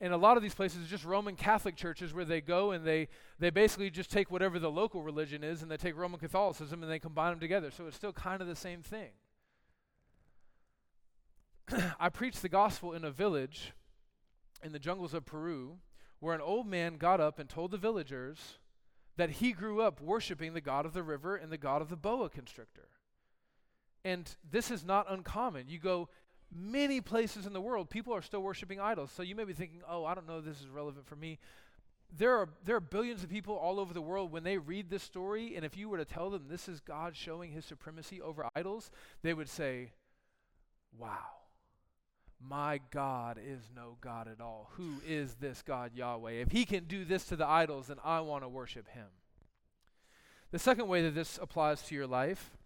And 0.00 0.12
a 0.12 0.16
lot 0.16 0.36
of 0.36 0.42
these 0.42 0.54
places 0.54 0.84
are 0.84 0.90
just 0.90 1.04
Roman 1.04 1.36
Catholic 1.36 1.74
churches 1.74 2.12
where 2.12 2.24
they 2.24 2.40
go 2.40 2.70
and 2.70 2.84
they, 2.84 3.08
they 3.38 3.50
basically 3.50 3.90
just 3.90 4.10
take 4.10 4.30
whatever 4.30 4.58
the 4.58 4.70
local 4.70 5.02
religion 5.02 5.42
is 5.42 5.62
and 5.62 5.70
they 5.70 5.76
take 5.76 5.96
Roman 5.96 6.20
Catholicism 6.20 6.82
and 6.82 6.92
they 6.92 6.98
combine 6.98 7.32
them 7.32 7.40
together. 7.40 7.70
So 7.70 7.86
it's 7.86 7.96
still 7.96 8.12
kind 8.12 8.42
of 8.42 8.48
the 8.48 8.56
same 8.56 8.82
thing. 8.82 9.10
I 11.98 12.10
preached 12.10 12.42
the 12.42 12.48
gospel 12.48 12.92
in 12.92 13.04
a 13.04 13.10
village 13.10 13.72
in 14.62 14.72
the 14.72 14.78
jungles 14.78 15.14
of 15.14 15.24
Peru 15.24 15.78
where 16.20 16.34
an 16.34 16.40
old 16.40 16.66
man 16.66 16.96
got 16.96 17.20
up 17.20 17.38
and 17.38 17.48
told 17.48 17.70
the 17.70 17.78
villagers 17.78 18.58
that 19.16 19.30
he 19.30 19.52
grew 19.52 19.80
up 19.80 20.00
worshiping 20.00 20.54
the 20.54 20.60
god 20.60 20.86
of 20.86 20.92
the 20.92 21.02
river 21.02 21.36
and 21.36 21.50
the 21.50 21.58
god 21.58 21.82
of 21.82 21.88
the 21.88 21.96
boa 21.96 22.28
constrictor. 22.28 22.88
And 24.04 24.34
this 24.48 24.70
is 24.70 24.84
not 24.84 25.10
uncommon. 25.10 25.68
You 25.68 25.78
go 25.78 26.08
many 26.54 27.00
places 27.00 27.46
in 27.46 27.52
the 27.52 27.60
world, 27.60 27.90
people 27.90 28.14
are 28.14 28.22
still 28.22 28.42
worshiping 28.42 28.80
idols. 28.80 29.10
So 29.10 29.22
you 29.22 29.34
may 29.34 29.44
be 29.44 29.52
thinking, 29.52 29.80
oh, 29.88 30.04
I 30.04 30.14
don't 30.14 30.26
know 30.26 30.40
this 30.40 30.60
is 30.60 30.68
relevant 30.68 31.06
for 31.06 31.16
me. 31.16 31.38
There 32.16 32.36
are, 32.36 32.48
there 32.64 32.76
are 32.76 32.80
billions 32.80 33.24
of 33.24 33.30
people 33.30 33.56
all 33.56 33.80
over 33.80 33.92
the 33.92 34.00
world 34.00 34.30
when 34.30 34.44
they 34.44 34.58
read 34.58 34.88
this 34.88 35.02
story, 35.02 35.56
and 35.56 35.64
if 35.64 35.76
you 35.76 35.88
were 35.88 35.98
to 35.98 36.04
tell 36.04 36.30
them 36.30 36.44
this 36.48 36.68
is 36.68 36.80
God 36.80 37.16
showing 37.16 37.50
his 37.50 37.64
supremacy 37.64 38.22
over 38.22 38.48
idols, 38.54 38.90
they 39.22 39.34
would 39.34 39.48
say, 39.48 39.90
wow, 40.96 41.35
my 42.40 42.80
God 42.90 43.38
is 43.44 43.70
no 43.74 43.96
God 44.00 44.28
at 44.28 44.40
all. 44.40 44.70
Who 44.74 45.00
is 45.06 45.34
this 45.34 45.62
God 45.62 45.92
Yahweh? 45.94 46.32
If 46.32 46.52
he 46.52 46.64
can 46.64 46.84
do 46.84 47.04
this 47.04 47.24
to 47.26 47.36
the 47.36 47.46
idols, 47.46 47.86
then 47.88 47.96
I 48.04 48.20
want 48.20 48.44
to 48.44 48.48
worship 48.48 48.88
him. 48.88 49.06
The 50.52 50.58
second 50.58 50.88
way 50.88 51.02
that 51.02 51.14
this 51.14 51.38
applies 51.40 51.82
to 51.82 51.94
your 51.94 52.06
life 52.06 52.56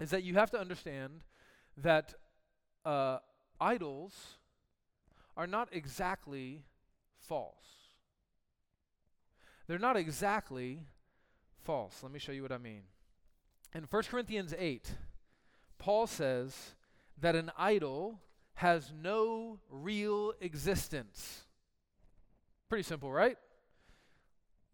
is 0.00 0.10
that 0.10 0.22
you 0.22 0.34
have 0.34 0.50
to 0.52 0.60
understand 0.60 1.20
that 1.76 2.14
uh, 2.84 3.18
idols 3.60 4.38
are 5.36 5.46
not 5.46 5.68
exactly 5.72 6.64
false. 7.18 7.54
They're 9.66 9.78
not 9.78 9.96
exactly 9.96 10.80
false. 11.62 12.02
Let 12.02 12.12
me 12.12 12.18
show 12.18 12.32
you 12.32 12.42
what 12.42 12.52
I 12.52 12.58
mean. 12.58 12.82
In 13.74 13.84
1 13.84 14.02
Corinthians 14.04 14.54
8, 14.56 14.94
Paul 15.78 16.06
says 16.06 16.74
that 17.18 17.34
an 17.34 17.50
idol 17.56 18.20
has 18.54 18.92
no 18.92 19.58
real 19.70 20.32
existence. 20.40 21.42
Pretty 22.68 22.82
simple, 22.82 23.12
right? 23.12 23.36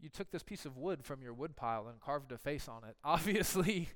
You 0.01 0.09
took 0.09 0.31
this 0.31 0.43
piece 0.43 0.65
of 0.65 0.77
wood 0.77 1.05
from 1.05 1.23
your 1.23 1.35
wood 1.35 1.57
pile 1.57 1.89
and 1.89 2.01
carved 2.01 2.31
a 2.33 2.39
face 2.39 2.69
on 2.69 2.85
it. 2.85 2.97
Obviously, 3.05 3.89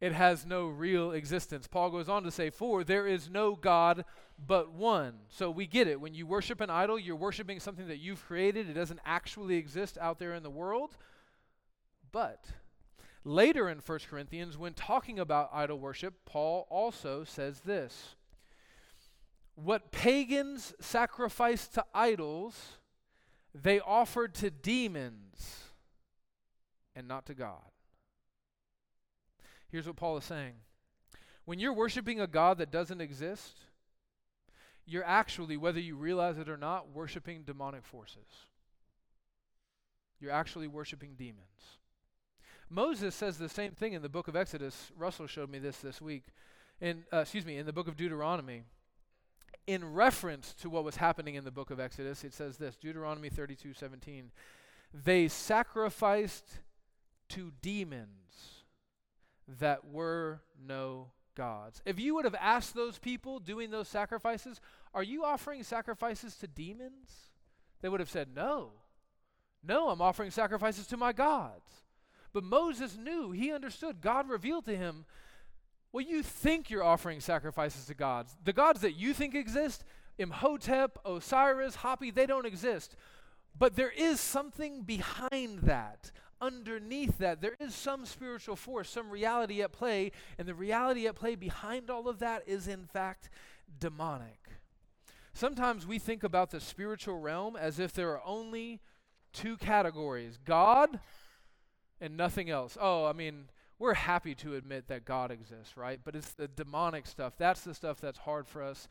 it 0.00 0.12
has 0.12 0.46
no 0.46 0.66
real 0.66 1.12
existence. 1.12 1.66
Paul 1.66 1.90
goes 1.90 2.08
on 2.08 2.22
to 2.22 2.30
say, 2.30 2.50
For 2.50 2.84
there 2.84 3.06
is 3.06 3.28
no 3.28 3.54
God 3.54 4.04
but 4.38 4.72
one. 4.72 5.14
So 5.28 5.50
we 5.50 5.66
get 5.66 5.88
it. 5.88 6.00
When 6.00 6.14
you 6.14 6.26
worship 6.26 6.60
an 6.60 6.70
idol, 6.70 6.98
you're 6.98 7.16
worshiping 7.16 7.60
something 7.60 7.88
that 7.88 7.98
you've 7.98 8.24
created. 8.24 8.68
It 8.68 8.74
doesn't 8.74 9.00
actually 9.04 9.56
exist 9.56 9.98
out 10.00 10.18
there 10.18 10.34
in 10.34 10.42
the 10.42 10.50
world. 10.50 10.96
But 12.12 12.44
later 13.24 13.68
in 13.68 13.78
1 13.78 13.98
Corinthians, 14.08 14.56
when 14.56 14.74
talking 14.74 15.18
about 15.18 15.50
idol 15.52 15.78
worship, 15.78 16.14
Paul 16.24 16.66
also 16.70 17.24
says 17.24 17.60
this 17.60 18.14
What 19.54 19.90
pagans 19.90 20.74
sacrificed 20.80 21.74
to 21.74 21.84
idols, 21.94 22.78
they 23.54 23.80
offered 23.80 24.34
to 24.36 24.50
demons 24.50 25.64
and 26.94 27.06
not 27.06 27.26
to 27.26 27.34
God. 27.34 27.70
Here's 29.70 29.86
what 29.86 29.96
Paul 29.96 30.16
is 30.16 30.24
saying 30.24 30.54
When 31.44 31.58
you're 31.58 31.72
worshiping 31.72 32.20
a 32.20 32.26
God 32.26 32.58
that 32.58 32.70
doesn't 32.70 33.00
exist, 33.00 33.58
you're 34.86 35.04
actually, 35.04 35.56
whether 35.56 35.80
you 35.80 35.96
realize 35.96 36.38
it 36.38 36.48
or 36.48 36.56
not, 36.56 36.92
worshiping 36.92 37.42
demonic 37.42 37.84
forces. 37.84 38.46
You're 40.20 40.32
actually 40.32 40.66
worshiping 40.66 41.14
demons. 41.16 41.46
Moses 42.68 43.14
says 43.14 43.38
the 43.38 43.48
same 43.48 43.72
thing 43.72 43.94
in 43.94 44.02
the 44.02 44.08
book 44.08 44.28
of 44.28 44.36
Exodus. 44.36 44.92
Russell 44.96 45.26
showed 45.26 45.50
me 45.50 45.58
this 45.58 45.78
this 45.78 46.00
week. 46.00 46.24
In, 46.80 47.04
uh, 47.12 47.18
excuse 47.18 47.44
me, 47.44 47.56
in 47.56 47.66
the 47.66 47.72
book 47.72 47.88
of 47.88 47.96
Deuteronomy. 47.96 48.64
In 49.70 49.92
reference 49.92 50.52
to 50.54 50.68
what 50.68 50.82
was 50.82 50.96
happening 50.96 51.36
in 51.36 51.44
the 51.44 51.52
book 51.52 51.70
of 51.70 51.78
Exodus, 51.78 52.24
it 52.24 52.34
says 52.34 52.56
this 52.56 52.74
Deuteronomy 52.74 53.28
32 53.28 53.72
17. 53.72 54.32
They 54.92 55.28
sacrificed 55.28 56.58
to 57.28 57.52
demons 57.62 58.64
that 59.46 59.86
were 59.86 60.40
no 60.60 61.12
gods. 61.36 61.82
If 61.84 62.00
you 62.00 62.16
would 62.16 62.24
have 62.24 62.34
asked 62.34 62.74
those 62.74 62.98
people 62.98 63.38
doing 63.38 63.70
those 63.70 63.86
sacrifices, 63.86 64.60
Are 64.92 65.04
you 65.04 65.24
offering 65.24 65.62
sacrifices 65.62 66.34
to 66.38 66.48
demons? 66.48 67.30
They 67.80 67.88
would 67.88 68.00
have 68.00 68.10
said, 68.10 68.34
No. 68.34 68.72
No, 69.62 69.90
I'm 69.90 70.02
offering 70.02 70.32
sacrifices 70.32 70.88
to 70.88 70.96
my 70.96 71.12
gods. 71.12 71.70
But 72.32 72.42
Moses 72.42 72.96
knew, 72.96 73.30
he 73.30 73.52
understood. 73.52 74.00
God 74.00 74.28
revealed 74.28 74.64
to 74.64 74.76
him, 74.76 75.04
Well, 75.92 76.04
you 76.04 76.22
think 76.22 76.70
you're 76.70 76.84
offering 76.84 77.20
sacrifices 77.20 77.86
to 77.86 77.94
gods. 77.94 78.36
The 78.44 78.52
gods 78.52 78.80
that 78.82 78.94
you 78.94 79.12
think 79.12 79.34
exist, 79.34 79.84
Imhotep, 80.18 80.98
Osiris, 81.04 81.78
Hapi, 81.78 82.14
they 82.14 82.26
don't 82.26 82.46
exist. 82.46 82.94
But 83.58 83.74
there 83.74 83.90
is 83.90 84.20
something 84.20 84.82
behind 84.82 85.60
that, 85.60 86.12
underneath 86.40 87.18
that, 87.18 87.40
there 87.40 87.56
is 87.58 87.74
some 87.74 88.06
spiritual 88.06 88.56
force, 88.56 88.88
some 88.88 89.10
reality 89.10 89.62
at 89.62 89.72
play, 89.72 90.12
and 90.38 90.46
the 90.46 90.54
reality 90.54 91.06
at 91.08 91.16
play 91.16 91.34
behind 91.34 91.90
all 91.90 92.08
of 92.08 92.20
that 92.20 92.44
is, 92.46 92.68
in 92.68 92.86
fact, 92.86 93.28
demonic. 93.78 94.38
Sometimes 95.32 95.86
we 95.86 95.98
think 95.98 96.22
about 96.22 96.50
the 96.50 96.60
spiritual 96.60 97.18
realm 97.18 97.56
as 97.56 97.78
if 97.78 97.92
there 97.92 98.10
are 98.10 98.22
only 98.24 98.80
two 99.32 99.56
categories 99.56 100.38
God 100.44 101.00
and 102.00 102.16
nothing 102.16 102.50
else. 102.50 102.76
Oh, 102.80 103.06
I 103.06 103.12
mean, 103.12 103.48
we're 103.80 103.94
happy 103.94 104.34
to 104.36 104.54
admit 104.54 104.88
that 104.88 105.06
God 105.06 105.30
exists, 105.30 105.74
right? 105.74 105.98
But 106.04 106.14
it's 106.14 106.32
the 106.32 106.46
demonic 106.46 107.06
stuff. 107.06 107.32
That's 107.38 107.62
the 107.62 107.74
stuff 107.74 107.98
that's 107.98 108.18
hard 108.18 108.46
for 108.46 108.62
us 108.62 108.86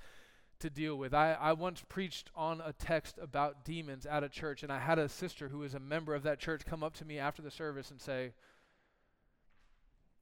to 0.62 0.70
deal 0.70 0.98
with. 0.98 1.14
I, 1.14 1.38
I 1.40 1.54
once 1.54 1.84
preached 1.88 2.32
on 2.36 2.60
a 2.66 2.74
text 2.74 3.20
about 3.22 3.64
demons 3.64 4.08
at 4.08 4.24
a 4.24 4.30
church, 4.30 4.64
and 4.64 4.72
I 4.72 4.80
had 4.80 4.98
a 4.98 5.08
sister 5.08 5.48
who 5.48 5.60
was 5.60 5.76
a 5.76 5.80
member 5.80 6.16
of 6.16 6.24
that 6.24 6.40
church 6.40 6.66
come 6.66 6.84
up 6.84 6.96
to 6.96 7.06
me 7.06 7.20
after 7.20 7.44
the 7.44 7.52
service 7.52 7.92
and 7.92 8.02
say, 8.02 8.34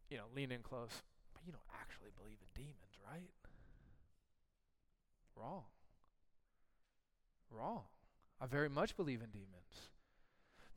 you 0.09 0.17
know, 0.17 0.25
lean 0.35 0.51
in 0.51 0.59
close, 0.59 1.01
but 1.33 1.43
you 1.45 1.53
don't 1.53 1.61
actually 1.81 2.11
believe 2.21 2.37
in 2.41 2.61
demons, 2.61 2.99
right? 3.09 3.29
Wrong. 5.37 5.63
Wrong. 7.49 7.83
I 8.41 8.47
very 8.47 8.69
much 8.69 8.97
believe 8.97 9.21
in 9.21 9.29
demons. 9.29 9.47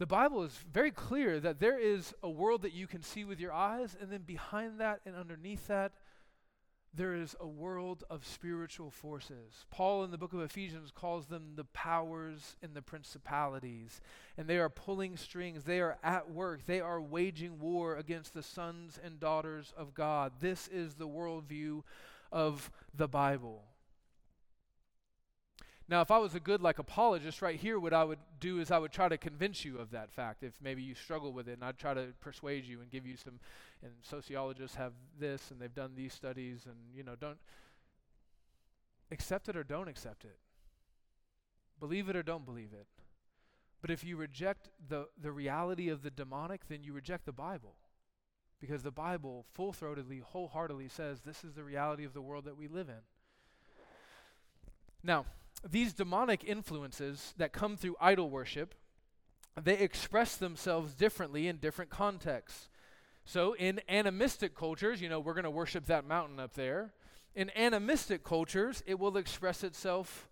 The 0.01 0.07
Bible 0.07 0.45
is 0.45 0.59
very 0.73 0.93
clear 0.93 1.41
that 1.41 1.61
there 1.61 1.79
is 1.79 2.15
a 2.23 2.31
world 2.31 2.63
that 2.63 2.73
you 2.73 2.87
can 2.87 3.03
see 3.03 3.23
with 3.23 3.39
your 3.39 3.53
eyes, 3.53 3.95
and 4.01 4.11
then 4.11 4.23
behind 4.23 4.81
that 4.81 5.03
and 5.05 5.15
underneath 5.15 5.67
that, 5.67 5.93
there 6.95 7.15
is 7.15 7.37
a 7.39 7.47
world 7.47 8.03
of 8.09 8.27
spiritual 8.27 8.91
forces. 8.91 9.67
Paul 9.71 10.03
in 10.05 10.11
the 10.11 10.17
book 10.17 10.33
of 10.33 10.41
Ephesians 10.41 10.91
calls 10.91 11.27
them 11.27 11.53
the 11.55 11.65
powers 11.65 12.57
and 12.63 12.73
the 12.73 12.81
principalities. 12.81 14.01
And 14.39 14.49
they 14.49 14.57
are 14.57 14.71
pulling 14.71 15.19
strings. 15.19 15.65
They 15.65 15.83
are 15.83 15.99
at 16.03 16.31
work. 16.31 16.65
They 16.65 16.81
are 16.81 16.99
waging 16.99 17.61
war 17.61 17.97
against 17.97 18.33
the 18.33 18.43
sons 18.43 18.99
and 19.05 19.21
daughters 19.21 19.75
of 19.77 19.93
God. 19.93 20.33
This 20.41 20.67
is 20.69 20.95
the 20.95 21.09
worldview 21.09 21.83
of 22.33 22.71
the 22.95 23.07
Bible. 23.07 23.65
Now, 25.91 26.03
if 26.03 26.13
I 26.13 26.19
was 26.19 26.37
a 26.37 26.41
good 26.41 26.63
like 26.63 26.79
apologist 26.79 27.43
right 27.43 27.59
here, 27.59 27.81
what 27.81 27.93
I 27.93 28.05
would 28.05 28.21
do 28.39 28.61
is 28.61 28.71
I 28.71 28.79
would 28.79 28.93
try 28.93 29.09
to 29.09 29.19
convince 29.19 29.65
you 29.65 29.79
of 29.79 29.91
that 29.91 30.13
fact. 30.13 30.45
If 30.45 30.53
maybe 30.63 30.83
you 30.83 30.95
struggle 30.95 31.33
with 31.33 31.49
it, 31.49 31.55
and 31.55 31.65
I'd 31.65 31.79
try 31.79 31.95
to 31.95 32.13
persuade 32.21 32.65
you 32.65 32.81
and 32.81 32.89
give 32.89 33.05
you 33.05 33.17
some. 33.17 33.41
And 33.83 33.91
sociologists 34.03 34.77
have 34.77 34.93
this, 35.19 35.51
and 35.51 35.61
they've 35.61 35.75
done 35.75 35.95
these 35.97 36.15
studies, 36.15 36.61
and 36.65 36.77
you 36.95 37.03
know, 37.03 37.17
don't 37.21 37.39
accept 39.11 39.49
it 39.49 39.57
or 39.57 39.65
don't 39.65 39.89
accept 39.89 40.25
it. 40.25 40.39
Believe 41.81 42.09
it 42.09 42.15
or 42.15 42.23
don't 42.23 42.45
believe 42.45 42.71
it. 42.73 42.87
But 43.81 43.91
if 43.91 44.05
you 44.05 44.17
reject 44.17 44.69
the 44.89 45.09
the 45.21 45.33
reality 45.33 45.89
of 45.89 46.03
the 46.03 46.11
demonic, 46.11 46.69
then 46.69 46.85
you 46.85 46.93
reject 46.93 47.27
the 47.27 47.33
Bible. 47.33 47.75
Because 48.61 48.85
the 48.85 48.93
Bible 48.93 49.45
full 49.55 49.73
throatedly, 49.73 50.23
wholeheartedly 50.23 50.87
says 50.89 51.23
this 51.23 51.43
is 51.43 51.55
the 51.55 51.65
reality 51.65 52.05
of 52.05 52.13
the 52.13 52.23
world 52.23 52.45
that 52.45 52.57
we 52.57 52.69
live 52.69 52.89
in. 52.89 53.03
Now, 55.03 55.25
these 55.69 55.93
demonic 55.93 56.45
influences 56.45 57.35
that 57.37 57.53
come 57.53 57.77
through 57.77 57.97
idol 58.01 58.31
worship, 58.31 58.75
they 59.61 59.79
express 59.79 60.37
themselves 60.37 60.95
differently 60.95 61.49
in 61.49 61.57
different 61.57 61.91
contexts. 61.91 62.69
So, 63.25 63.55
in 63.55 63.81
animistic 63.89 64.55
cultures, 64.55 65.01
you 65.01 65.09
know, 65.09 65.21
we're 65.21 65.35
going 65.35 65.45
to 65.45 65.51
worship 65.51 65.87
that 65.87 66.07
mountain 66.07 66.41
up 66.41 66.55
there. 66.55 66.93
In 67.35 67.51
animistic 67.57 68.25
cultures, 68.25 68.83
it 68.87 68.99
will 68.99 69.17
express 69.17 69.63
itself 69.63 70.29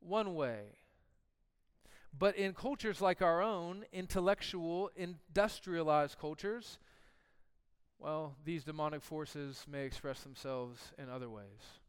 one 0.00 0.34
way. 0.34 0.78
But 2.16 2.36
in 2.36 2.52
cultures 2.52 3.00
like 3.00 3.22
our 3.22 3.42
own, 3.42 3.84
intellectual, 3.92 4.90
industrialized 4.94 6.18
cultures, 6.18 6.78
well, 7.98 8.36
these 8.44 8.62
demonic 8.64 9.02
forces 9.02 9.64
may 9.68 9.84
express 9.84 10.20
themselves 10.20 10.92
in 10.98 11.08
other 11.08 11.28
ways. 11.28 11.80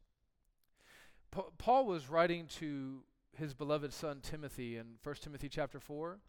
Paul 1.58 1.86
was 1.86 2.10
writing 2.10 2.48
to 2.60 3.04
his 3.38 3.54
beloved 3.54 3.94
son 3.94 4.20
Timothy 4.22 4.78
in 4.78 4.86
1 5.04 5.16
Timothy 5.16 5.50
chapter 5.50 5.80
4. 5.80 6.20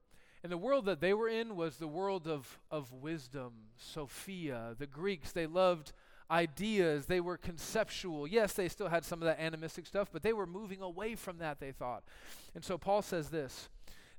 And 0.42 0.52
the 0.52 0.58
world 0.58 0.84
that 0.86 1.00
they 1.00 1.14
were 1.14 1.28
in 1.28 1.56
was 1.56 1.76
the 1.76 1.88
world 1.88 2.26
of, 2.26 2.58
of 2.70 2.92
wisdom, 2.92 3.52
Sophia. 3.76 4.74
The 4.78 4.86
Greeks, 4.86 5.32
they 5.32 5.46
loved 5.46 5.92
ideas, 6.30 7.06
they 7.06 7.20
were 7.20 7.36
conceptual. 7.36 8.26
Yes, 8.26 8.52
they 8.52 8.68
still 8.68 8.88
had 8.88 9.04
some 9.04 9.20
of 9.22 9.26
that 9.26 9.40
animistic 9.40 9.86
stuff, 9.86 10.08
but 10.12 10.22
they 10.22 10.32
were 10.32 10.46
moving 10.46 10.82
away 10.82 11.14
from 11.14 11.38
that, 11.38 11.60
they 11.60 11.72
thought. 11.72 12.04
And 12.54 12.64
so 12.64 12.76
Paul 12.76 13.02
says 13.02 13.30
this 13.30 13.68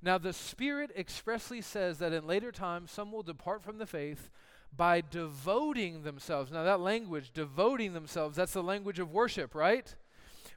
Now 0.01 0.17
the 0.17 0.33
Spirit 0.33 0.91
expressly 0.97 1.61
says 1.61 1.99
that 1.99 2.13
in 2.13 2.25
later 2.25 2.51
times 2.51 2.91
some 2.91 3.11
will 3.11 3.23
depart 3.23 3.63
from 3.63 3.77
the 3.77 3.85
faith 3.85 4.29
by 4.75 5.01
devoting 5.01 6.03
themselves. 6.03 6.51
Now, 6.51 6.63
that 6.63 6.81
language, 6.81 7.31
devoting 7.33 7.93
themselves, 7.93 8.35
that's 8.35 8.53
the 8.53 8.63
language 8.63 8.99
of 8.99 9.11
worship, 9.11 9.55
right? 9.55 9.95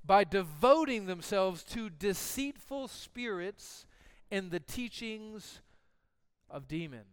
By 0.05 0.25
devoting 0.25 1.07
themselves 1.07 1.63
to 1.65 1.91
deceitful 1.91 2.89
spirits 2.89 3.87
and 4.31 4.51
the 4.51 4.61
teachings 4.61 5.61
of 6.49 6.69
demons. 6.69 7.05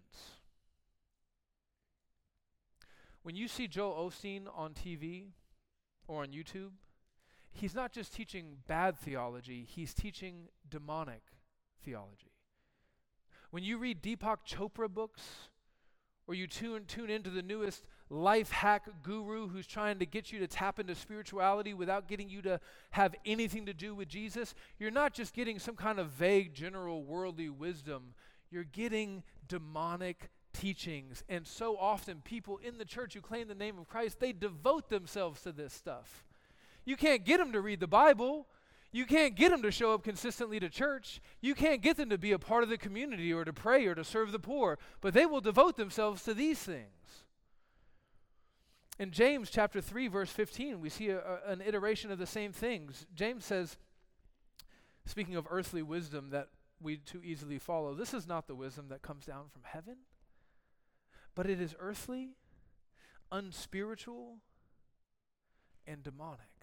When 3.24 3.36
you 3.36 3.48
see 3.48 3.68
Joel 3.68 4.10
Osteen 4.10 4.44
on 4.56 4.74
TV 4.74 5.26
or 6.08 6.24
on 6.24 6.30
YouTube, 6.30 6.72
he's 7.52 7.76
not 7.76 7.92
just 7.92 8.14
teaching 8.14 8.58
bad 8.68 8.98
theology, 8.98 9.68
he's 9.68 9.94
teaching 9.94 10.48
demonic 10.70 11.24
theology. 11.84 12.32
When 13.52 13.64
you 13.64 13.78
read 13.78 14.02
Deepak 14.02 14.38
Chopra 14.48 14.90
books, 14.90 15.50
or 16.28 16.36
you 16.36 16.48
tune, 16.48 16.84
tune 16.86 17.10
into 17.10 17.30
the 17.30 17.42
newest 17.42 17.86
life 18.10 18.52
hack 18.52 18.88
guru 19.04 19.48
who's 19.48 19.68
trying 19.68 20.00
to 20.00 20.06
get 20.06 20.32
you 20.32 20.40
to 20.40 20.48
tap 20.48 20.80
into 20.80 20.96
spirituality 20.96 21.74
without 21.74 22.08
getting 22.08 22.30
you 22.30 22.42
to 22.42 22.60
have 22.92 23.16
anything 23.26 23.66
to 23.66 23.74
do 23.74 23.94
with 23.94 24.08
Jesus, 24.08 24.56
you're 24.80 24.92
not 24.92 25.14
just 25.14 25.34
getting 25.34 25.60
some 25.60 25.76
kind 25.76 26.00
of 26.00 26.10
vague, 26.10 26.54
general, 26.54 27.04
worldly 27.04 27.50
wisdom. 27.50 28.14
You're 28.50 28.64
getting 28.64 29.24
demonic 29.48 30.30
teachings. 30.54 31.24
And 31.28 31.46
so 31.46 31.78
often, 31.78 32.22
people 32.24 32.60
in 32.64 32.78
the 32.78 32.86
church 32.86 33.14
who 33.14 33.22
claim 33.22 33.48
the 33.48 33.56
name 33.56 33.78
of 33.78 33.88
Christ, 33.88 34.20
they 34.20 34.32
devote 34.32 34.90
themselves 34.90 35.42
to 35.42 35.52
this 35.52 35.74
stuff. 35.74 36.24
You 36.86 36.96
can't 36.96 37.26
get 37.26 37.38
them 37.38 37.52
to 37.52 37.62
read 37.62 37.82
the 37.82 37.88
Bible. 37.88 38.48
You 38.94 39.06
can't 39.06 39.36
get 39.36 39.52
them 39.52 39.62
to 39.64 39.72
show 39.72 39.94
up 39.94 40.04
consistently 40.04 40.60
to 40.62 40.70
church. 40.70 41.22
You 41.42 41.54
can't 41.54 41.82
get 41.82 41.98
them 41.98 42.10
to 42.10 42.18
be 42.18 42.32
a 42.32 42.40
part 42.40 42.64
of 42.64 42.70
the 42.70 42.78
community 42.78 43.34
or 43.34 43.44
to 43.44 43.52
pray 43.52 43.86
or 43.86 43.94
to 43.96 44.04
serve 44.04 44.32
the 44.32 44.40
poor, 44.40 44.80
but 45.02 45.14
they 45.14 45.26
will 45.26 45.42
devote 45.42 45.76
themselves 45.76 46.24
to 46.24 46.34
these 46.34 46.60
things. 46.60 47.26
In 49.00 49.12
James 49.12 49.50
chapter 49.50 49.80
3 49.80 50.08
verse 50.08 50.32
15, 50.32 50.80
we 50.80 50.90
see 50.90 51.10
a, 51.10 51.20
a, 51.20 51.52
an 51.52 51.62
iteration 51.62 52.12
of 52.12 52.18
the 52.18 52.26
same 52.26 52.52
things. 52.52 53.06
James 53.14 53.46
says 53.46 53.78
speaking 55.06 55.36
of 55.36 55.48
earthly 55.50 55.82
wisdom 55.82 56.32
that 56.32 56.50
we 56.82 56.98
too 56.98 57.22
easily 57.24 57.60
follow, 57.60 57.94
this 57.94 58.14
is 58.14 58.28
not 58.28 58.48
the 58.48 58.56
wisdom 58.56 58.88
that 58.90 59.02
comes 59.02 59.26
down 59.26 59.46
from 59.52 59.62
heaven, 59.64 59.98
but 61.36 61.50
it 61.50 61.62
is 61.62 61.76
earthly, 61.80 62.32
unspiritual, 63.32 64.38
and 65.86 66.04
demonic. 66.04 66.57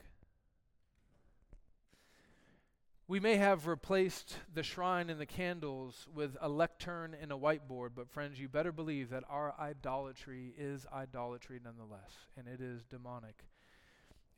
We 3.07 3.21
may 3.21 3.37
have 3.37 3.67
replaced 3.67 4.39
the 4.55 4.63
shrine 4.63 5.11
and 5.11 5.21
the 5.21 5.27
candles 5.27 6.07
with 6.15 6.39
a 6.41 6.49
lectern 6.49 7.15
and 7.21 7.31
a 7.31 7.37
whiteboard, 7.37 7.91
but 7.95 8.09
friends, 8.09 8.41
you 8.41 8.49
better 8.49 8.73
believe 8.73 9.11
that 9.11 9.25
our 9.29 9.55
idolatry 9.61 10.55
is 10.57 10.87
idolatry 10.91 11.61
nonetheless, 11.63 12.13
and 12.35 12.49
it 12.49 12.63
is 12.63 12.83
demonic 12.85 13.45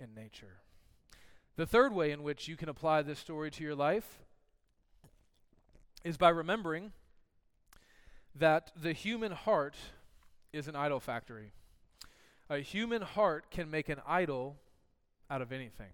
in 0.00 0.14
nature. 0.14 0.58
The 1.54 1.64
third 1.64 1.92
way 1.92 2.10
in 2.10 2.24
which 2.24 2.48
you 2.48 2.56
can 2.56 2.68
apply 2.68 3.02
this 3.02 3.20
story 3.20 3.52
to 3.52 3.62
your 3.62 3.76
life 3.76 4.18
is 6.02 6.16
by 6.16 6.30
remembering 6.30 6.90
that 8.34 8.72
the 8.76 8.92
human 8.92 9.30
heart 9.30 9.76
is 10.52 10.66
an 10.66 10.74
idol 10.74 10.98
factory. 10.98 11.52
A 12.50 12.58
human 12.58 13.02
heart 13.02 13.48
can 13.48 13.70
make 13.70 13.88
an 13.88 14.00
idol 14.06 14.56
out 15.30 15.40
of 15.40 15.52
anything. 15.52 15.92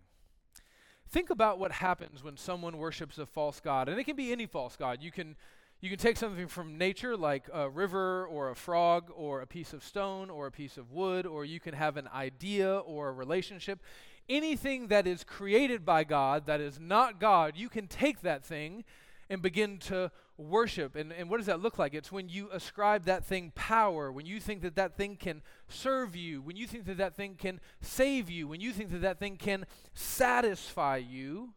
Think 1.12 1.28
about 1.28 1.58
what 1.58 1.72
happens 1.72 2.24
when 2.24 2.38
someone 2.38 2.78
worships 2.78 3.18
a 3.18 3.26
false 3.26 3.60
god, 3.60 3.90
and 3.90 4.00
it 4.00 4.04
can 4.04 4.16
be 4.16 4.32
any 4.32 4.46
false 4.46 4.76
god. 4.76 5.02
You 5.02 5.10
can 5.10 5.36
you 5.82 5.90
can 5.90 5.98
take 5.98 6.16
something 6.16 6.48
from 6.48 6.78
nature 6.78 7.18
like 7.18 7.50
a 7.52 7.68
river 7.68 8.24
or 8.26 8.48
a 8.48 8.56
frog 8.56 9.10
or 9.14 9.42
a 9.42 9.46
piece 9.46 9.74
of 9.74 9.84
stone 9.84 10.30
or 10.30 10.46
a 10.46 10.50
piece 10.50 10.78
of 10.78 10.90
wood 10.90 11.26
or 11.26 11.44
you 11.44 11.60
can 11.60 11.74
have 11.74 11.98
an 11.98 12.08
idea 12.14 12.78
or 12.78 13.08
a 13.08 13.12
relationship. 13.12 13.80
Anything 14.26 14.86
that 14.86 15.06
is 15.06 15.22
created 15.22 15.84
by 15.84 16.04
God 16.04 16.46
that 16.46 16.60
is 16.60 16.80
not 16.80 17.20
God, 17.20 17.56
you 17.56 17.68
can 17.68 17.88
take 17.88 18.22
that 18.22 18.42
thing 18.42 18.84
and 19.28 19.42
begin 19.42 19.78
to 19.78 20.10
worship. 20.36 20.96
And, 20.96 21.12
and 21.12 21.30
what 21.30 21.38
does 21.38 21.46
that 21.46 21.60
look 21.60 21.78
like? 21.78 21.94
It's 21.94 22.12
when 22.12 22.28
you 22.28 22.48
ascribe 22.52 23.04
that 23.04 23.24
thing 23.24 23.52
power, 23.54 24.10
when 24.10 24.26
you 24.26 24.40
think 24.40 24.62
that 24.62 24.76
that 24.76 24.96
thing 24.96 25.16
can 25.16 25.42
serve 25.68 26.16
you, 26.16 26.42
when 26.42 26.56
you 26.56 26.66
think 26.66 26.86
that 26.86 26.98
that 26.98 27.16
thing 27.16 27.36
can 27.36 27.60
save 27.80 28.30
you, 28.30 28.48
when 28.48 28.60
you 28.60 28.72
think 28.72 28.90
that 28.90 29.02
that 29.02 29.18
thing 29.18 29.36
can 29.36 29.66
satisfy 29.94 30.96
you. 30.96 31.54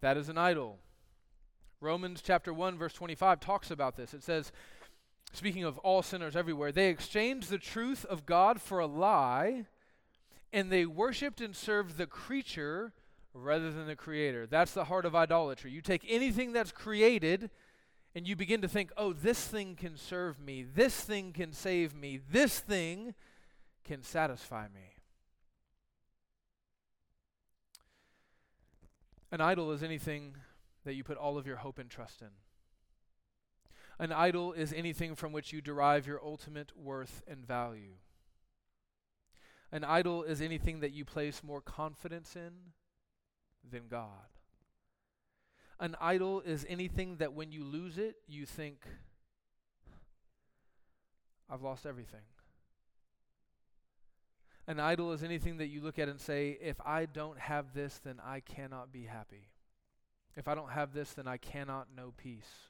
That 0.00 0.16
is 0.16 0.28
an 0.28 0.38
idol. 0.38 0.78
Romans 1.80 2.22
chapter 2.24 2.52
1 2.52 2.78
verse 2.78 2.92
25 2.92 3.40
talks 3.40 3.70
about 3.70 3.96
this. 3.96 4.14
It 4.14 4.22
says 4.22 4.52
speaking 5.32 5.64
of 5.64 5.78
all 5.78 6.02
sinners 6.02 6.36
everywhere, 6.36 6.72
they 6.72 6.88
exchanged 6.88 7.50
the 7.50 7.58
truth 7.58 8.04
of 8.06 8.26
God 8.26 8.60
for 8.60 8.78
a 8.78 8.86
lie 8.86 9.66
and 10.52 10.70
they 10.70 10.86
worshiped 10.86 11.40
and 11.40 11.54
served 11.54 11.96
the 11.96 12.06
creature 12.06 12.92
rather 13.34 13.70
than 13.70 13.86
the 13.86 13.96
creator. 13.96 14.46
That's 14.46 14.72
the 14.72 14.84
heart 14.84 15.04
of 15.04 15.14
idolatry. 15.14 15.70
You 15.70 15.80
take 15.80 16.04
anything 16.08 16.52
that's 16.52 16.72
created 16.72 17.50
and 18.14 18.26
you 18.26 18.36
begin 18.36 18.62
to 18.62 18.68
think, 18.68 18.90
oh, 18.96 19.12
this 19.12 19.46
thing 19.46 19.76
can 19.76 19.96
serve 19.96 20.40
me, 20.40 20.62
this 20.62 21.00
thing 21.00 21.32
can 21.32 21.52
save 21.52 21.94
me, 21.94 22.20
this 22.30 22.58
thing 22.58 23.14
can 23.84 24.02
satisfy 24.02 24.66
me. 24.68 24.94
An 29.30 29.40
idol 29.40 29.72
is 29.72 29.82
anything 29.82 30.36
that 30.84 30.94
you 30.94 31.04
put 31.04 31.18
all 31.18 31.36
of 31.36 31.46
your 31.46 31.56
hope 31.56 31.78
and 31.78 31.90
trust 31.90 32.22
in. 32.22 32.28
An 33.98 34.12
idol 34.12 34.52
is 34.52 34.72
anything 34.72 35.14
from 35.14 35.32
which 35.32 35.52
you 35.52 35.60
derive 35.60 36.06
your 36.06 36.24
ultimate 36.24 36.72
worth 36.76 37.22
and 37.28 37.46
value. 37.46 37.96
An 39.70 39.84
idol 39.84 40.22
is 40.22 40.40
anything 40.40 40.80
that 40.80 40.92
you 40.92 41.04
place 41.04 41.42
more 41.42 41.60
confidence 41.60 42.36
in 42.36 42.52
than 43.68 43.88
God. 43.88 44.08
An 45.80 45.96
idol 46.00 46.40
is 46.40 46.66
anything 46.68 47.16
that 47.16 47.32
when 47.32 47.52
you 47.52 47.64
lose 47.64 47.98
it, 47.98 48.16
you 48.26 48.46
think, 48.46 48.84
I've 51.48 51.62
lost 51.62 51.86
everything. 51.86 52.22
An 54.66 54.80
idol 54.80 55.12
is 55.12 55.22
anything 55.22 55.58
that 55.58 55.68
you 55.68 55.80
look 55.80 55.98
at 55.98 56.08
and 56.08 56.20
say, 56.20 56.58
if 56.60 56.80
I 56.84 57.06
don't 57.06 57.38
have 57.38 57.72
this, 57.74 58.00
then 58.04 58.20
I 58.22 58.40
cannot 58.40 58.92
be 58.92 59.04
happy. 59.04 59.48
If 60.36 60.46
I 60.46 60.54
don't 60.54 60.70
have 60.70 60.92
this, 60.92 61.14
then 61.14 61.26
I 61.26 61.36
cannot 61.36 61.88
know 61.96 62.12
peace. 62.16 62.68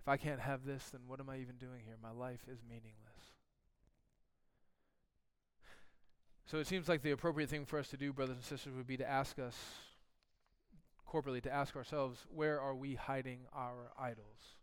If 0.00 0.08
I 0.08 0.16
can't 0.16 0.40
have 0.40 0.64
this, 0.64 0.90
then 0.90 1.02
what 1.06 1.20
am 1.20 1.28
I 1.28 1.38
even 1.38 1.56
doing 1.56 1.82
here? 1.84 1.96
My 2.02 2.10
life 2.10 2.40
is 2.50 2.60
meaningless. 2.68 3.03
So 6.46 6.58
it 6.58 6.66
seems 6.66 6.88
like 6.88 7.02
the 7.02 7.12
appropriate 7.12 7.48
thing 7.48 7.64
for 7.64 7.78
us 7.78 7.88
to 7.88 7.96
do, 7.96 8.12
brothers 8.12 8.36
and 8.36 8.44
sisters, 8.44 8.74
would 8.74 8.86
be 8.86 8.98
to 8.98 9.08
ask 9.08 9.38
us 9.38 9.56
corporately 11.10 11.42
to 11.42 11.52
ask 11.52 11.76
ourselves 11.76 12.26
where 12.34 12.60
are 12.60 12.74
we 12.74 12.94
hiding 12.94 13.40
our 13.54 13.92
idols? 13.98 14.56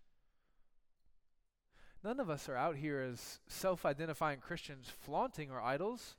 None 2.03 2.19
of 2.19 2.29
us 2.29 2.49
are 2.49 2.55
out 2.55 2.75
here 2.75 2.99
as 2.99 3.39
self 3.47 3.85
identifying 3.85 4.39
Christians 4.39 4.91
flaunting 5.01 5.51
our 5.51 5.61
idols. 5.61 6.15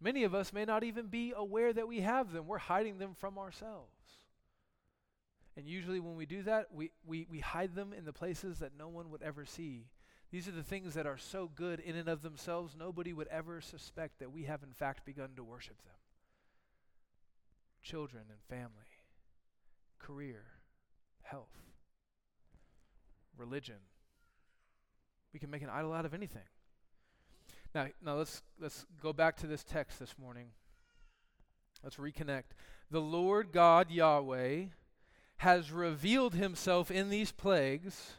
Many 0.00 0.24
of 0.24 0.34
us 0.34 0.52
may 0.52 0.64
not 0.64 0.82
even 0.82 1.06
be 1.06 1.32
aware 1.36 1.72
that 1.72 1.86
we 1.86 2.00
have 2.00 2.32
them. 2.32 2.46
We're 2.46 2.58
hiding 2.58 2.98
them 2.98 3.14
from 3.14 3.38
ourselves. 3.38 3.90
And 5.56 5.68
usually, 5.68 6.00
when 6.00 6.16
we 6.16 6.26
do 6.26 6.42
that, 6.44 6.68
we, 6.72 6.90
we, 7.06 7.26
we 7.30 7.40
hide 7.40 7.74
them 7.74 7.92
in 7.92 8.04
the 8.04 8.12
places 8.12 8.60
that 8.60 8.72
no 8.78 8.88
one 8.88 9.10
would 9.10 9.22
ever 9.22 9.44
see. 9.44 9.86
These 10.30 10.46
are 10.46 10.52
the 10.52 10.62
things 10.62 10.94
that 10.94 11.06
are 11.06 11.18
so 11.18 11.50
good 11.52 11.80
in 11.80 11.96
and 11.96 12.08
of 12.08 12.22
themselves, 12.22 12.76
nobody 12.78 13.12
would 13.12 13.26
ever 13.28 13.60
suspect 13.60 14.20
that 14.20 14.30
we 14.30 14.44
have, 14.44 14.62
in 14.62 14.72
fact, 14.72 15.04
begun 15.04 15.30
to 15.36 15.42
worship 15.42 15.82
them. 15.82 15.94
Children 17.82 18.24
and 18.30 18.38
family, 18.48 18.90
career, 19.98 20.44
health, 21.22 21.56
religion. 23.36 23.76
We 25.32 25.40
can 25.40 25.50
make 25.50 25.62
an 25.62 25.70
idol 25.70 25.92
out 25.92 26.04
of 26.04 26.14
anything. 26.14 26.42
Now, 27.74 27.86
now 28.04 28.14
let's 28.16 28.42
let's 28.60 28.84
go 29.02 29.12
back 29.12 29.36
to 29.38 29.46
this 29.46 29.64
text 29.64 29.98
this 29.98 30.16
morning. 30.18 30.48
Let's 31.82 31.96
reconnect. 31.96 32.54
The 32.90 33.00
Lord 33.00 33.52
God 33.52 33.90
Yahweh 33.90 34.64
has 35.38 35.72
revealed 35.72 36.34
himself 36.34 36.90
in 36.90 37.08
these 37.08 37.32
plagues 37.32 38.14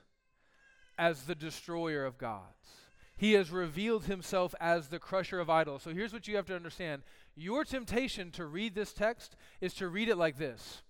as 0.97 1.23
the 1.23 1.35
destroyer 1.35 2.05
of 2.05 2.17
gods. 2.17 2.81
He 3.17 3.33
has 3.33 3.51
revealed 3.51 4.05
himself 4.05 4.55
as 4.59 4.87
the 4.87 4.99
crusher 4.99 5.39
of 5.39 5.49
idols. 5.49 5.83
So 5.83 5.91
here's 5.91 6.13
what 6.13 6.27
you 6.27 6.35
have 6.37 6.47
to 6.47 6.55
understand. 6.55 7.03
Your 7.35 7.63
temptation 7.63 8.31
to 8.31 8.45
read 8.45 8.73
this 8.73 8.93
text 8.93 9.35
is 9.61 9.73
to 9.75 9.87
read 9.87 10.09
it 10.09 10.17
like 10.17 10.37
this. 10.37 10.81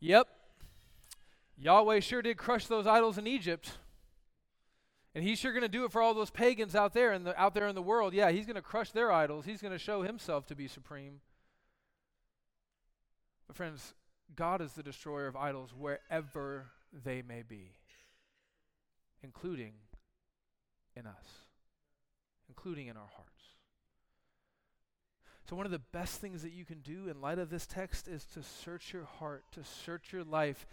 Yep. 0.00 0.28
Yahweh 1.58 2.00
sure 2.00 2.22
did 2.22 2.36
crush 2.36 2.66
those 2.66 2.86
idols 2.86 3.18
in 3.18 3.26
Egypt. 3.26 3.72
And 5.14 5.24
he's 5.24 5.38
sure 5.38 5.52
going 5.52 5.62
to 5.62 5.68
do 5.68 5.84
it 5.84 5.92
for 5.92 6.02
all 6.02 6.12
those 6.12 6.30
pagans 6.30 6.76
out 6.76 6.92
there 6.92 7.12
in 7.12 7.24
the, 7.24 7.40
out 7.40 7.54
there 7.54 7.66
in 7.66 7.74
the 7.74 7.82
world. 7.82 8.12
Yeah, 8.12 8.30
he's 8.30 8.44
going 8.46 8.56
to 8.56 8.62
crush 8.62 8.90
their 8.90 9.10
idols. 9.10 9.46
He's 9.46 9.62
going 9.62 9.72
to 9.72 9.78
show 9.78 10.02
himself 10.02 10.46
to 10.48 10.54
be 10.54 10.68
supreme. 10.68 11.20
But 13.46 13.56
friends, 13.56 13.94
God 14.34 14.60
is 14.60 14.72
the 14.72 14.82
destroyer 14.82 15.26
of 15.26 15.34
idols 15.34 15.72
wherever 15.76 16.66
they 16.92 17.22
may 17.22 17.42
be, 17.42 17.72
including 19.22 19.72
in 20.94 21.06
us, 21.06 21.26
including 22.48 22.86
in 22.86 22.96
our 22.96 23.08
hearts. 23.14 23.32
So, 25.48 25.54
one 25.54 25.66
of 25.66 25.72
the 25.72 25.78
best 25.78 26.20
things 26.20 26.42
that 26.42 26.52
you 26.52 26.64
can 26.64 26.80
do 26.80 27.08
in 27.08 27.20
light 27.20 27.38
of 27.38 27.50
this 27.50 27.66
text 27.66 28.08
is 28.08 28.24
to 28.34 28.42
search 28.42 28.92
your 28.92 29.04
heart, 29.04 29.44
to 29.52 29.62
search 29.62 30.12
your 30.12 30.24
life, 30.24 30.66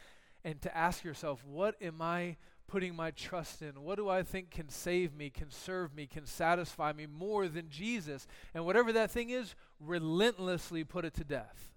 and 0.44 0.60
to 0.62 0.76
ask 0.76 1.04
yourself, 1.04 1.44
what 1.46 1.76
am 1.82 2.02
I 2.02 2.38
putting 2.68 2.96
my 2.96 3.12
trust 3.12 3.62
in? 3.62 3.84
What 3.84 3.98
do 3.98 4.10
I 4.10 4.24
think 4.24 4.50
can 4.50 4.70
save 4.70 5.16
me, 5.16 5.30
can 5.30 5.52
serve 5.52 5.96
me, 5.96 6.08
can 6.08 6.26
satisfy 6.26 6.92
me 6.92 7.06
more 7.06 7.48
than 7.48 7.70
Jesus? 7.70 8.26
And 8.56 8.66
whatever 8.66 8.92
that 8.94 9.12
thing 9.12 9.30
is, 9.30 9.54
relentlessly 9.80 10.84
put 10.84 11.06
it 11.06 11.14
to 11.16 11.24
death 11.24 11.72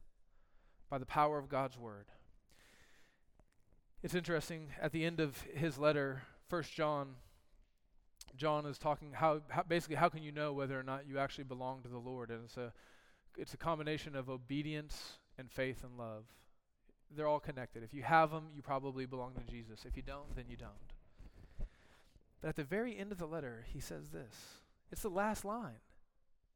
by 0.89 0.97
the 0.97 1.07
power 1.07 1.39
of 1.39 1.49
God's 1.49 1.77
word. 1.77 2.07
It's 4.03 4.15
interesting, 4.15 4.69
at 4.81 4.93
the 4.93 5.05
end 5.05 5.21
of 5.21 5.41
his 5.55 5.79
letter, 5.79 6.23
First 6.49 6.73
John, 6.73 7.17
John 8.37 8.67
is 8.67 8.79
talking 8.79 9.13
how, 9.13 9.41
how, 9.49 9.63
basically 9.63 9.97
how 9.97 10.09
can 10.09 10.23
you 10.23 10.33
know 10.33 10.53
whether 10.53 10.79
or 10.79 10.83
not 10.83 11.07
you 11.09 11.19
actually 11.19 11.45
belong 11.45 11.83
to 11.83 11.89
the 11.89 11.99
Lord? 11.99 12.31
And 12.31 12.45
it's 12.45 12.57
a 12.57 12.73
it's 13.37 13.53
a 13.53 13.59
combination 13.59 14.17
of 14.17 14.31
obedience 14.31 15.15
and 15.39 15.51
faith 15.51 15.85
and 15.85 15.99
love 15.99 16.25
they're 17.15 17.29
all 17.29 17.41
connected. 17.41 17.83
If 17.83 17.95
you 17.95 18.03
have 18.03 18.31
them, 18.31 18.49
you 18.55 18.63
probably 18.63 19.07
belong 19.07 19.35
to 19.35 19.51
Jesus. 19.51 19.85
If 19.85 19.97
you 19.97 20.03
don't, 20.03 20.35
then 20.35 20.47
you 20.49 20.57
don't. 20.57 20.73
But 22.41 22.49
at 22.49 22.57
the 22.57 22.65
very 22.65 22.97
end 22.99 23.13
of 23.13 23.19
the 23.19 23.27
letter, 23.27 23.65
he 23.73 23.81
says 23.81 24.11
this. 24.11 24.63
It's 24.91 25.03
the 25.03 25.09
last 25.09 25.45
line. 25.45 25.81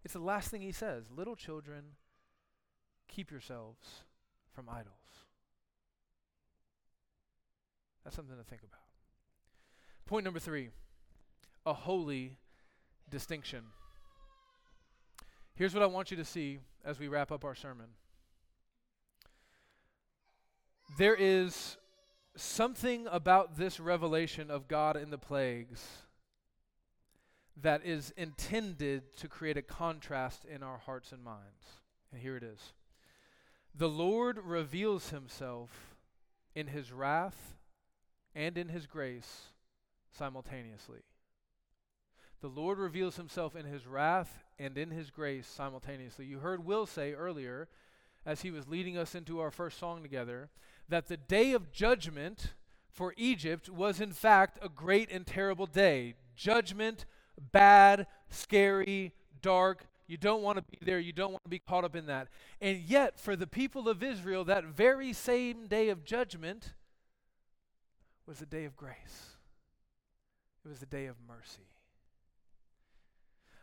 It's 0.04 0.14
the 0.14 0.20
last 0.20 0.50
thing 0.50 0.62
he 0.62 0.72
says. 0.72 1.04
Little 1.14 1.36
children, 1.36 1.82
keep 3.08 3.30
yourselves 3.30 4.04
from 4.52 4.68
idols. 4.68 4.94
That's 8.04 8.16
something 8.16 8.36
to 8.36 8.44
think 8.44 8.62
about. 8.62 8.80
Point 10.10 10.24
number 10.24 10.40
three 10.40 10.70
a 11.64 11.72
holy 11.72 12.36
distinction. 13.10 13.62
Here's 15.54 15.72
what 15.72 15.84
I 15.84 15.86
want 15.86 16.10
you 16.10 16.16
to 16.16 16.24
see 16.24 16.58
as 16.84 16.98
we 16.98 17.06
wrap 17.06 17.30
up 17.30 17.44
our 17.44 17.54
sermon 17.54 17.86
there 20.98 21.14
is 21.14 21.76
something 22.34 23.06
about 23.08 23.56
this 23.56 23.78
revelation 23.78 24.50
of 24.50 24.66
God 24.66 24.96
in 24.96 25.10
the 25.10 25.18
plagues 25.18 25.86
that 27.62 27.86
is 27.86 28.12
intended 28.16 29.16
to 29.18 29.28
create 29.28 29.56
a 29.56 29.62
contrast 29.62 30.44
in 30.44 30.64
our 30.64 30.78
hearts 30.78 31.12
and 31.12 31.22
minds. 31.22 31.78
And 32.10 32.20
here 32.20 32.36
it 32.36 32.42
is 32.42 32.72
The 33.76 33.88
Lord 33.88 34.38
reveals 34.38 35.10
himself 35.10 35.94
in 36.56 36.66
his 36.66 36.90
wrath 36.90 37.54
and 38.34 38.58
in 38.58 38.70
his 38.70 38.88
grace 38.88 39.50
simultaneously. 40.10 41.00
The 42.40 42.48
Lord 42.48 42.78
reveals 42.78 43.16
himself 43.16 43.54
in 43.54 43.66
his 43.66 43.86
wrath 43.86 44.42
and 44.58 44.76
in 44.78 44.90
his 44.90 45.10
grace 45.10 45.46
simultaneously. 45.46 46.24
You 46.24 46.38
heard 46.38 46.64
Will 46.64 46.86
say 46.86 47.12
earlier, 47.12 47.68
as 48.24 48.42
he 48.42 48.50
was 48.50 48.68
leading 48.68 48.96
us 48.96 49.14
into 49.14 49.40
our 49.40 49.50
first 49.50 49.78
song 49.78 50.02
together, 50.02 50.48
that 50.88 51.08
the 51.08 51.16
day 51.16 51.52
of 51.52 51.72
judgment 51.72 52.54
for 52.90 53.14
Egypt 53.16 53.68
was, 53.68 54.00
in 54.00 54.12
fact, 54.12 54.58
a 54.62 54.68
great 54.68 55.10
and 55.10 55.26
terrible 55.26 55.66
day. 55.66 56.14
Judgment, 56.34 57.04
bad, 57.52 58.06
scary, 58.28 59.12
dark. 59.42 59.86
You 60.06 60.16
don't 60.16 60.42
want 60.42 60.58
to 60.58 60.62
be 60.62 60.78
there. 60.84 60.98
You 60.98 61.12
don't 61.12 61.30
want 61.30 61.44
to 61.44 61.50
be 61.50 61.60
caught 61.60 61.84
up 61.84 61.94
in 61.94 62.06
that. 62.06 62.28
And 62.60 62.78
yet, 62.78 63.20
for 63.20 63.36
the 63.36 63.46
people 63.46 63.88
of 63.88 64.02
Israel, 64.02 64.44
that 64.44 64.64
very 64.64 65.12
same 65.12 65.66
day 65.66 65.88
of 65.88 66.04
judgment 66.04 66.72
was 68.26 68.42
a 68.42 68.46
day 68.46 68.64
of 68.64 68.76
grace, 68.76 69.29
it 70.64 70.68
was 70.68 70.82
a 70.82 70.86
day 70.86 71.06
of 71.06 71.16
mercy. 71.26 71.68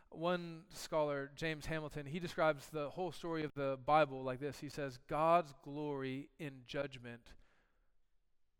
One 0.10 0.62
scholar, 0.74 1.32
James 1.36 1.66
Hamilton, 1.66 2.06
he 2.06 2.20
describes 2.20 2.68
the 2.68 2.90
whole 2.90 3.12
story 3.12 3.44
of 3.44 3.54
the 3.54 3.78
Bible 3.86 4.24
like 4.24 4.40
this. 4.40 4.60
He 4.60 4.70
says, 4.70 5.00
God's 5.08 5.54
glory 5.64 6.30
in 6.40 6.62
judgment 6.66 7.34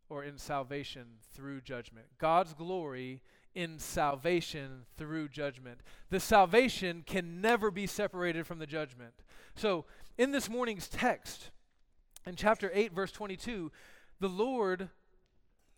or 0.08 0.24
in 0.24 0.38
salvation 0.38 1.04
through 1.32 1.62
judgment. 1.62 2.06
God's 2.18 2.54
glory 2.54 3.22
in 3.54 3.78
salvation 3.78 4.84
through 4.96 5.28
judgment. 5.28 5.80
The 6.10 6.20
salvation 6.20 7.02
can 7.04 7.40
never 7.40 7.70
be 7.70 7.86
separated 7.86 8.46
from 8.46 8.58
the 8.58 8.66
judgment. 8.66 9.14
So, 9.56 9.84
in 10.16 10.30
this 10.30 10.48
morning's 10.48 10.88
text, 10.88 11.50
in 12.26 12.36
chapter 12.36 12.70
8, 12.72 12.92
verse 12.92 13.10
22, 13.10 13.72
the 14.20 14.28
Lord 14.28 14.90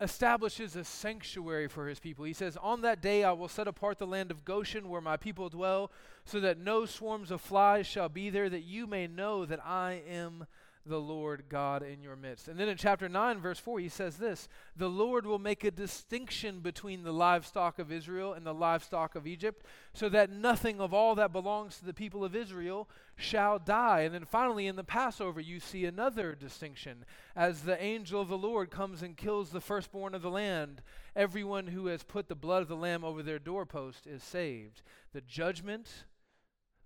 establishes 0.00 0.76
a 0.76 0.84
sanctuary 0.84 1.68
for 1.68 1.86
his 1.86 2.00
people. 2.00 2.24
He 2.24 2.32
says, 2.32 2.56
On 2.62 2.80
that 2.82 3.02
day 3.02 3.22
I 3.22 3.32
will 3.32 3.48
set 3.48 3.68
apart 3.68 3.98
the 3.98 4.06
land 4.06 4.30
of 4.30 4.44
Goshen 4.44 4.88
where 4.88 5.00
my 5.00 5.16
people 5.16 5.48
dwell, 5.48 5.90
so 6.24 6.40
that 6.40 6.58
no 6.58 6.86
swarms 6.86 7.30
of 7.30 7.40
flies 7.40 7.86
shall 7.86 8.08
be 8.08 8.30
there, 8.30 8.48
that 8.48 8.64
you 8.64 8.86
may 8.86 9.06
know 9.06 9.44
that 9.44 9.64
I 9.64 10.02
am 10.08 10.46
the 10.86 11.00
Lord 11.00 11.44
God 11.48 11.82
in 11.82 12.02
your 12.02 12.16
midst. 12.16 12.48
And 12.48 12.58
then 12.58 12.68
in 12.68 12.76
chapter 12.76 13.08
9, 13.08 13.40
verse 13.40 13.58
4, 13.58 13.80
he 13.80 13.88
says 13.88 14.16
this 14.16 14.48
The 14.76 14.88
Lord 14.88 15.26
will 15.26 15.38
make 15.38 15.62
a 15.62 15.70
distinction 15.70 16.60
between 16.60 17.02
the 17.02 17.12
livestock 17.12 17.78
of 17.78 17.92
Israel 17.92 18.32
and 18.32 18.46
the 18.46 18.54
livestock 18.54 19.14
of 19.14 19.26
Egypt, 19.26 19.64
so 19.92 20.08
that 20.08 20.30
nothing 20.30 20.80
of 20.80 20.94
all 20.94 21.14
that 21.16 21.32
belongs 21.32 21.78
to 21.78 21.84
the 21.84 21.92
people 21.92 22.24
of 22.24 22.34
Israel 22.34 22.88
shall 23.16 23.58
die. 23.58 24.00
And 24.00 24.14
then 24.14 24.24
finally, 24.24 24.66
in 24.66 24.76
the 24.76 24.84
Passover, 24.84 25.40
you 25.40 25.60
see 25.60 25.84
another 25.84 26.34
distinction. 26.34 27.04
As 27.36 27.62
the 27.62 27.80
angel 27.82 28.20
of 28.20 28.28
the 28.28 28.38
Lord 28.38 28.70
comes 28.70 29.02
and 29.02 29.16
kills 29.16 29.50
the 29.50 29.60
firstborn 29.60 30.14
of 30.14 30.22
the 30.22 30.30
land, 30.30 30.82
everyone 31.14 31.68
who 31.68 31.86
has 31.86 32.02
put 32.02 32.28
the 32.28 32.34
blood 32.34 32.62
of 32.62 32.68
the 32.68 32.76
Lamb 32.76 33.04
over 33.04 33.22
their 33.22 33.38
doorpost 33.38 34.06
is 34.06 34.22
saved. 34.22 34.82
The 35.12 35.20
judgment, 35.20 36.04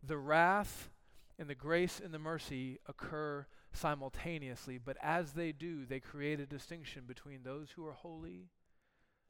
the 0.02 0.18
wrath, 0.18 0.90
and 1.38 1.48
the 1.48 1.54
grace 1.54 2.00
and 2.02 2.12
the 2.12 2.18
mercy 2.18 2.78
occur 2.86 3.46
simultaneously, 3.74 4.78
but 4.78 4.96
as 5.02 5.32
they 5.32 5.52
do, 5.52 5.84
they 5.84 6.00
create 6.00 6.40
a 6.40 6.46
distinction 6.46 7.04
between 7.06 7.42
those 7.42 7.70
who 7.72 7.86
are 7.86 7.92
holy 7.92 8.48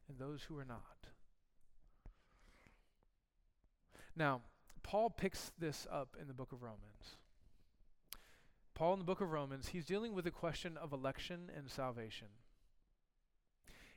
and 0.08 0.18
those 0.18 0.44
who 0.44 0.58
are 0.58 0.64
not. 0.64 1.08
Now, 4.16 4.42
Paul 4.82 5.10
picks 5.10 5.52
this 5.58 5.86
up 5.90 6.16
in 6.20 6.28
the 6.28 6.34
book 6.34 6.52
of 6.52 6.62
Romans. 6.62 7.16
Paul, 8.74 8.94
in 8.94 8.98
the 8.98 9.04
book 9.04 9.20
of 9.20 9.30
Romans, 9.30 9.68
he's 9.68 9.86
dealing 9.86 10.14
with 10.14 10.24
the 10.24 10.30
question 10.30 10.76
of 10.76 10.92
election 10.92 11.50
and 11.56 11.70
salvation. 11.70 12.28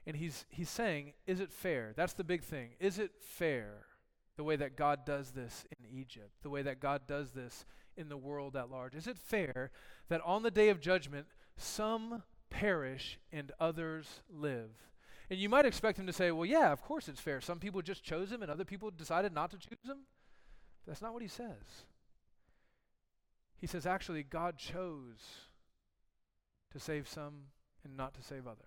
And 0.05 0.15
he's, 0.15 0.45
he's 0.49 0.69
saying, 0.69 1.13
is 1.25 1.39
it 1.39 1.51
fair? 1.51 1.93
That's 1.95 2.13
the 2.13 2.23
big 2.23 2.43
thing. 2.43 2.69
Is 2.79 2.97
it 2.97 3.11
fair 3.19 3.85
the 4.37 4.43
way 4.43 4.55
that 4.55 4.77
God 4.77 5.05
does 5.05 5.31
this 5.31 5.65
in 5.77 5.85
Egypt, 5.99 6.31
the 6.43 6.49
way 6.49 6.61
that 6.61 6.79
God 6.79 7.01
does 7.07 7.31
this 7.31 7.65
in 7.97 8.09
the 8.09 8.17
world 8.17 8.55
at 8.55 8.69
large? 8.69 8.95
Is 8.95 9.07
it 9.07 9.17
fair 9.17 9.71
that 10.09 10.21
on 10.21 10.43
the 10.43 10.51
day 10.51 10.69
of 10.69 10.79
judgment, 10.79 11.27
some 11.57 12.23
perish 12.49 13.19
and 13.31 13.51
others 13.59 14.21
live. 14.29 14.69
And 15.29 15.39
you 15.39 15.49
might 15.49 15.65
expect 15.65 15.99
him 15.99 16.07
to 16.07 16.13
say, 16.13 16.31
well, 16.31 16.45
yeah, 16.45 16.71
of 16.71 16.81
course 16.81 17.09
it's 17.09 17.19
fair. 17.19 17.41
Some 17.41 17.59
people 17.59 17.81
just 17.81 18.03
chose 18.03 18.31
him 18.31 18.41
and 18.41 18.51
other 18.51 18.65
people 18.65 18.91
decided 18.91 19.33
not 19.33 19.51
to 19.51 19.57
choose 19.57 19.85
him. 19.85 20.05
But 20.85 20.91
that's 20.91 21.01
not 21.01 21.13
what 21.13 21.21
he 21.21 21.27
says. 21.27 21.85
He 23.59 23.67
says, 23.67 23.85
actually, 23.85 24.23
God 24.23 24.57
chose 24.57 25.49
to 26.71 26.79
save 26.79 27.07
some 27.07 27.47
and 27.83 27.97
not 27.97 28.13
to 28.13 28.23
save 28.23 28.47
others. 28.47 28.65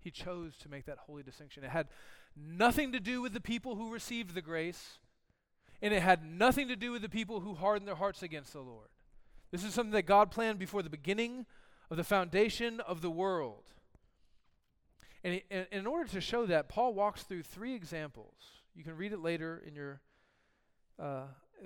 He 0.00 0.10
chose 0.10 0.56
to 0.58 0.68
make 0.68 0.86
that 0.86 0.98
holy 0.98 1.22
distinction. 1.22 1.64
It 1.64 1.70
had 1.70 1.88
nothing 2.36 2.92
to 2.92 3.00
do 3.00 3.20
with 3.20 3.32
the 3.32 3.40
people 3.40 3.76
who 3.76 3.92
received 3.92 4.34
the 4.34 4.42
grace, 4.42 4.98
and 5.80 5.94
it 5.94 6.02
had 6.02 6.24
nothing 6.24 6.68
to 6.68 6.76
do 6.76 6.92
with 6.92 7.02
the 7.02 7.08
people 7.08 7.40
who 7.40 7.54
hardened 7.54 7.86
their 7.86 7.94
hearts 7.94 8.22
against 8.22 8.52
the 8.52 8.60
Lord. 8.60 8.88
This 9.50 9.64
is 9.64 9.72
something 9.72 9.92
that 9.92 10.02
God 10.02 10.30
planned 10.30 10.58
before 10.58 10.82
the 10.82 10.90
beginning 10.90 11.46
of 11.90 11.96
the 11.96 12.04
foundation 12.04 12.80
of 12.80 13.00
the 13.00 13.10
world. 13.10 13.64
And, 15.24 15.40
in 15.72 15.86
order 15.86 16.08
to 16.10 16.20
show 16.20 16.46
that, 16.46 16.68
Paul 16.68 16.94
walks 16.94 17.22
through 17.22 17.42
three 17.42 17.74
examples. 17.74 18.34
You 18.74 18.84
can 18.84 18.96
read 18.96 19.12
it 19.12 19.20
later 19.20 19.62
in 19.66 19.74
your 19.74 20.00
uh, 20.98 21.22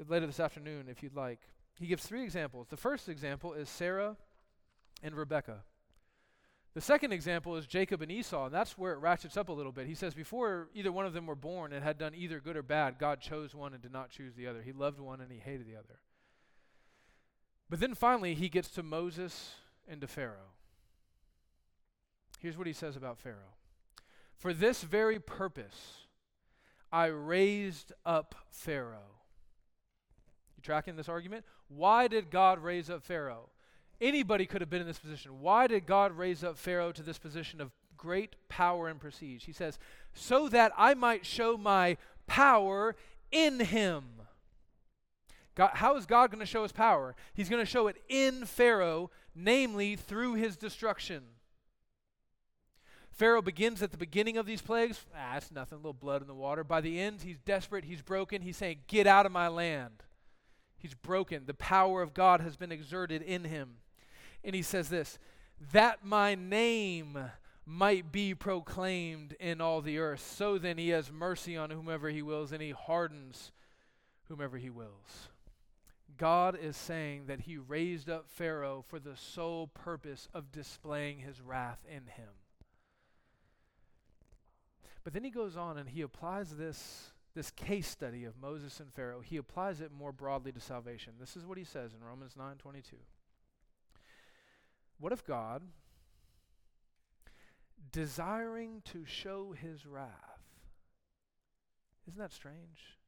later 0.08 0.26
this 0.26 0.40
afternoon 0.40 0.86
if 0.88 1.02
you'd 1.02 1.14
like. 1.14 1.40
He 1.78 1.86
gives 1.86 2.04
three 2.04 2.22
examples. 2.22 2.68
The 2.68 2.76
first 2.76 3.08
example 3.08 3.52
is 3.52 3.68
Sarah 3.68 4.16
and 5.02 5.14
Rebekah. 5.14 5.64
The 6.74 6.80
second 6.80 7.12
example 7.12 7.56
is 7.56 7.66
Jacob 7.66 8.00
and 8.00 8.10
Esau, 8.10 8.46
and 8.46 8.54
that's 8.54 8.78
where 8.78 8.92
it 8.92 8.98
ratchets 8.98 9.36
up 9.36 9.50
a 9.50 9.52
little 9.52 9.72
bit. 9.72 9.86
He 9.86 9.94
says, 9.94 10.14
Before 10.14 10.68
either 10.74 10.90
one 10.90 11.04
of 11.04 11.12
them 11.12 11.26
were 11.26 11.34
born 11.34 11.72
and 11.72 11.84
had 11.84 11.98
done 11.98 12.14
either 12.14 12.40
good 12.40 12.56
or 12.56 12.62
bad, 12.62 12.98
God 12.98 13.20
chose 13.20 13.54
one 13.54 13.74
and 13.74 13.82
did 13.82 13.92
not 13.92 14.10
choose 14.10 14.34
the 14.34 14.46
other. 14.46 14.62
He 14.62 14.72
loved 14.72 14.98
one 14.98 15.20
and 15.20 15.30
he 15.30 15.38
hated 15.38 15.66
the 15.66 15.76
other. 15.76 16.00
But 17.68 17.80
then 17.80 17.94
finally, 17.94 18.34
he 18.34 18.48
gets 18.48 18.68
to 18.70 18.82
Moses 18.82 19.52
and 19.86 20.00
to 20.00 20.06
Pharaoh. 20.06 20.52
Here's 22.40 22.56
what 22.56 22.66
he 22.66 22.72
says 22.72 22.96
about 22.96 23.18
Pharaoh 23.18 23.54
For 24.36 24.54
this 24.54 24.82
very 24.82 25.18
purpose, 25.18 26.06
I 26.90 27.06
raised 27.06 27.92
up 28.04 28.34
Pharaoh. 28.50 29.20
You 30.56 30.62
tracking 30.62 30.96
this 30.96 31.08
argument? 31.08 31.44
Why 31.68 32.08
did 32.08 32.30
God 32.30 32.58
raise 32.58 32.90
up 32.90 33.02
Pharaoh? 33.02 33.50
Anybody 34.02 34.46
could 34.46 34.60
have 34.60 34.68
been 34.68 34.80
in 34.80 34.86
this 34.88 34.98
position. 34.98 35.40
Why 35.40 35.68
did 35.68 35.86
God 35.86 36.10
raise 36.10 36.42
up 36.42 36.58
Pharaoh 36.58 36.90
to 36.90 37.04
this 37.04 37.18
position 37.18 37.60
of 37.60 37.70
great 37.96 38.34
power 38.48 38.88
and 38.88 39.00
prestige? 39.00 39.44
He 39.44 39.52
says, 39.52 39.78
so 40.12 40.48
that 40.48 40.72
I 40.76 40.94
might 40.94 41.24
show 41.24 41.56
my 41.56 41.96
power 42.26 42.96
in 43.30 43.60
him. 43.60 44.02
God, 45.54 45.70
how 45.74 45.96
is 45.96 46.04
God 46.04 46.32
going 46.32 46.40
to 46.40 46.46
show 46.46 46.64
his 46.64 46.72
power? 46.72 47.14
He's 47.32 47.48
going 47.48 47.64
to 47.64 47.70
show 47.70 47.86
it 47.86 48.02
in 48.08 48.44
Pharaoh, 48.44 49.12
namely 49.36 49.94
through 49.94 50.34
his 50.34 50.56
destruction. 50.56 51.22
Pharaoh 53.12 53.42
begins 53.42 53.82
at 53.82 53.92
the 53.92 53.98
beginning 53.98 54.36
of 54.36 54.46
these 54.46 54.62
plagues. 54.62 55.04
Ah, 55.14 55.36
it's 55.36 55.52
nothing, 55.52 55.76
a 55.76 55.78
little 55.78 55.92
blood 55.92 56.22
in 56.22 56.26
the 56.26 56.34
water. 56.34 56.64
By 56.64 56.80
the 56.80 56.98
end, 56.98 57.20
he's 57.22 57.38
desperate, 57.38 57.84
he's 57.84 58.02
broken. 58.02 58.42
He's 58.42 58.56
saying, 58.56 58.78
Get 58.88 59.06
out 59.06 59.26
of 59.26 59.32
my 59.32 59.46
land. 59.46 60.02
He's 60.76 60.94
broken. 60.94 61.44
The 61.46 61.54
power 61.54 62.02
of 62.02 62.14
God 62.14 62.40
has 62.40 62.56
been 62.56 62.72
exerted 62.72 63.22
in 63.22 63.44
him. 63.44 63.76
And 64.44 64.54
he 64.54 64.62
says 64.62 64.88
this 64.88 65.18
that 65.72 66.04
my 66.04 66.34
name 66.34 67.30
might 67.64 68.10
be 68.10 68.34
proclaimed 68.34 69.36
in 69.38 69.60
all 69.60 69.80
the 69.80 69.98
earth. 69.98 70.20
So 70.20 70.58
then 70.58 70.78
he 70.78 70.88
has 70.88 71.12
mercy 71.12 71.56
on 71.56 71.70
whomever 71.70 72.08
he 72.08 72.22
wills, 72.22 72.52
and 72.52 72.60
he 72.60 72.70
hardens 72.70 73.52
whomever 74.28 74.58
he 74.58 74.70
wills. 74.70 75.28
God 76.16 76.58
is 76.60 76.76
saying 76.76 77.26
that 77.26 77.40
he 77.40 77.56
raised 77.56 78.10
up 78.10 78.28
Pharaoh 78.28 78.84
for 78.86 78.98
the 78.98 79.16
sole 79.16 79.68
purpose 79.68 80.28
of 80.34 80.52
displaying 80.52 81.20
his 81.20 81.40
wrath 81.40 81.78
in 81.88 82.06
him. 82.06 82.28
But 85.04 85.12
then 85.12 85.24
he 85.24 85.30
goes 85.30 85.56
on 85.56 85.78
and 85.78 85.88
he 85.88 86.02
applies 86.02 86.50
this, 86.50 87.10
this 87.34 87.50
case 87.50 87.88
study 87.88 88.24
of 88.24 88.40
Moses 88.40 88.78
and 88.78 88.92
Pharaoh, 88.92 89.20
he 89.20 89.36
applies 89.36 89.80
it 89.80 89.90
more 89.90 90.12
broadly 90.12 90.52
to 90.52 90.60
salvation. 90.60 91.14
This 91.18 91.36
is 91.36 91.44
what 91.44 91.58
he 91.58 91.64
says 91.64 91.92
in 91.92 92.06
Romans 92.06 92.34
9 92.36 92.56
22. 92.56 92.96
What 95.02 95.12
if 95.12 95.26
God, 95.26 95.62
desiring 97.90 98.82
to 98.92 99.04
show 99.04 99.52
his 99.52 99.84
wrath, 99.84 100.06
isn't 102.06 102.20
that 102.20 102.32
strange? 102.32 103.00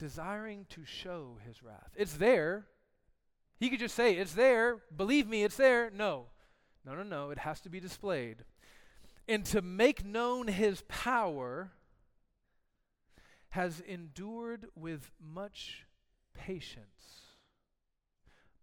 Desiring 0.00 0.66
to 0.70 0.84
show 0.84 1.38
his 1.46 1.62
wrath. 1.62 1.92
It's 1.94 2.14
there. 2.14 2.66
He 3.60 3.70
could 3.70 3.78
just 3.78 3.94
say, 3.94 4.16
It's 4.16 4.34
there. 4.34 4.78
Believe 4.96 5.28
me, 5.28 5.44
it's 5.44 5.56
there. 5.56 5.88
No. 5.88 6.26
No, 6.84 6.96
no, 6.96 7.04
no. 7.04 7.30
It 7.30 7.38
has 7.38 7.60
to 7.60 7.68
be 7.68 7.78
displayed. 7.78 8.38
And 9.28 9.44
to 9.46 9.62
make 9.62 10.04
known 10.04 10.48
his 10.48 10.82
power, 10.88 11.70
has 13.50 13.78
endured 13.78 14.66
with 14.74 15.12
much 15.20 15.84
patience. 16.34 17.20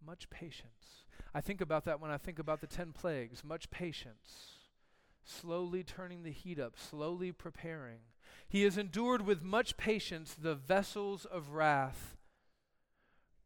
Much 0.06 0.30
patience 0.30 1.06
I 1.34 1.42
think 1.42 1.62
about 1.62 1.86
that 1.86 2.00
when 2.00 2.12
I 2.12 2.18
think 2.18 2.40
about 2.40 2.62
the 2.62 2.68
10 2.68 2.92
plagues 2.92 3.44
much 3.44 3.70
patience, 3.70 4.58
slowly 5.24 5.84
turning 5.84 6.24
the 6.24 6.32
heat 6.32 6.60
up, 6.60 6.74
slowly 6.78 7.32
preparing. 7.32 8.00
He 8.48 8.64
has 8.64 8.78
endured 8.78 9.26
with 9.26 9.44
much 9.44 9.78
patience 9.78 10.34
the 10.34 10.56
vessels 10.56 11.26
of 11.26 11.50
wrath 11.50 12.18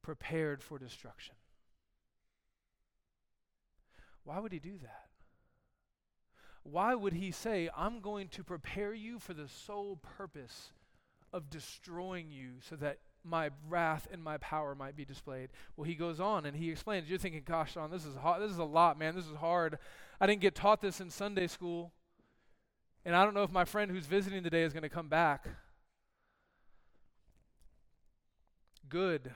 prepared 0.02 0.64
for 0.64 0.80
destruction. 0.80 1.36
Why 4.24 4.40
would 4.40 4.54
he 4.54 4.60
do 4.60 4.78
that? 4.82 5.10
Why 6.64 6.96
would 6.96 7.14
he 7.14 7.32
say, 7.32 7.70
I'm 7.76 8.00
going 8.00 8.30
to 8.30 8.44
prepare 8.44 8.94
you 8.94 9.20
for 9.20 9.34
the 9.34 9.50
sole 9.50 9.98
purpose 10.18 10.72
of 11.34 11.50
destroying 11.50 12.32
you 12.32 12.54
so 12.62 12.78
that 12.78 13.00
my 13.24 13.50
wrath 13.70 14.08
and 14.12 14.24
my 14.24 14.38
power 14.38 14.76
might 14.76 14.96
be 14.96 15.06
displayed. 15.06 15.50
Well, 15.76 15.86
he 15.86 15.96
goes 15.96 16.20
on 16.20 16.46
and 16.46 16.56
he 16.56 16.70
explains. 16.70 17.10
You're 17.10 17.20
thinking, 17.20 17.44
gosh, 17.46 17.74
Sean, 17.74 17.90
this 17.90 18.06
is 18.06 18.16
hard. 18.16 18.42
This 18.42 18.52
is 18.52 18.58
a 18.58 18.64
lot, 18.64 18.98
man. 18.98 19.16
This 19.16 19.26
is 19.26 19.36
hard. 19.36 19.78
I 20.20 20.28
didn't 20.28 20.42
get 20.42 20.56
taught 20.56 20.82
this 20.82 21.00
in 21.00 21.10
Sunday 21.10 21.48
school. 21.48 21.92
And 23.06 23.16
I 23.16 23.24
don't 23.24 23.34
know 23.34 23.44
if 23.44 23.52
my 23.52 23.66
friend 23.66 23.92
who's 23.92 24.06
visiting 24.06 24.44
today 24.44 24.64
is 24.64 24.74
going 24.74 24.84
to 24.84 24.90
come 24.90 25.10
back. 25.10 25.48
Good. 28.88 29.32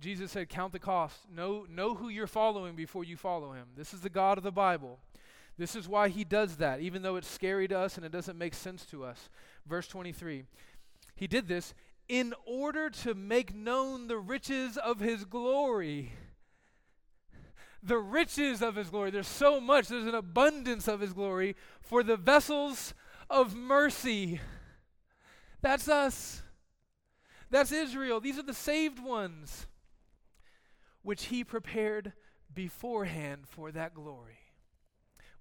Jesus 0.00 0.32
said, 0.32 0.48
Count 0.48 0.72
the 0.72 0.78
cost. 0.78 1.16
Know, 1.34 1.66
know 1.68 1.94
who 1.94 2.08
you're 2.08 2.26
following 2.26 2.74
before 2.74 3.04
you 3.04 3.16
follow 3.16 3.52
him. 3.52 3.68
This 3.76 3.94
is 3.94 4.00
the 4.00 4.10
God 4.10 4.38
of 4.38 4.44
the 4.44 4.52
Bible. 4.52 4.98
This 5.58 5.76
is 5.76 5.86
why 5.86 6.08
he 6.08 6.24
does 6.24 6.56
that, 6.56 6.80
even 6.80 7.02
though 7.02 7.16
it's 7.16 7.28
scary 7.28 7.68
to 7.68 7.78
us 7.78 7.96
and 7.96 8.06
it 8.06 8.12
doesn't 8.12 8.38
make 8.38 8.54
sense 8.54 8.86
to 8.86 9.04
us. 9.04 9.28
Verse 9.66 9.86
23 9.86 10.44
he 11.22 11.28
did 11.28 11.46
this 11.46 11.72
in 12.08 12.34
order 12.46 12.90
to 12.90 13.14
make 13.14 13.54
known 13.54 14.08
the 14.08 14.18
riches 14.18 14.76
of 14.76 14.98
his 14.98 15.24
glory. 15.24 16.14
The 17.80 17.98
riches 17.98 18.60
of 18.60 18.74
his 18.74 18.90
glory. 18.90 19.12
There's 19.12 19.28
so 19.28 19.60
much, 19.60 19.86
there's 19.86 20.08
an 20.08 20.16
abundance 20.16 20.88
of 20.88 20.98
his 20.98 21.12
glory 21.12 21.54
for 21.80 22.02
the 22.02 22.16
vessels 22.16 22.92
of 23.30 23.54
mercy. 23.54 24.40
That's 25.60 25.88
us. 25.88 26.42
That's 27.50 27.70
Israel. 27.70 28.18
These 28.18 28.40
are 28.40 28.42
the 28.42 28.52
saved 28.52 28.98
ones, 28.98 29.68
which 31.02 31.26
he 31.26 31.44
prepared 31.44 32.14
beforehand 32.52 33.42
for 33.46 33.70
that 33.70 33.94
glory 33.94 34.41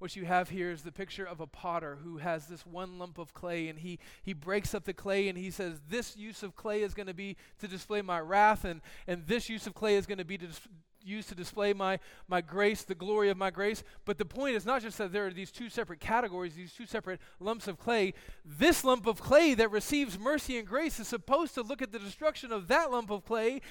what 0.01 0.15
you 0.15 0.25
have 0.25 0.49
here 0.49 0.71
is 0.71 0.81
the 0.81 0.91
picture 0.91 1.25
of 1.25 1.39
a 1.39 1.45
potter 1.45 1.99
who 2.03 2.17
has 2.17 2.47
this 2.47 2.65
one 2.65 2.97
lump 2.97 3.19
of 3.19 3.35
clay 3.35 3.67
and 3.67 3.77
he, 3.79 3.99
he 4.23 4.33
breaks 4.33 4.73
up 4.73 4.83
the 4.83 4.93
clay 4.93 5.27
and 5.29 5.37
he 5.37 5.51
says, 5.51 5.79
This 5.87 6.17
use 6.17 6.41
of 6.41 6.55
clay 6.55 6.81
is 6.81 6.95
going 6.95 7.05
to 7.05 7.13
be 7.13 7.37
to 7.59 7.67
display 7.67 8.01
my 8.01 8.19
wrath, 8.19 8.65
and, 8.65 8.81
and 9.07 9.27
this 9.27 9.47
use 9.47 9.67
of 9.67 9.75
clay 9.75 9.95
is 9.95 10.07
going 10.07 10.17
to 10.17 10.25
be 10.25 10.39
to 10.39 10.47
dis- 10.47 10.67
used 11.03 11.29
to 11.29 11.35
display 11.35 11.73
my, 11.73 11.99
my 12.27 12.41
grace, 12.41 12.81
the 12.83 12.95
glory 12.95 13.29
of 13.29 13.37
my 13.37 13.51
grace. 13.51 13.83
But 14.05 14.17
the 14.17 14.25
point 14.25 14.55
is 14.55 14.65
not 14.65 14.81
just 14.81 14.97
that 14.97 15.11
there 15.11 15.27
are 15.27 15.31
these 15.31 15.51
two 15.51 15.69
separate 15.69 15.99
categories, 15.99 16.55
these 16.55 16.73
two 16.73 16.85
separate 16.87 17.19
lumps 17.39 17.67
of 17.67 17.79
clay. 17.79 18.13
This 18.43 18.83
lump 18.83 19.05
of 19.05 19.21
clay 19.21 19.53
that 19.53 19.71
receives 19.71 20.17
mercy 20.17 20.57
and 20.57 20.67
grace 20.67 20.99
is 20.99 21.07
supposed 21.07 21.53
to 21.55 21.61
look 21.61 21.81
at 21.81 21.91
the 21.91 21.99
destruction 21.99 22.51
of 22.51 22.67
that 22.67 22.91
lump 22.91 23.11
of 23.11 23.23
clay 23.25 23.61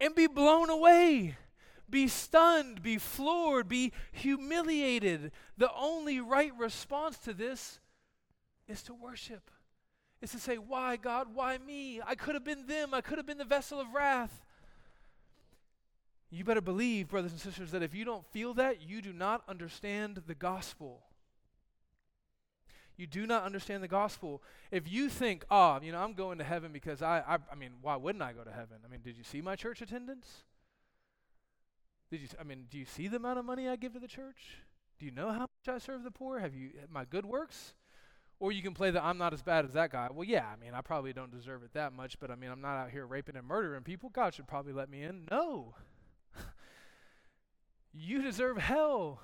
and 0.00 0.14
be 0.14 0.26
blown 0.26 0.70
away 0.70 1.36
be 1.94 2.08
stunned, 2.08 2.82
be 2.82 2.98
floored, 2.98 3.68
be 3.68 3.92
humiliated. 4.10 5.30
The 5.56 5.70
only 5.72 6.18
right 6.18 6.50
response 6.58 7.18
to 7.18 7.32
this 7.32 7.78
is 8.66 8.82
to 8.82 8.94
worship. 8.94 9.48
Is 10.20 10.32
to 10.32 10.40
say, 10.40 10.56
Why, 10.56 10.96
God? 10.96 11.28
Why 11.32 11.56
me? 11.56 12.00
I 12.04 12.16
could 12.16 12.34
have 12.34 12.42
been 12.42 12.66
them. 12.66 12.94
I 12.94 13.00
could 13.00 13.16
have 13.16 13.28
been 13.28 13.38
the 13.38 13.44
vessel 13.44 13.78
of 13.80 13.94
wrath. 13.94 14.42
You 16.32 16.42
better 16.42 16.60
believe, 16.60 17.10
brothers 17.10 17.30
and 17.30 17.40
sisters, 17.40 17.70
that 17.70 17.84
if 17.84 17.94
you 17.94 18.04
don't 18.04 18.26
feel 18.32 18.54
that, 18.54 18.82
you 18.82 19.00
do 19.00 19.12
not 19.12 19.44
understand 19.46 20.20
the 20.26 20.34
gospel. 20.34 21.00
You 22.96 23.06
do 23.06 23.24
not 23.24 23.44
understand 23.44 23.84
the 23.84 23.88
gospel. 23.88 24.42
If 24.72 24.90
you 24.90 25.08
think, 25.08 25.44
oh, 25.48 25.78
you 25.80 25.92
know, 25.92 25.98
I'm 25.98 26.14
going 26.14 26.38
to 26.38 26.44
heaven 26.44 26.72
because 26.72 27.02
I, 27.02 27.20
I, 27.20 27.38
I 27.52 27.54
mean, 27.54 27.70
why 27.82 27.94
wouldn't 27.94 28.22
I 28.22 28.32
go 28.32 28.42
to 28.42 28.50
heaven? 28.50 28.78
I 28.84 28.90
mean, 28.90 29.00
did 29.04 29.16
you 29.16 29.22
see 29.22 29.40
my 29.40 29.54
church 29.54 29.80
attendance? 29.80 30.42
Did 32.14 32.22
you? 32.22 32.28
I 32.40 32.44
mean, 32.44 32.66
do 32.70 32.78
you 32.78 32.84
see 32.84 33.08
the 33.08 33.16
amount 33.16 33.40
of 33.40 33.44
money 33.44 33.68
I 33.68 33.74
give 33.74 33.92
to 33.94 33.98
the 33.98 34.06
church? 34.06 34.58
Do 35.00 35.04
you 35.04 35.10
know 35.10 35.32
how 35.32 35.40
much 35.40 35.68
I 35.68 35.78
serve 35.78 36.04
the 36.04 36.12
poor? 36.12 36.38
Have 36.38 36.54
you 36.54 36.70
my 36.88 37.04
good 37.04 37.26
works? 37.26 37.74
Or 38.38 38.52
you 38.52 38.62
can 38.62 38.72
play 38.72 38.92
the 38.92 39.04
I'm 39.04 39.18
not 39.18 39.32
as 39.32 39.42
bad 39.42 39.64
as 39.64 39.72
that 39.72 39.90
guy. 39.90 40.06
Well, 40.14 40.22
yeah, 40.22 40.46
I 40.46 40.54
mean, 40.54 40.74
I 40.74 40.80
probably 40.80 41.12
don't 41.12 41.32
deserve 41.32 41.64
it 41.64 41.72
that 41.72 41.92
much, 41.92 42.20
but 42.20 42.30
I 42.30 42.36
mean, 42.36 42.52
I'm 42.52 42.60
not 42.60 42.76
out 42.76 42.90
here 42.90 43.04
raping 43.04 43.34
and 43.34 43.48
murdering 43.48 43.82
people. 43.82 44.10
God 44.10 44.32
should 44.32 44.46
probably 44.46 44.72
let 44.72 44.88
me 44.88 45.02
in. 45.02 45.26
No. 45.28 45.74
you 47.92 48.22
deserve 48.22 48.58
hell. 48.58 49.20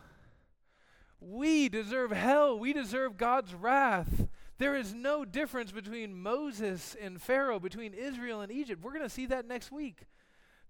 We 1.20 1.68
deserve 1.68 2.10
hell. 2.10 2.58
We 2.58 2.72
deserve 2.72 3.16
God's 3.16 3.54
wrath. 3.54 4.26
There 4.58 4.74
is 4.74 4.92
no 4.92 5.24
difference 5.24 5.70
between 5.70 6.20
Moses 6.20 6.96
and 7.00 7.22
Pharaoh, 7.22 7.60
between 7.60 7.94
Israel 7.94 8.40
and 8.40 8.50
Egypt. 8.50 8.82
We're 8.82 8.94
going 8.94 9.04
to 9.04 9.08
see 9.08 9.26
that 9.26 9.46
next 9.46 9.70
week. 9.70 10.08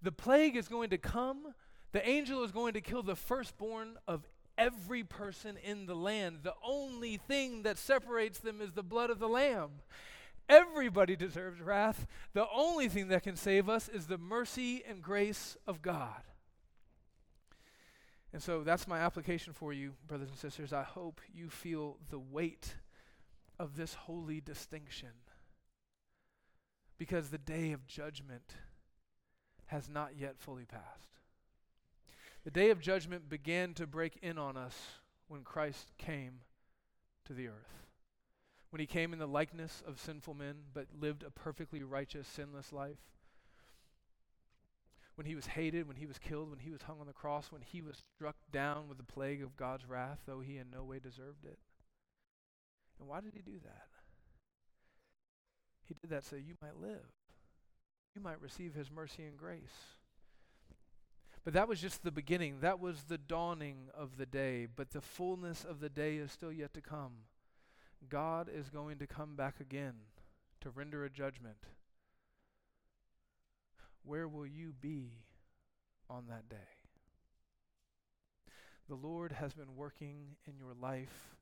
The 0.03 0.13
plague 0.13 0.57
is 0.57 0.69
going 0.69 0.91
to 0.91 0.99
come. 0.99 1.55
The 1.93 2.09
angel 2.09 2.45
is 2.45 2.53
going 2.53 2.75
to 2.75 2.81
kill 2.81 3.03
the 3.03 3.17
firstborn 3.17 3.99
of 4.07 4.29
every 4.57 5.03
person 5.03 5.57
in 5.57 5.87
the 5.87 5.95
land. 5.95 6.41
The 6.43 6.55
only 6.63 7.17
thing 7.17 7.63
that 7.63 7.79
separates 7.79 8.39
them 8.39 8.61
is 8.61 8.73
the 8.73 8.83
blood 8.83 9.11
of 9.11 9.19
the 9.19 9.29
Lamb. 9.29 9.71
Everybody 10.49 11.17
deserves 11.17 11.61
wrath. 11.61 12.07
The 12.33 12.47
only 12.53 12.89
thing 12.89 13.09
that 13.09 13.23
can 13.23 13.37
save 13.37 13.69
us 13.69 13.89
is 13.89 14.07
the 14.07 14.19
mercy 14.19 14.83
and 14.89 15.01
grace 15.01 15.57
of 15.67 15.81
God. 15.81 16.23
And 18.33 18.43
so 18.43 18.63
that's 18.63 18.87
my 18.87 18.99
application 18.99 19.53
for 19.53 19.73
you, 19.73 19.95
brothers 20.07 20.29
and 20.29 20.39
sisters. 20.39 20.73
I 20.73 20.83
hope 20.83 21.21
you 21.33 21.49
feel 21.49 21.99
the 22.11 22.19
weight 22.19 22.77
of 23.59 23.77
this 23.77 23.95
holy 23.95 24.41
distinction. 24.41 25.11
Because 26.99 27.31
the 27.31 27.39
day 27.39 27.73
of 27.73 27.87
judgment 27.87 28.55
has 29.67 29.89
not 29.89 30.17
yet 30.19 30.39
fully 30.39 30.65
passed. 30.65 31.10
The 32.45 32.51
day 32.51 32.71
of 32.71 32.81
judgment 32.81 33.29
began 33.29 33.75
to 33.75 33.87
break 33.87 34.19
in 34.23 34.39
on 34.39 34.57
us 34.57 34.77
when 35.29 35.43
Christ 35.43 35.93
came 35.99 36.41
to 37.27 37.35
the 37.35 37.49
earth. 37.49 37.87
When 38.71 38.81
he 38.81 38.87
came 38.87 39.13
in 39.13 39.19
the 39.19 39.27
likeness 39.27 39.83
of 39.87 40.01
sinful 40.01 40.35
men, 40.35 40.55
but 40.73 40.87
lived 40.99 41.23
a 41.23 41.31
perfectly 41.31 41.83
righteous, 41.83 42.27
sinless 42.27 42.73
life. 42.73 42.99
When 45.17 45.27
he 45.27 45.35
was 45.35 45.47
hated, 45.47 45.87
when 45.87 45.97
he 45.97 46.07
was 46.07 46.19
killed, 46.19 46.49
when 46.49 46.61
he 46.61 46.71
was 46.71 46.83
hung 46.83 46.99
on 47.01 47.07
the 47.07 47.13
cross, 47.13 47.53
when 47.53 47.61
he 47.61 47.83
was 47.83 48.03
struck 48.17 48.37
down 48.51 48.89
with 48.89 48.97
the 48.97 49.05
plague 49.05 49.43
of 49.43 49.57
God's 49.57 49.85
wrath, 49.87 50.21
though 50.25 50.41
he 50.41 50.57
in 50.57 50.71
no 50.71 50.83
way 50.83 50.99
deserved 50.99 51.45
it. 51.45 51.59
And 52.99 53.09
why 53.09 53.21
did 53.21 53.35
he 53.35 53.43
do 53.43 53.59
that? 53.65 53.89
He 55.85 55.95
did 56.01 56.11
that 56.11 56.25
so 56.25 56.37
you 56.37 56.55
might 56.63 56.81
live. 56.81 57.05
You 58.15 58.23
might 58.23 58.41
receive 58.41 58.75
his 58.75 58.91
mercy 58.91 59.25
and 59.25 59.37
grace. 59.37 59.99
But 61.45 61.55
that 61.55 61.69
was 61.69 61.81
just 61.81 62.03
the 62.03 62.11
beginning. 62.11 62.61
That 62.61 62.81
was 62.81 63.05
the 63.05 63.19
dawning 63.19 63.89
of 63.95 64.19
the 64.19 64.27
day. 64.27 64.67
But 64.75 64.91
the 64.91 65.01
fullness 65.01 65.65
of 65.65 65.81
the 65.81 65.89
day 65.89 66.17
is 66.17 66.33
still 66.33 66.53
yet 66.53 66.75
to 66.75 66.81
come. 66.81 67.13
God 68.09 68.49
is 68.53 68.69
going 68.69 68.99
to 68.99 69.07
come 69.07 69.37
back 69.37 69.61
again 69.61 69.95
to 70.61 70.71
render 70.71 71.05
a 71.05 71.11
judgment. 71.11 71.57
Where 74.03 74.29
will 74.29 74.47
you 74.47 74.73
be 74.81 75.13
on 76.09 76.25
that 76.29 76.49
day? 76.49 76.57
The 78.89 78.95
Lord 78.95 79.33
has 79.33 79.53
been 79.53 79.77
working 79.77 80.37
in 80.47 80.55
your 80.59 80.75
life 80.81 81.37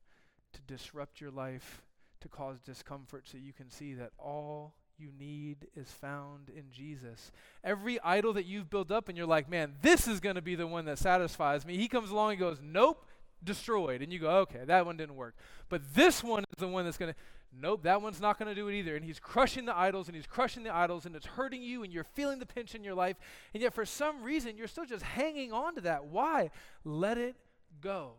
to 0.53 0.61
disrupt 0.61 1.19
your 1.19 1.31
life, 1.31 1.81
to 2.21 2.27
cause 2.27 2.59
discomfort, 2.59 3.27
so 3.27 3.37
you 3.37 3.53
can 3.53 3.71
see 3.71 3.93
that 3.95 4.11
all 4.17 4.75
you 4.99 5.09
need 5.17 5.67
is 5.75 5.89
found 5.91 6.49
in 6.49 6.65
Jesus. 6.71 7.31
Every 7.63 7.99
idol 8.01 8.33
that 8.33 8.45
you've 8.45 8.69
built 8.69 8.91
up 8.91 9.09
and 9.09 9.17
you're 9.17 9.27
like, 9.27 9.49
man, 9.49 9.73
this 9.81 10.07
is 10.07 10.19
going 10.19 10.35
to 10.35 10.41
be 10.41 10.55
the 10.55 10.67
one 10.67 10.85
that 10.85 10.99
satisfies 10.99 11.65
me. 11.65 11.77
He 11.77 11.87
comes 11.87 12.11
along 12.11 12.31
and 12.31 12.39
goes, 12.39 12.59
nope, 12.61 13.05
destroyed. 13.43 14.01
And 14.01 14.11
you 14.11 14.19
go, 14.19 14.29
okay, 14.39 14.61
that 14.65 14.85
one 14.85 14.97
didn't 14.97 15.15
work. 15.15 15.35
But 15.69 15.93
this 15.93 16.23
one 16.23 16.43
is 16.43 16.59
the 16.59 16.67
one 16.67 16.85
that's 16.85 16.97
going 16.97 17.13
to, 17.13 17.19
nope, 17.59 17.83
that 17.83 18.01
one's 18.01 18.21
not 18.21 18.37
going 18.37 18.49
to 18.49 18.55
do 18.55 18.67
it 18.67 18.75
either. 18.75 18.95
And 18.95 19.05
he's 19.05 19.19
crushing 19.19 19.65
the 19.65 19.77
idols 19.77 20.07
and 20.07 20.15
he's 20.15 20.27
crushing 20.27 20.63
the 20.63 20.75
idols 20.75 21.05
and 21.05 21.15
it's 21.15 21.25
hurting 21.25 21.61
you 21.61 21.83
and 21.83 21.91
you're 21.93 22.03
feeling 22.03 22.39
the 22.39 22.45
pinch 22.45 22.75
in 22.75 22.83
your 22.83 22.95
life. 22.95 23.17
And 23.53 23.63
yet 23.63 23.73
for 23.73 23.85
some 23.85 24.23
reason, 24.23 24.57
you're 24.57 24.67
still 24.67 24.85
just 24.85 25.03
hanging 25.03 25.53
on 25.53 25.75
to 25.75 25.81
that. 25.81 26.05
Why? 26.05 26.51
Let 26.83 27.17
it 27.17 27.35
go. 27.81 28.13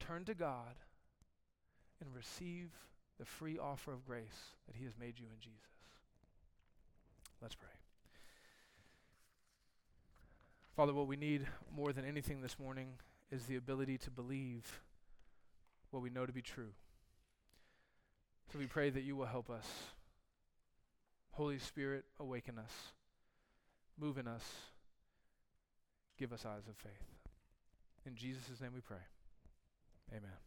Turn 0.00 0.24
to 0.24 0.34
God 0.34 0.76
and 2.00 2.14
receive 2.14 2.70
the 3.18 3.24
free 3.24 3.58
offer 3.58 3.92
of 3.92 4.06
grace 4.06 4.54
that 4.66 4.76
He 4.76 4.84
has 4.84 4.94
made 4.98 5.18
you 5.18 5.26
in 5.26 5.40
Jesus. 5.40 5.60
Let's 7.40 7.54
pray. 7.54 7.68
Father, 10.76 10.92
what 10.92 11.06
we 11.06 11.16
need 11.16 11.46
more 11.74 11.92
than 11.92 12.04
anything 12.04 12.42
this 12.42 12.58
morning 12.58 12.88
is 13.30 13.44
the 13.46 13.56
ability 13.56 13.98
to 13.98 14.10
believe 14.10 14.80
what 15.90 16.02
we 16.02 16.10
know 16.10 16.26
to 16.26 16.32
be 16.32 16.42
true. 16.42 16.72
So 18.52 18.58
we 18.58 18.66
pray 18.66 18.90
that 18.90 19.02
you 19.02 19.16
will 19.16 19.26
help 19.26 19.50
us. 19.50 19.66
Holy 21.32 21.58
Spirit, 21.58 22.04
awaken 22.18 22.58
us, 22.58 22.72
move 23.98 24.18
in 24.18 24.26
us, 24.26 24.44
give 26.18 26.32
us 26.32 26.46
eyes 26.46 26.68
of 26.68 26.76
faith. 26.76 26.92
In 28.06 28.14
Jesus' 28.14 28.60
name 28.60 28.72
we 28.74 28.80
pray. 28.80 29.04
Amen. 30.12 30.45